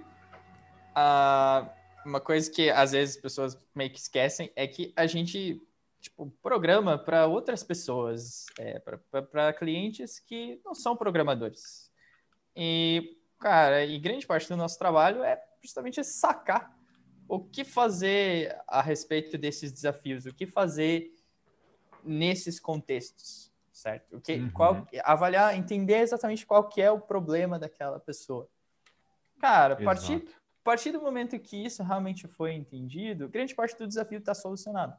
[0.93, 1.67] a
[2.05, 5.61] uma coisa que às vezes as pessoas meio que esquecem é que a gente
[5.99, 11.91] tipo, programa para outras pessoas, é, para clientes que não são programadores.
[12.55, 16.77] E, cara, e grande parte do nosso trabalho é justamente sacar
[17.27, 21.11] o que fazer a respeito desses desafios, o que fazer
[22.03, 24.17] nesses contextos, certo?
[24.17, 24.51] O que, uhum.
[24.51, 28.47] qual, avaliar, entender exatamente qual que é o problema daquela pessoa.
[29.39, 30.23] Cara, a partir,
[30.65, 34.97] a partir do momento que isso realmente foi entendido, grande parte do desafio está solucionado.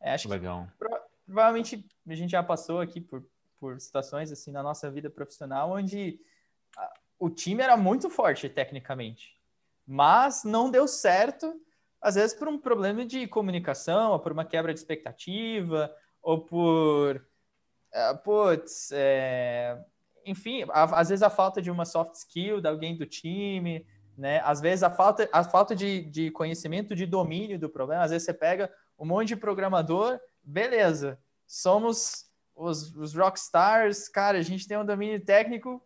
[0.00, 0.68] É, acho Legal.
[0.78, 0.86] Que,
[1.26, 3.26] provavelmente a gente já passou aqui por,
[3.58, 6.20] por situações assim na nossa vida profissional onde
[6.76, 9.36] a, o time era muito forte tecnicamente,
[9.84, 11.60] mas não deu certo,
[12.00, 15.92] às vezes por um problema de comunicação, ou por uma quebra de expectativa,
[16.22, 19.76] ou por uh, putz, é,
[20.24, 23.84] enfim, a, às vezes a falta de uma soft skill de alguém do time,
[24.18, 24.40] né?
[24.44, 28.02] Às vezes a falta, a falta de, de conhecimento, de domínio do problema.
[28.02, 34.42] Às vezes você pega um monte de programador, beleza, somos os, os rockstars, cara, a
[34.42, 35.80] gente tem um domínio técnico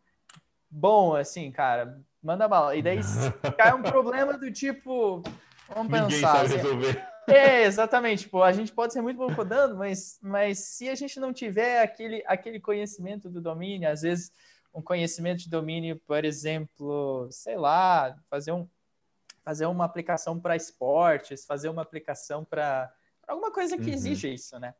[0.70, 2.74] bom, assim, cara, manda bala.
[2.74, 3.00] E daí
[3.58, 5.22] cai um problema do tipo,
[5.68, 6.36] vamos Ninguém pensar.
[6.36, 7.12] Sabe assim, resolver.
[7.28, 8.22] É, exatamente.
[8.24, 11.82] Tipo, a gente pode ser muito bom codando, mas, mas se a gente não tiver
[11.82, 14.32] aquele, aquele conhecimento do domínio, às vezes
[14.74, 18.66] um conhecimento de domínio, por exemplo, sei lá, fazer, um,
[19.44, 22.92] fazer uma aplicação para esportes, fazer uma aplicação para
[23.26, 23.94] alguma coisa que uhum.
[23.94, 24.74] exige isso, né?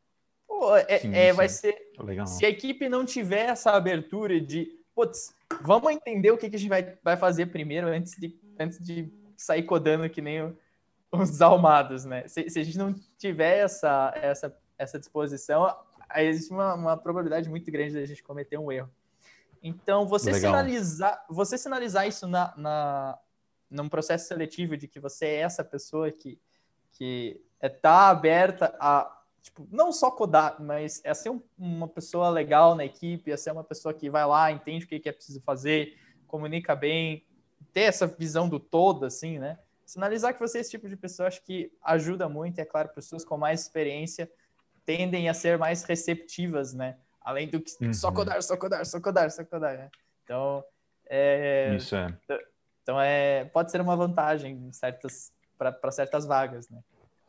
[0.47, 1.37] Pô, é, sim, é sim.
[1.37, 1.91] vai ser.
[1.99, 2.27] Legal.
[2.27, 6.59] Se a equipe não tiver essa abertura de, putz, vamos entender o que, que a
[6.59, 10.55] gente vai, vai fazer primeiro antes de, antes de sair codando que nem
[11.11, 12.27] os almados, né?
[12.27, 15.75] Se, se, a gente não tiver essa, essa, essa disposição,
[16.09, 18.89] aí existe uma, uma probabilidade muito grande de a gente cometer um erro.
[19.63, 20.51] Então, você Legal.
[20.51, 23.17] sinalizar, você sinalizar isso na, na,
[23.71, 26.37] num processo seletivo de que você é essa pessoa que,
[26.91, 32.29] que é tá aberta a tipo, não só codar, mas é ser um, uma pessoa
[32.29, 35.11] legal na equipe, é ser uma pessoa que vai lá, entende o que, que é
[35.11, 37.25] preciso fazer, comunica bem,
[37.73, 39.59] ter essa visão do todo, assim, né?
[39.85, 43.25] Sinalizar que você é esse tipo de pessoa, acho que ajuda muito, é claro, pessoas
[43.25, 44.31] com mais experiência
[44.85, 46.97] tendem a ser mais receptivas, né?
[47.23, 47.93] Além do que uhum.
[47.93, 49.89] só codar, só codar, só codar, só codar, né?
[50.23, 50.63] Então,
[51.07, 51.75] é...
[51.75, 52.17] Isso é.
[52.81, 56.81] Então, é, pode ser uma vantagem certas para certas vagas, né?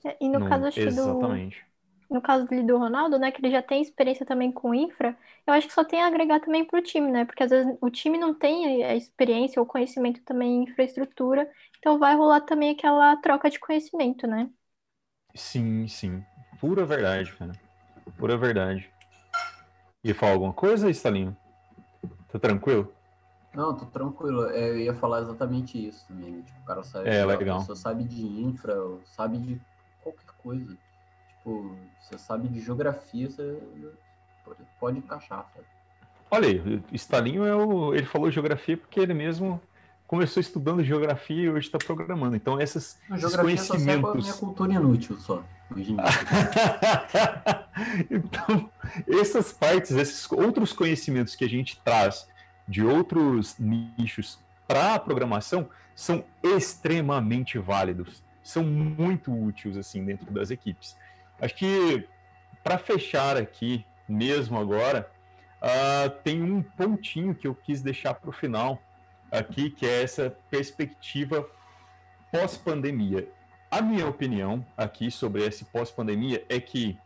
[0.05, 1.61] É, e no, no caso, acho exatamente.
[1.61, 1.75] do
[2.15, 5.17] no caso do Ronaldo, né, que ele já tem experiência também com infra,
[5.47, 7.25] eu acho que só tem a agregar também para o time, né?
[7.25, 11.99] Porque às vezes o time não tem a experiência ou conhecimento também em infraestrutura, então
[11.99, 14.49] vai rolar também aquela troca de conhecimento, né?
[15.35, 16.25] Sim, sim.
[16.61, 17.53] Pura verdade, cara.
[18.17, 18.91] Pura verdade.
[20.05, 21.35] Ia falar alguma coisa, Stalinho?
[22.29, 22.93] Tá tranquilo?
[23.55, 24.51] Não, tô tranquilo.
[24.51, 26.33] É, eu ia falar exatamente isso também.
[26.33, 26.43] Né?
[26.45, 27.61] Tipo, o cara sabe, é, legal.
[27.75, 28.77] sabe de infra,
[29.07, 29.61] sabe de
[30.03, 30.77] qualquer coisa.
[31.29, 33.59] Tipo, você sabe de geografia, você
[34.79, 35.67] pode encaixar, sabe?
[36.31, 39.61] Olha aí, Stalinho é o, ele falou geografia porque ele mesmo
[40.15, 42.37] começou estudando geografia e hoje está programando.
[42.37, 44.11] Então, esses, a geografia esses conhecimentos.
[44.11, 45.43] Só minha cultura inútil só.
[48.09, 48.71] então,
[49.09, 52.29] essas partes, esses outros conhecimentos que a gente traz
[52.69, 54.39] de outros nichos
[54.69, 60.97] para a programação são extremamente válidos, são muito úteis assim dentro das equipes.
[61.41, 62.07] Acho que
[62.63, 65.11] para fechar aqui, mesmo agora,
[65.61, 68.81] uh, tem um pontinho que eu quis deixar para o final
[69.35, 71.49] aqui, que é essa perspectiva
[72.31, 73.29] pós-pandemia.
[73.71, 76.99] A minha opinião aqui sobre esse pós-pandemia é que,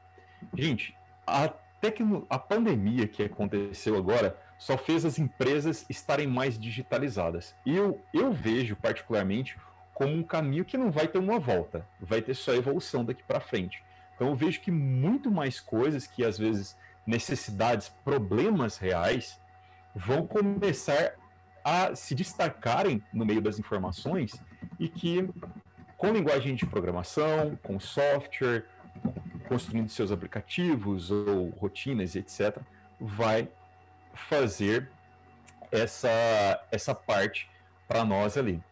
[0.57, 0.97] gente,
[1.27, 1.49] a,
[1.81, 2.27] tecno...
[2.29, 7.55] a pandemia que aconteceu agora só fez as empresas estarem mais digitalizadas.
[7.65, 9.57] E eu, eu vejo, particularmente,
[9.95, 13.41] como um caminho que não vai ter uma volta, vai ter só evolução daqui para
[13.41, 13.83] frente.
[14.15, 16.77] Então eu vejo que muito mais coisas que às vezes
[17.07, 19.41] necessidades, problemas reais
[19.95, 21.15] vão começar
[21.65, 24.41] a se destacarem no meio das informações
[24.79, 25.29] e que
[25.97, 28.65] com linguagem de programação, com software,
[29.49, 32.59] construindo seus aplicativos ou rotinas, etc.,
[33.01, 33.49] vai
[34.15, 34.89] fazer
[35.71, 36.09] essa,
[36.71, 37.51] essa parte
[37.87, 38.63] para nós ali.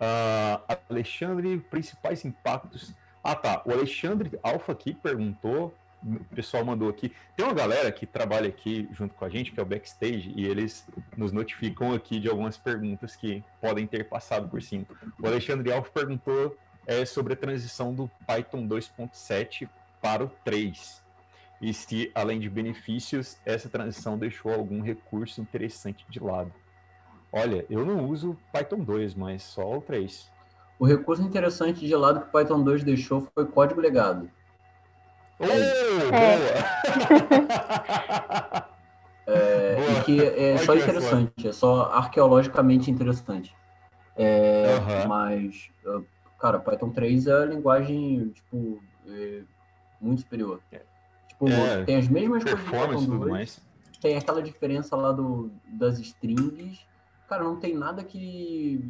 [0.00, 3.62] Uh, Alexandre, principais impactos ah, tá.
[3.64, 5.72] O Alexandre Alfa aqui perguntou,
[6.04, 7.12] o pessoal mandou aqui.
[7.36, 10.44] Tem uma galera que trabalha aqui junto com a gente, que é o backstage, e
[10.46, 14.84] eles nos notificam aqui de algumas perguntas que podem ter passado por cima.
[15.20, 16.56] O Alexandre Alfa perguntou
[16.86, 19.68] é, sobre a transição do Python 2.7
[20.00, 21.02] para o 3.
[21.60, 26.52] E se, além de benefícios, essa transição deixou algum recurso interessante de lado.
[27.32, 30.30] Olha, eu não uso Python 2, mas só o 3.
[30.78, 34.28] O recurso interessante de lado que o Python 2 deixou foi código legado.
[35.42, 36.62] Oh, é.
[39.26, 39.90] é, boa.
[39.90, 43.54] E que é só interessante, é só arqueologicamente interessante.
[44.16, 45.08] É, uhum.
[45.08, 45.70] Mas,
[46.38, 49.42] cara, Python 3 é a linguagem, tipo, é
[50.00, 50.60] muito superior.
[50.70, 50.82] É.
[51.28, 53.60] Tipo, é, tem as mesmas coisas do Python 2, mais.
[54.00, 56.86] tem aquela diferença lá do, das strings.
[57.28, 58.80] Cara, não tem nada que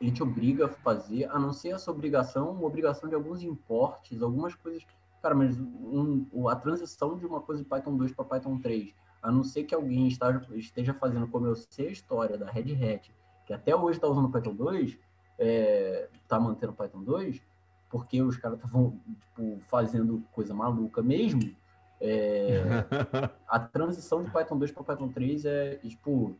[0.00, 4.20] ele te obriga a fazer, a não ser essa obrigação, uma obrigação de alguns importes,
[4.22, 4.84] algumas coisas.
[5.22, 9.32] Cara, mas um, a transição de uma coisa de Python 2 para Python 3, a
[9.32, 13.12] não ser que alguém esteja fazendo como eu sei a história da Red Hat,
[13.44, 15.00] que até hoje está usando Python 2, está
[15.38, 17.42] é, tá mantendo Python 2,
[17.90, 21.54] porque os caras estavam tipo, fazendo coisa maluca mesmo.
[22.00, 22.62] É,
[23.48, 26.36] a transição de Python 2 para Python 3 é tipo,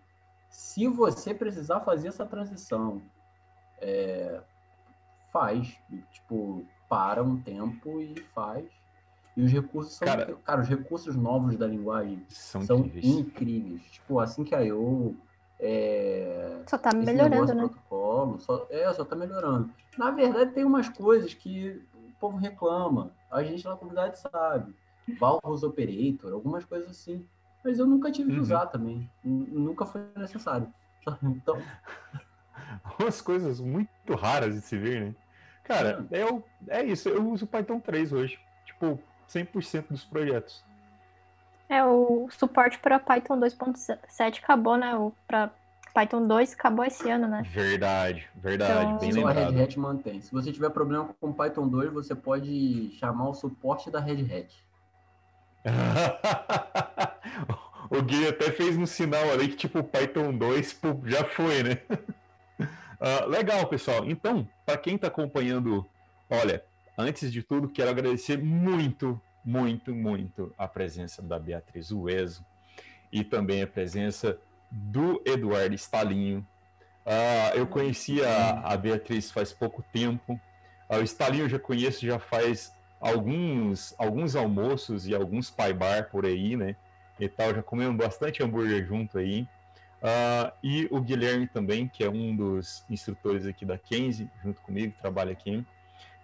[0.51, 3.03] se você precisar fazer essa transição,
[3.81, 4.41] é,
[5.33, 5.77] faz,
[6.13, 8.67] tipo, para um tempo e faz.
[9.37, 13.07] E os recursos são, cara, cara os recursos novos da linguagem são, são incríveis.
[13.07, 13.83] incríveis.
[13.93, 15.17] Tipo, assim que a IO
[15.61, 17.63] é, só tá melhorando, né?
[17.63, 19.71] Protocolo, só, é, só tá melhorando.
[19.97, 23.13] Na verdade, tem umas coisas que o povo reclama.
[23.31, 24.75] A gente na comunidade sabe.
[25.19, 27.27] Valvos Operator, algumas coisas assim.
[27.65, 28.37] Mas eu nunca tive uhum.
[28.37, 29.11] de usar também.
[29.25, 30.73] Nunca foi necessário.
[31.23, 31.57] Então.
[33.01, 35.15] Umas coisas muito raras de se ver, né?
[35.69, 37.11] Cara, é, é isso.
[37.11, 38.41] Eu uso Python 3 hoje.
[38.65, 40.65] Tipo, 100% dos projetos.
[41.69, 44.93] É, o suporte para Python 2.7 acabou, né?
[45.27, 45.51] Para
[45.93, 47.43] Python 2 acabou esse ano, né?
[47.51, 48.99] Verdade, verdade, então...
[48.99, 49.39] bem lembrado.
[49.39, 50.23] a Red Hat mantém.
[50.23, 54.67] Se você tiver problema com Python 2, você pode chamar o suporte da Red Hat.
[57.91, 61.79] o Gui até fez um sinal ali que tipo Python 2 pô, já foi, né?
[63.01, 64.05] uh, legal, pessoal.
[64.05, 65.87] Então, para quem está acompanhando,
[66.29, 66.65] olha,
[66.97, 72.45] antes de tudo, quero agradecer muito muito, muito a presença da Beatriz Ueso
[73.11, 74.39] e também a presença
[74.71, 76.47] do Eduardo Stalinho.
[77.07, 80.39] Uh, eu conheci a, a, Beatriz faz pouco tempo.
[80.91, 86.11] Uh, o Stalinho eu já conheço já faz alguns, alguns almoços e alguns pai bar
[86.11, 86.77] por aí, né?
[87.19, 89.49] E tal, já comemos bastante hambúrguer junto aí.
[89.99, 94.95] Uh, e o Guilherme também, que é um dos instrutores aqui da Kenzie, junto comigo,
[95.01, 95.65] trabalha aqui.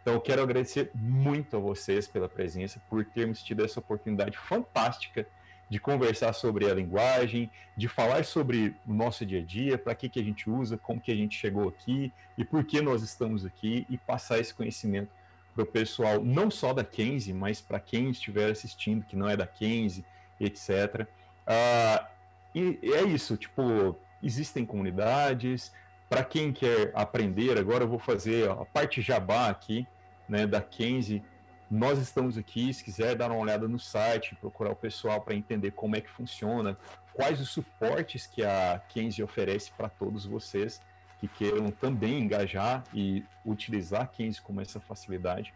[0.01, 5.27] Então, eu quero agradecer muito a vocês pela presença, por termos tido essa oportunidade fantástica
[5.69, 10.09] de conversar sobre a linguagem, de falar sobre o nosso dia a dia, para que,
[10.09, 13.45] que a gente usa, como que a gente chegou aqui e por que nós estamos
[13.45, 15.11] aqui e passar esse conhecimento
[15.55, 19.37] para o pessoal, não só da Kenzie, mas para quem estiver assistindo que não é
[19.37, 20.05] da Kenzie,
[20.39, 21.07] etc.
[21.47, 22.11] Ah,
[22.55, 25.73] e é isso, tipo, existem comunidades,
[26.09, 29.87] para quem quer aprender, agora eu vou fazer a parte jabá aqui,
[30.29, 31.23] né, da Kenzie,
[31.71, 35.73] nós estamos aqui, se quiser dar uma olhada no site, procurar o pessoal para entender
[35.73, 36.79] como é que funciona,
[37.13, 40.81] quais os suportes que a Kenzie oferece para todos vocês
[41.19, 45.55] que queiram também engajar e utilizar a Kenzie com essa facilidade,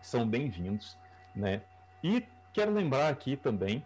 [0.00, 0.96] são bem-vindos,
[1.34, 1.62] né?
[2.02, 3.84] E quero lembrar aqui também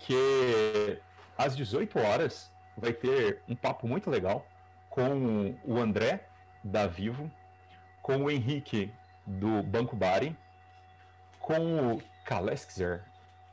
[0.00, 0.98] que
[1.36, 4.46] às 18 horas vai ter um papo muito legal
[4.88, 6.26] com o André
[6.62, 7.30] da Vivo,
[8.00, 8.92] com o Henrique
[9.26, 10.36] do Banco Bari,
[11.38, 13.04] com o Kaleskzer,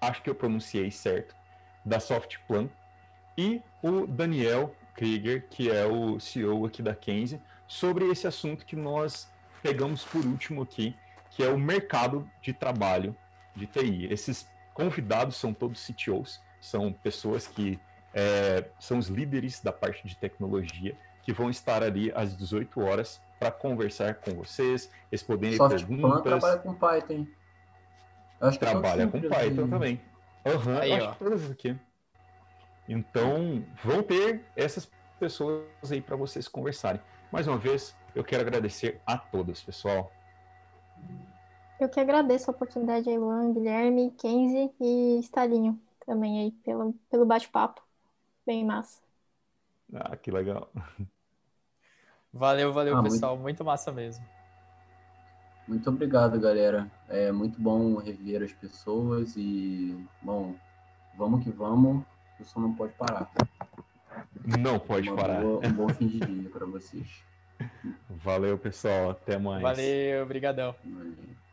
[0.01, 1.35] acho que eu pronunciei certo,
[1.84, 2.69] da Softplan,
[3.38, 8.76] e o Daniel Krieger, que é o CEO aqui da Kenzie, sobre esse assunto que
[8.76, 9.31] nós
[9.61, 10.95] pegamos por último aqui,
[11.30, 13.15] que é o mercado de trabalho
[13.56, 14.07] de TI.
[14.11, 17.80] Esses convidados são todos CTOs, são pessoas que
[18.14, 23.22] é, são os líderes da parte de tecnologia, que vão estar ali às 18 horas
[23.40, 26.23] para conversar com vocês, responderem Soft perguntas.
[26.23, 27.27] trabalha com Python.
[28.41, 29.69] Acho que trabalha com Python aí.
[29.69, 30.02] também.
[30.45, 31.11] Uhum, aí, acho ó.
[31.11, 31.77] que todas aqui.
[32.88, 37.02] Então, vão ter essas pessoas aí para vocês conversarem.
[37.31, 40.11] Mais uma vez, eu quero agradecer a todos, pessoal.
[41.80, 45.80] Eu que agradeço a oportunidade aí, Luan, Guilherme, Kenzie e Stalinho
[46.10, 47.84] também aí pelo, pelo bate-papo.
[48.44, 48.99] Bem massa.
[49.94, 50.72] Ah, que legal.
[52.34, 53.34] Valeu, valeu, ah, pessoal.
[53.34, 53.44] Muito...
[53.44, 54.26] muito massa mesmo.
[55.68, 56.90] Muito obrigado, galera.
[57.07, 60.56] É muito bom rever as pessoas e, bom,
[61.15, 62.03] vamos que vamos.
[62.40, 63.31] O som não pode parar.
[64.60, 65.41] Não pode Uma parar.
[65.41, 67.23] Boa, um bom fim de dia para vocês.
[68.10, 69.11] Valeu, pessoal.
[69.11, 69.61] Até mais.
[69.61, 70.73] Valeu, obrigadão.
[70.84, 71.48] Valeu.